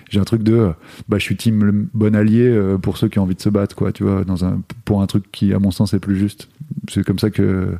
J'ai 0.09 0.19
un 0.19 0.23
truc 0.23 0.43
de, 0.43 0.71
bah, 1.09 1.17
je 1.17 1.23
suis 1.23 1.35
team 1.35 1.63
le 1.63 1.71
bon 1.93 2.15
allié 2.15 2.47
euh, 2.47 2.77
pour 2.77 2.97
ceux 2.97 3.07
qui 3.07 3.19
ont 3.19 3.23
envie 3.23 3.35
de 3.35 3.41
se 3.41 3.49
battre, 3.49 3.75
quoi. 3.75 3.91
Tu 3.91 4.03
vois, 4.03 4.23
dans 4.23 4.45
un 4.45 4.61
pour 4.85 5.01
un 5.01 5.07
truc 5.07 5.31
qui, 5.31 5.53
à 5.53 5.59
mon 5.59 5.71
sens, 5.71 5.93
est 5.93 5.99
plus 5.99 6.17
juste. 6.17 6.49
C'est 6.89 7.03
comme 7.03 7.19
ça 7.19 7.29
que, 7.29 7.77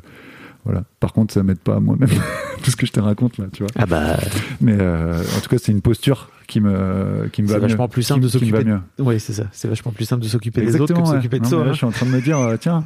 voilà. 0.64 0.84
Par 1.00 1.12
contre, 1.12 1.32
ça 1.34 1.42
m'aide 1.42 1.58
pas 1.58 1.76
à 1.76 1.80
moi-même 1.80 2.08
tout 2.62 2.70
ce 2.70 2.76
que 2.76 2.86
je 2.86 2.92
te 2.92 3.00
raconte 3.00 3.38
là, 3.38 3.46
tu 3.52 3.62
vois. 3.62 3.72
Ah 3.76 3.86
bah, 3.86 4.16
Mais 4.60 4.76
euh, 4.78 5.20
en 5.36 5.40
tout 5.40 5.48
cas, 5.48 5.58
c'est 5.58 5.72
une 5.72 5.80
posture 5.82 6.30
qui 6.46 6.60
me 6.60 7.28
qui 7.32 7.42
me 7.42 7.48
va 7.48 7.54
mieux. 7.56 7.60
vachement 7.62 7.88
plus 7.88 8.02
simple 8.02 8.20
Qui- 8.20 8.26
de 8.26 8.30
s'occuper 8.30 8.64
mieux. 8.64 8.80
oui, 8.98 9.18
c'est 9.18 9.32
ça. 9.32 9.44
C'est 9.52 9.68
vachement 9.68 9.92
plus 9.92 10.04
simple 10.04 10.22
de 10.22 10.28
s'occuper 10.28 10.60
des 10.62 10.80
autres 10.80 10.94
que 10.94 10.98
de 11.00 11.04
ouais. 11.04 11.14
s'occuper 11.16 11.40
de 11.40 11.46
soi. 11.46 11.62
hein. 11.62 11.72
je 11.72 11.76
suis 11.76 11.86
en 11.86 11.90
train 11.90 12.06
de 12.06 12.10
me 12.12 12.20
dire, 12.20 12.38
euh, 12.38 12.56
tiens, 12.60 12.84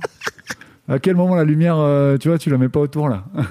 à 0.91 0.99
quel 0.99 1.15
moment 1.15 1.37
la 1.37 1.45
lumière, 1.45 1.77
euh, 1.79 2.19
tu 2.19 2.29
vois, 2.29 2.37
tu 2.37 2.51
la 2.51 2.59
mets 2.59 2.69
pas 2.69 2.81
autour 2.81 3.09
là 3.09 3.25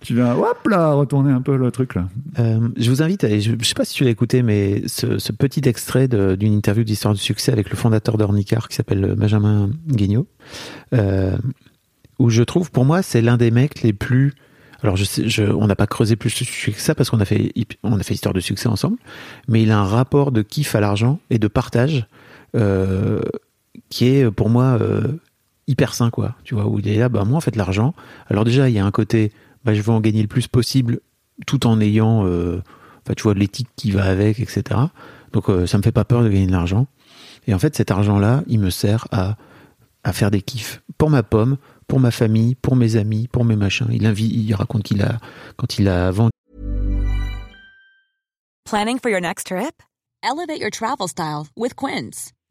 Tu 0.00 0.14
viens, 0.14 0.34
hop 0.34 0.66
là, 0.66 0.92
retourner 0.92 1.30
un 1.30 1.42
peu 1.42 1.56
le 1.56 1.70
truc 1.70 1.94
là. 1.94 2.08
Euh, 2.38 2.68
je 2.76 2.90
vous 2.90 3.02
invite, 3.02 3.22
à, 3.24 3.38
je 3.38 3.52
sais 3.62 3.74
pas 3.74 3.84
si 3.84 3.94
tu 3.94 4.04
l'as 4.04 4.10
écouté, 4.10 4.42
mais 4.42 4.82
ce, 4.86 5.18
ce 5.18 5.32
petit 5.32 5.68
extrait 5.68 6.08
d'une 6.08 6.54
interview 6.54 6.84
d'Histoire 6.84 7.14
du 7.14 7.20
succès 7.20 7.52
avec 7.52 7.70
le 7.70 7.76
fondateur 7.76 8.16
d'Ornicar 8.16 8.68
qui 8.68 8.76
s'appelle 8.76 9.14
Benjamin 9.16 9.70
Guignot, 9.86 10.26
euh, 10.94 11.36
où 12.18 12.30
je 12.30 12.42
trouve, 12.42 12.70
pour 12.70 12.84
moi, 12.84 13.02
c'est 13.02 13.20
l'un 13.20 13.36
des 13.36 13.50
mecs 13.50 13.82
les 13.82 13.92
plus. 13.92 14.34
Alors, 14.82 14.96
je 14.96 15.04
sais, 15.04 15.24
on 15.50 15.66
n'a 15.66 15.76
pas 15.76 15.86
creusé 15.86 16.16
plus 16.16 16.30
sujet 16.30 16.72
que 16.72 16.80
ça 16.80 16.94
parce 16.94 17.10
qu'on 17.10 17.20
a 17.20 17.24
fait, 17.24 17.52
on 17.82 17.98
a 17.98 18.02
fait 18.02 18.14
Histoire 18.14 18.34
du 18.34 18.40
succès 18.42 18.68
ensemble, 18.68 18.96
mais 19.48 19.62
il 19.62 19.70
a 19.70 19.78
un 19.78 19.84
rapport 19.84 20.32
de 20.32 20.42
kiff 20.42 20.74
à 20.74 20.80
l'argent 20.80 21.20
et 21.30 21.38
de 21.38 21.48
partage 21.48 22.06
euh, 22.56 23.20
qui 23.90 24.06
est 24.06 24.30
pour 24.30 24.48
moi 24.50 24.78
euh, 24.80 25.18
hyper 25.68 25.94
sain, 25.94 26.10
quoi. 26.10 26.34
Tu 26.44 26.54
vois, 26.54 26.66
où 26.66 26.78
il 26.80 26.88
est 26.88 26.96
là, 26.96 27.08
bah, 27.08 27.24
moi, 27.24 27.36
en 27.36 27.40
fait, 27.40 27.54
l'argent. 27.56 27.94
Alors, 28.26 28.44
déjà, 28.44 28.68
il 28.68 28.74
y 28.74 28.78
a 28.78 28.84
un 28.84 28.90
côté, 28.90 29.32
bah, 29.64 29.74
je 29.74 29.82
veux 29.82 29.92
en 29.92 30.00
gagner 30.00 30.22
le 30.22 30.28
plus 30.28 30.48
possible 30.48 31.00
tout 31.46 31.66
en 31.66 31.80
ayant, 31.80 32.26
euh, 32.26 32.62
enfin, 33.04 33.14
tu 33.16 33.22
vois, 33.22 33.34
l'éthique 33.34 33.68
qui 33.76 33.90
va 33.92 34.04
avec, 34.04 34.40
etc. 34.40 34.62
Donc, 35.32 35.48
euh, 35.48 35.66
ça 35.66 35.78
me 35.78 35.82
fait 35.82 35.92
pas 35.92 36.04
peur 36.04 36.22
de 36.24 36.28
gagner 36.28 36.46
de 36.46 36.52
l'argent. 36.52 36.86
Et 37.46 37.54
en 37.54 37.58
fait, 37.58 37.76
cet 37.76 37.90
argent-là, 37.90 38.42
il 38.48 38.58
me 38.58 38.70
sert 38.70 39.06
à, 39.12 39.36
à 40.04 40.12
faire 40.12 40.30
des 40.30 40.42
kiffs 40.42 40.82
pour 40.98 41.10
ma 41.10 41.22
pomme, 41.22 41.56
pour 41.86 42.00
ma 42.00 42.10
famille, 42.10 42.54
pour 42.56 42.76
mes 42.76 42.96
amis, 42.96 43.28
pour 43.28 43.44
mes 43.44 43.56
machins. 43.56 43.86
Il, 43.90 44.04
invi- 44.04 44.30
il 44.32 44.52
raconte 44.54 44.82
qu'il 44.82 45.02
a, 45.02 45.18
quand 45.56 45.78
il 45.78 45.88
a 45.88 46.10
vendu 46.10 46.30
Planning 48.64 48.98
for 48.98 49.10
your 49.10 49.20
next 49.20 49.46
trip? 49.46 49.82
Elevate 50.22 50.60
your 50.60 50.70
travel 50.70 51.08
style 51.08 51.46
with 51.56 51.74
Quince. 51.74 52.32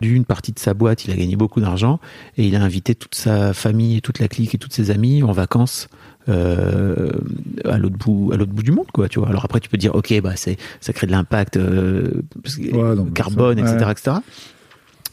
Une 0.00 0.24
partie 0.24 0.52
de 0.52 0.58
sa 0.58 0.74
boîte, 0.74 1.04
il 1.04 1.10
a 1.10 1.16
gagné 1.16 1.34
beaucoup 1.36 1.60
d'argent 1.60 1.98
et 2.36 2.46
il 2.46 2.54
a 2.54 2.62
invité 2.62 2.94
toute 2.94 3.14
sa 3.16 3.52
famille 3.52 3.96
et 3.96 4.00
toute 4.00 4.20
la 4.20 4.28
clique 4.28 4.54
et 4.54 4.58
tous 4.58 4.70
ses 4.70 4.90
amis 4.90 5.22
en 5.24 5.32
vacances 5.32 5.88
euh, 6.28 7.10
à 7.64 7.78
l'autre 7.78 7.96
bout, 7.96 8.30
à 8.32 8.36
l'autre 8.36 8.52
bout 8.52 8.62
du 8.62 8.70
monde, 8.70 8.86
quoi. 8.92 9.08
Tu 9.08 9.18
vois. 9.18 9.28
Alors 9.28 9.44
après, 9.44 9.60
tu 9.60 9.68
peux 9.68 9.76
dire, 9.78 9.94
ok, 9.94 10.20
bah 10.20 10.36
c'est, 10.36 10.56
ça 10.80 10.92
crée 10.92 11.06
de 11.06 11.12
l'impact 11.12 11.56
euh, 11.56 12.22
Ouais, 12.72 12.94
carbone, 13.14 13.58
ça, 13.58 13.74
etc., 13.74 13.84
ouais. 13.86 13.92
etc. 13.92 14.16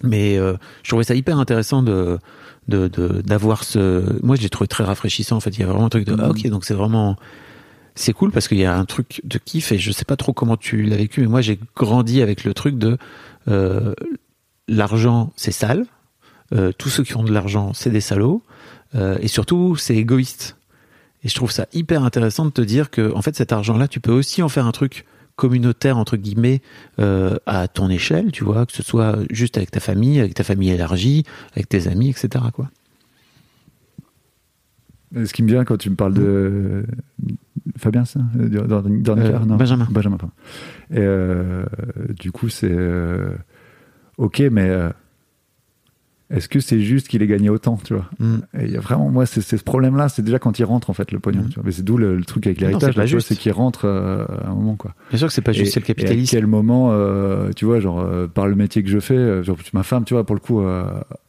Mais 0.03 0.37
euh, 0.37 0.53
je 0.83 0.89
trouvais 0.89 1.03
ça 1.05 1.15
hyper 1.15 1.39
intéressant 1.39 1.81
de 1.81 2.19
de 2.67 2.87
de- 2.87 3.21
d'avoir 3.21 3.63
ce. 3.63 4.03
Moi, 4.23 4.35
j'ai 4.35 4.49
trouvé 4.49 4.67
très 4.67 4.83
rafraîchissant. 4.83 5.37
En 5.37 5.39
fait, 5.39 5.51
il 5.51 5.61
y 5.61 5.63
a 5.63 5.67
vraiment 5.67 5.85
un 5.85 5.89
truc 5.89 6.05
de, 6.05 6.15
ah, 6.19 6.29
ok, 6.29 6.45
donc 6.49 6.65
c'est 6.65 6.73
vraiment 6.73 7.15
c'est 7.95 8.11
cool 8.11 8.31
parce 8.31 8.49
qu'il 8.49 8.57
y 8.57 8.65
a 8.65 8.77
un 8.77 8.83
truc 8.85 9.21
de 9.23 9.37
kiff 9.37 9.71
et 9.71 9.77
je 9.77 9.91
sais 9.91 10.03
pas 10.03 10.17
trop 10.17 10.33
comment 10.33 10.57
tu 10.57 10.83
l'as 10.83 10.97
vécu, 10.97 11.21
mais 11.21 11.27
moi 11.27 11.39
j'ai 11.41 11.57
grandi 11.77 12.21
avec 12.21 12.43
le 12.43 12.53
truc 12.53 12.77
de 12.77 12.97
euh, 13.47 13.93
l'argent 14.67 15.31
c'est 15.35 15.51
sale, 15.51 15.85
euh, 16.53 16.71
tous 16.77 16.89
ceux 16.89 17.03
qui 17.03 17.15
ont 17.17 17.23
de 17.23 17.31
l'argent 17.33 17.73
c'est 17.73 17.89
des 17.89 18.01
salauds 18.01 18.41
euh, 18.95 19.17
et 19.21 19.27
surtout 19.27 19.75
c'est 19.75 19.95
égoïste. 19.95 20.57
Et 21.23 21.27
je 21.29 21.35
trouve 21.35 21.51
ça 21.51 21.65
hyper 21.73 22.03
intéressant 22.03 22.45
de 22.45 22.51
te 22.51 22.61
dire 22.61 22.91
que 22.91 23.11
en 23.13 23.21
fait 23.21 23.35
cet 23.35 23.51
argent-là 23.51 23.87
tu 23.87 23.99
peux 23.99 24.11
aussi 24.11 24.41
en 24.43 24.49
faire 24.49 24.65
un 24.67 24.71
truc 24.71 25.05
communautaire 25.35 25.97
entre 25.97 26.15
guillemets 26.17 26.61
euh, 26.99 27.35
à 27.45 27.67
ton 27.67 27.89
échelle, 27.89 28.31
tu 28.31 28.43
vois, 28.45 28.65
que 28.65 28.71
ce 28.71 28.83
soit 28.83 29.17
juste 29.31 29.57
avec 29.57 29.69
ta 29.71 29.79
famille, 29.81 30.19
avec 30.19 30.33
ta 30.33 30.43
famille 30.45 30.69
élargie, 30.69 31.23
avec 31.53 31.67
tes 31.67 31.87
amis, 31.89 32.09
etc. 32.09 32.45
Quoi. 32.53 32.69
Ce 35.13 35.31
qui 35.33 35.43
me 35.43 35.47
vient 35.49 35.63
quand 35.65 35.77
tu 35.77 35.89
me 35.89 35.95
parles 35.95 36.13
de, 36.13 36.85
Fabien, 37.77 38.05
ça 38.05 38.19
dans- 38.33 38.65
dans- 38.65 38.81
dans- 38.81 39.17
Euh, 39.17 39.39
non? 39.39 39.55
Benjamin. 39.55 39.87
Benjamin, 39.89 40.17
pardon. 40.17 40.33
Et 40.91 40.97
euh, 40.99 41.65
du 42.19 42.31
coup, 42.31 42.49
c'est 42.49 42.71
ok, 44.17 44.43
mais 44.51 44.69
euh, 44.69 44.89
est-ce 46.31 46.49
que 46.49 46.59
c'est 46.59 46.81
juste 46.81 47.07
qu'il 47.07 47.21
ait 47.21 47.27
gagné 47.27 47.49
autant, 47.49 47.77
tu 47.83 47.93
vois 47.93 48.09
Mm. 48.19 48.37
Et 48.59 48.63
il 48.65 48.71
y 48.71 48.77
a 48.77 48.79
vraiment, 48.79 49.09
moi, 49.11 49.25
c'est 49.27 49.41
ce 49.41 49.55
problème-là, 49.57 50.09
c'est 50.09 50.23
déjà 50.23 50.39
quand 50.39 50.57
il 50.57 50.63
rentre 50.65 50.89
en 50.89 50.93
fait 50.93 51.11
le 51.11 51.19
pognon. 51.19 51.43
Mm. 51.43 51.49
tu 51.49 51.55
vois. 51.55 51.63
Mais 51.65 51.71
c'est 51.71 51.83
d'où 51.83 51.97
le, 51.97 52.15
le 52.15 52.23
truc 52.23 52.47
avec 52.47 52.59
l'héritage, 52.61 52.95
c'est 53.19 53.35
qu'il 53.35 53.51
rentre 53.51 53.85
euh, 53.85 54.25
à 54.43 54.49
un 54.49 54.55
moment, 54.55 54.75
quoi. 54.75 54.95
Bien 55.09 55.19
sûr 55.19 55.27
que 55.27 55.33
c'est 55.33 55.41
pas 55.41 55.51
juste, 55.51 55.73
c'est 55.73 55.79
le 55.79 55.85
Et 55.87 55.91
à 55.91 55.93
capitalisme. 55.93 56.31
quel 56.35 56.47
moment, 56.47 56.89
euh, 56.91 57.51
tu 57.55 57.65
vois, 57.65 57.79
genre, 57.79 58.03
par 58.33 58.47
le 58.47 58.55
métier 58.55 58.81
que 58.81 58.89
je 58.89 58.99
fais, 58.99 59.43
genre, 59.43 59.57
ma 59.73 59.83
femme, 59.83 60.03
tu 60.03 60.15
vois, 60.15 60.25
pour 60.25 60.35
le 60.35 60.41
coup, 60.41 60.63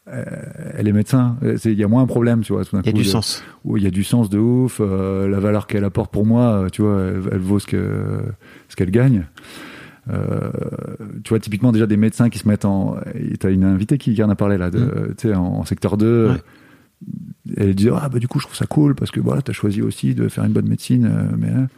elle 0.07 0.89
est 0.89 0.93
médecin. 0.93 1.37
Il 1.65 1.73
y 1.75 1.85
a 1.85 1.89
moins 1.89 2.03
un 2.03 2.07
problème, 2.07 2.41
tu 2.43 2.55
vois, 2.55 2.63
Il 2.73 2.77
y 2.77 2.79
a 2.79 2.83
coup, 2.93 2.97
du 2.99 3.03
de- 3.05 3.09
sens. 3.09 3.45
il 3.77 3.83
y 3.83 3.87
a 3.87 3.91
du 3.91 4.03
sens 4.05 4.31
de 4.31 4.39
ouf, 4.39 4.81
la 4.81 5.41
valeur 5.41 5.67
qu'elle 5.67 5.85
apporte 5.85 6.11
pour 6.11 6.25
moi, 6.25 6.69
tu 6.73 6.81
vois, 6.83 7.03
elle, 7.03 7.23
elle 7.33 7.39
vaut 7.41 7.59
ce 7.59 7.67
qu'elle 7.67 8.91
gagne. 8.91 9.27
Euh, 10.09 10.51
tu 11.25 11.31
vois, 11.31 11.41
typiquement 11.41 11.73
déjà 11.73 11.87
des 11.87 11.97
médecins 11.97 12.29
qui 12.31 12.39
se 12.39 12.47
mettent 12.47 12.65
en. 12.65 12.97
et 13.15 13.37
T'as 13.39 13.51
une 13.51 13.65
invitée 13.65 13.99
qui, 13.99 14.15
qui 14.15 14.23
en 14.23 14.31
a 14.31 14.37
parlé 14.37 14.57
là, 14.59 14.71
de, 14.71 14.79
Mm. 14.79 15.15
tu 15.17 15.29
sais, 15.29 15.35
en, 15.35 15.45
en 15.45 15.65
secteur 15.65 15.97
2. 15.97 16.29
Ouais. 16.31 16.37
Elle 17.57 17.75
dit 17.75 17.89
ah 17.93 18.09
bah 18.09 18.19
du 18.19 18.27
coup 18.27 18.39
je 18.41 18.47
trouve 18.47 18.57
ça 18.57 18.67
cool 18.67 18.95
parce 18.95 19.11
que 19.11 19.21
voilà 19.21 19.43
t'as 19.43 19.53
choisi 19.53 19.83
aussi 19.83 20.15
de 20.15 20.29
faire 20.29 20.45
une 20.45 20.53
bonne 20.53 20.67
médecine, 20.69 21.05
euh, 21.05 21.37
mais 21.37 21.51
hein. 21.51 21.69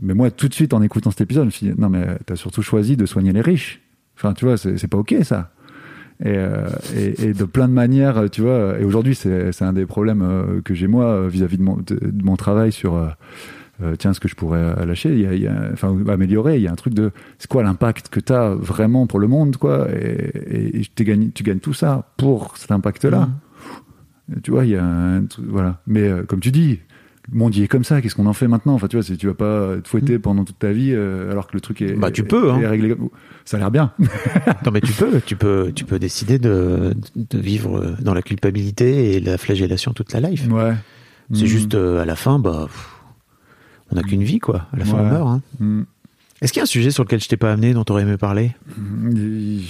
mais 0.00 0.14
moi 0.14 0.30
tout 0.30 0.48
de 0.48 0.54
suite 0.54 0.72
en 0.72 0.80
écoutant 0.80 1.10
cet 1.10 1.20
épisode 1.20 1.42
je 1.42 1.46
me 1.46 1.50
suis 1.50 1.66
dit 1.66 1.74
non 1.76 1.90
mais 1.90 2.16
t'as 2.24 2.34
surtout 2.34 2.62
choisi 2.62 2.96
de 2.96 3.04
soigner 3.04 3.32
les 3.32 3.42
riches. 3.42 3.82
Enfin 4.16 4.32
tu 4.32 4.46
vois 4.46 4.56
c'est 4.56 4.88
pas 4.88 4.96
ok 4.96 5.16
ça. 5.22 5.52
Et, 6.24 6.28
euh, 6.28 6.66
et, 6.96 7.24
et 7.26 7.32
de 7.34 7.44
plein 7.44 7.68
de 7.68 7.72
manières, 7.74 8.30
tu 8.30 8.40
vois. 8.40 8.78
Et 8.78 8.84
aujourd'hui, 8.84 9.16
c'est 9.16 9.62
un 9.62 9.72
des 9.72 9.84
problèmes 9.84 10.62
que 10.64 10.72
j'ai 10.72 10.86
moi 10.86 11.26
vis-à-vis 11.28 11.58
de 11.58 12.24
mon 12.24 12.36
travail 12.36 12.70
sur 12.70 13.14
euh, 13.82 13.96
tiens 13.96 14.12
ce 14.12 14.20
que 14.20 14.28
je 14.28 14.34
pourrais 14.36 14.58
euh, 14.60 14.84
lâcher, 14.86 15.10
il 15.12 15.20
y 15.20 15.26
a, 15.26 15.34
il 15.34 15.42
y 15.42 15.46
a- 15.48 15.70
enfin 15.72 15.96
améliorer. 16.08 16.56
Il 16.56 16.62
y 16.62 16.68
a 16.68 16.72
un 16.72 16.76
truc 16.76 16.94
de 16.94 17.10
c'est 17.38 17.48
quoi 17.50 17.62
l'impact 17.62 18.08
que 18.08 18.20
tu 18.20 18.32
as 18.32 18.50
vraiment 18.54 19.06
pour 19.06 19.18
le 19.18 19.26
monde, 19.26 19.56
quoi. 19.56 19.88
Et, 19.92 20.76
et, 20.76 20.80
et 20.80 21.04
gagné- 21.04 21.30
tu 21.34 21.42
gagnes 21.42 21.58
tout 21.58 21.74
ça 21.74 22.12
pour 22.16 22.56
cet 22.56 22.70
impact-là. 22.70 23.28
Et 24.36 24.40
Tu 24.40 24.50
vois, 24.52 24.64
il 24.64 24.70
y 24.70 24.76
a 24.76 24.84
un 24.84 25.24
truc, 25.26 25.44
voilà. 25.48 25.80
Mais 25.86 26.02
euh, 26.08 26.22
comme 26.24 26.40
tu 26.40 26.50
dis. 26.50 26.80
Le 27.32 27.38
monde 27.38 27.56
il 27.56 27.62
est 27.62 27.68
comme 27.68 27.84
ça, 27.84 28.02
qu'est-ce 28.02 28.14
qu'on 28.14 28.26
en 28.26 28.34
fait 28.34 28.48
maintenant? 28.48 28.74
Enfin, 28.74 28.86
tu 28.86 28.96
vois, 28.96 29.02
si 29.02 29.16
tu 29.16 29.26
vas 29.26 29.32
pas 29.32 29.76
te 29.82 29.88
fouetter 29.88 30.18
pendant 30.18 30.44
toute 30.44 30.58
ta 30.58 30.72
vie 30.72 30.90
euh, 30.92 31.30
alors 31.30 31.46
que 31.46 31.54
le 31.54 31.62
truc 31.62 31.80
est. 31.80 31.94
Bah, 31.94 32.10
tu 32.10 32.22
peux, 32.22 32.50
hein. 32.52 32.58
réglé. 32.68 32.94
Ça 33.46 33.56
a 33.56 33.60
l'air 33.60 33.70
bien. 33.70 33.92
Non, 34.66 34.70
mais 34.70 34.82
tu 34.82 34.92
peux, 34.92 35.22
tu 35.24 35.34
peux, 35.34 35.72
tu 35.74 35.86
peux 35.86 35.98
décider 35.98 36.38
de, 36.38 36.92
de 37.16 37.38
vivre 37.38 37.96
dans 38.02 38.12
la 38.12 38.20
culpabilité 38.20 39.14
et 39.14 39.20
la 39.20 39.38
flagellation 39.38 39.94
toute 39.94 40.12
la 40.12 40.20
life. 40.20 40.46
Ouais. 40.50 40.74
C'est 41.32 41.44
Mm. 41.44 41.46
juste 41.46 41.74
euh, 41.74 42.02
à 42.02 42.04
la 42.04 42.14
fin, 42.14 42.38
bah, 42.38 42.64
pff, 42.66 42.90
on 43.94 43.96
n'a 43.96 44.02
qu'une 44.02 44.22
vie, 44.24 44.38
quoi. 44.40 44.66
À 44.72 44.76
la 44.78 44.84
fin, 44.84 44.96
Ouais. 44.96 45.02
on 45.04 45.08
meurt. 45.10 45.28
hein. 45.28 45.40
Mm. 45.60 45.82
Est-ce 46.42 46.52
qu'il 46.52 46.60
y 46.60 46.62
a 46.62 46.64
un 46.64 46.66
sujet 46.66 46.90
sur 46.90 47.04
lequel 47.04 47.20
je 47.20 47.28
t'ai 47.28 47.36
pas 47.38 47.52
amené, 47.52 47.72
dont 47.72 47.84
tu 47.84 47.92
aurais 47.92 48.02
aimé 48.02 48.16
parler? 48.18 48.52
Il, 49.14 49.62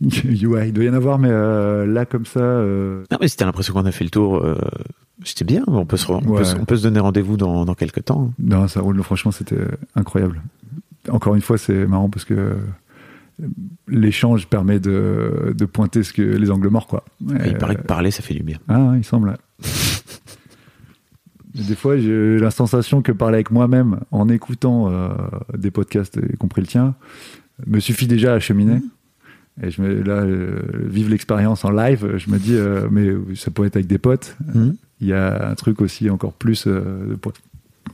il- 0.00 0.42
doit 0.42 0.64
y 0.84 0.88
en 0.88 0.94
avoir, 0.94 1.18
mais 1.18 1.28
euh, 1.30 1.86
là, 1.86 2.04
comme 2.04 2.26
ça. 2.26 2.40
euh, 2.40 3.04
Non, 3.10 3.18
mais 3.20 3.28
si 3.28 3.36
t'as 3.36 3.46
l'impression 3.46 3.72
qu'on 3.74 3.86
a 3.86 3.92
fait 3.92 4.04
le 4.04 4.10
tour, 4.10 4.36
euh, 4.38 4.56
c'était 5.24 5.44
bien. 5.44 5.62
On 5.66 5.84
peut 5.86 5.96
se, 5.96 6.10
on, 6.10 6.20
Ouais. 6.20 6.38
peut, 6.38 6.44
se- 6.44 6.56
on 6.56 6.64
peut 6.64 6.76
se 6.76 6.82
donner 6.82 7.00
rendez-vous 7.00 7.36
dans, 7.36 7.64
dans 7.64 7.74
quelques 7.74 8.04
temps. 8.04 8.32
Non, 8.38 8.66
ça 8.68 8.80
roule. 8.80 9.02
Franchement, 9.02 9.30
c'était 9.30 9.58
incroyable. 9.94 10.42
Encore 11.10 11.34
une 11.34 11.40
fois, 11.42 11.58
c'est 11.58 11.86
marrant 11.86 12.08
parce 12.10 12.24
que 12.24 12.56
l'échange 13.88 14.46
permet 14.46 14.78
de, 14.80 15.54
de 15.56 15.64
pointer 15.64 16.02
ce 16.02 16.12
que, 16.12 16.22
les 16.22 16.50
angles 16.50 16.68
morts, 16.68 16.86
quoi. 16.86 17.04
Et 17.44 17.48
il 17.48 17.56
paraît 17.58 17.76
que 17.76 17.82
parler, 17.82 18.10
ça 18.10 18.22
fait 18.22 18.34
du 18.34 18.42
bien. 18.42 18.58
Ah, 18.68 18.92
il 18.96 19.04
semble. 19.04 19.36
Des 21.54 21.74
fois, 21.74 21.98
j'ai 21.98 22.38
la 22.38 22.50
sensation 22.50 23.02
que 23.02 23.12
parler 23.12 23.36
avec 23.36 23.50
moi-même 23.50 24.00
en 24.10 24.28
écoutant 24.28 24.90
euh, 24.90 25.08
des 25.56 25.70
podcasts, 25.70 26.18
y 26.32 26.36
compris 26.36 26.60
le 26.60 26.66
tien, 26.66 26.94
me 27.66 27.80
suffit 27.80 28.06
déjà 28.06 28.34
à 28.34 28.40
cheminer. 28.40 28.76
Mmh. 28.76 28.90
Et 29.62 29.70
je 29.70 29.82
me, 29.82 30.02
là, 30.02 30.22
euh, 30.22 30.62
vivre 30.86 31.10
l'expérience 31.10 31.64
en 31.64 31.70
live, 31.70 32.16
je 32.16 32.30
me 32.30 32.38
dis, 32.38 32.54
euh, 32.54 32.88
mais 32.90 33.10
ça 33.34 33.50
pourrait 33.50 33.68
être 33.68 33.76
avec 33.76 33.88
des 33.88 33.98
potes. 33.98 34.36
Mhm. 34.54 34.76
Il 35.00 35.08
y 35.08 35.12
a 35.12 35.48
un 35.50 35.54
truc 35.54 35.80
aussi 35.80 36.08
encore 36.08 36.32
plus 36.32 36.66
euh, 36.66 37.16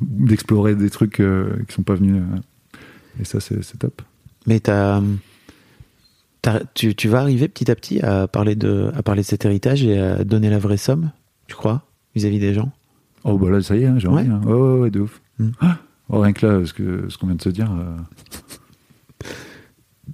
d'explorer 0.00 0.74
des 0.74 0.90
trucs 0.90 1.22
qui 1.68 1.74
sont 1.74 1.82
pas 1.82 1.94
venus. 1.94 2.22
et 3.20 3.24
ça, 3.24 3.40
c'est 3.40 3.78
top. 3.78 4.02
Mais 4.46 4.60
t'as, 4.60 5.00
t'as- 6.42 6.62
tu, 6.74 6.94
tu 6.94 7.08
vas 7.08 7.20
arriver 7.20 7.48
petit 7.48 7.70
à 7.70 7.74
petit 7.74 8.00
à 8.00 8.28
parler, 8.28 8.54
de, 8.54 8.90
à 8.94 9.02
parler 9.02 9.22
de 9.22 9.26
cet 9.26 9.44
héritage 9.44 9.84
et 9.84 9.98
à 9.98 10.24
donner 10.24 10.50
la 10.50 10.58
vraie 10.58 10.76
somme, 10.76 11.10
tu 11.46 11.54
crois, 11.56 11.84
vis-à-vis 12.14 12.38
des 12.40 12.54
gens? 12.54 12.72
Oh, 13.28 13.38
bah 13.38 13.50
là, 13.50 13.60
ça 13.60 13.74
y 13.76 13.82
est, 13.82 13.86
hein, 13.86 13.98
j'ai 13.98 14.08
envie. 14.08 14.28
Hein. 14.30 14.40
Oh, 14.46 14.78
ouais, 14.82 14.90
de 14.90 15.00
ouf. 15.00 15.20
Mm. 15.38 15.48
Ah 15.60 15.78
oh, 16.10 16.20
rien 16.20 16.32
que 16.32 16.46
là, 16.46 16.64
ce 16.64 16.72
que- 16.72 17.06
ce 17.08 17.18
qu'on 17.18 17.26
vient 17.26 17.34
de 17.34 17.42
se 17.42 17.48
dire. 17.48 17.70
euh, 17.72 17.96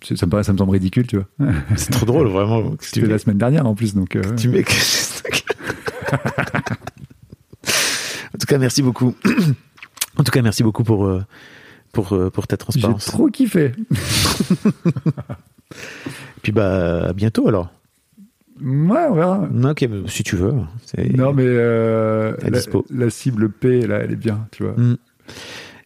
ça, 0.02 0.26
me 0.26 0.30
paraît, 0.30 0.44
ça 0.44 0.52
me 0.52 0.58
semble 0.58 0.72
ridicule, 0.72 1.06
tu 1.06 1.16
vois. 1.18 1.26
C'est 1.76 1.90
trop 1.90 2.06
drôle, 2.06 2.28
vraiment. 2.28 2.74
C'était 2.80 3.06
la 3.06 3.18
semaine 3.18 3.38
dernière 3.38 3.66
en 3.66 3.74
plus, 3.74 3.94
donc. 3.94 4.16
euh, 4.16 4.22
tu 4.36 4.48
mets 4.48 4.64
en 8.34 8.38
tout 8.38 8.46
cas, 8.46 8.58
merci 8.58 8.82
beaucoup. 8.82 9.14
En 10.18 10.24
tout 10.24 10.30
cas, 10.30 10.42
merci 10.42 10.62
beaucoup 10.62 10.84
pour, 10.84 11.06
euh, 11.06 11.24
pour, 11.92 12.14
pour 12.34 12.46
ta 12.46 12.54
J'ai 12.54 12.58
transparence. 12.58 13.06
trop 13.06 13.28
kiffé. 13.28 13.72
Puis 16.42 16.52
bah, 16.52 17.06
à 17.08 17.12
bientôt 17.14 17.48
alors. 17.48 17.72
Ouais, 18.62 19.06
on 19.10 19.14
verra. 19.14 19.48
Ok, 19.70 19.86
bah, 19.88 19.96
si 20.06 20.22
tu 20.22 20.36
veux. 20.36 20.52
Non, 21.14 21.32
mais 21.32 21.44
euh, 21.46 22.34
la, 22.90 23.10
cible 23.10 23.50
P, 23.50 23.86
là, 23.86 23.98
elle 23.98 24.12
est 24.12 24.16
bien, 24.16 24.46
tu 24.52 24.62
vois. 24.62 24.74
Mm. 24.76 24.96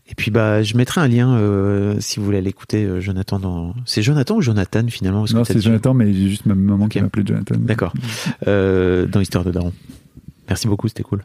Et 0.08 0.14
puis 0.14 0.30
bah, 0.30 0.62
je 0.62 0.76
mettrai 0.76 1.00
un 1.00 1.08
lien 1.08 1.36
euh, 1.36 1.96
si 1.98 2.20
vous 2.20 2.24
voulez 2.24 2.38
aller 2.38 2.50
écouter 2.50 2.84
euh, 2.84 3.00
Jonathan 3.00 3.40
dans. 3.40 3.74
C'est 3.86 4.02
Jonathan 4.02 4.36
ou 4.36 4.40
Jonathan 4.40 4.86
finalement 4.88 5.24
Non, 5.32 5.44
c'est 5.44 5.60
Jonathan, 5.60 5.94
mais 5.94 6.12
j'ai 6.12 6.28
juste 6.28 6.46
ma 6.46 6.54
maman 6.54 6.84
Ok. 6.84 6.92
qui 6.92 7.00
m'appelait 7.00 7.24
Jonathan. 7.26 7.56
D'accord. 7.58 7.92
Euh, 8.46 9.06
dans 9.06 9.20
Histoire 9.20 9.44
de 9.44 9.50
Daron. 9.50 9.72
Merci 10.48 10.68
beaucoup, 10.68 10.86
c'était 10.86 11.02
cool. 11.02 11.24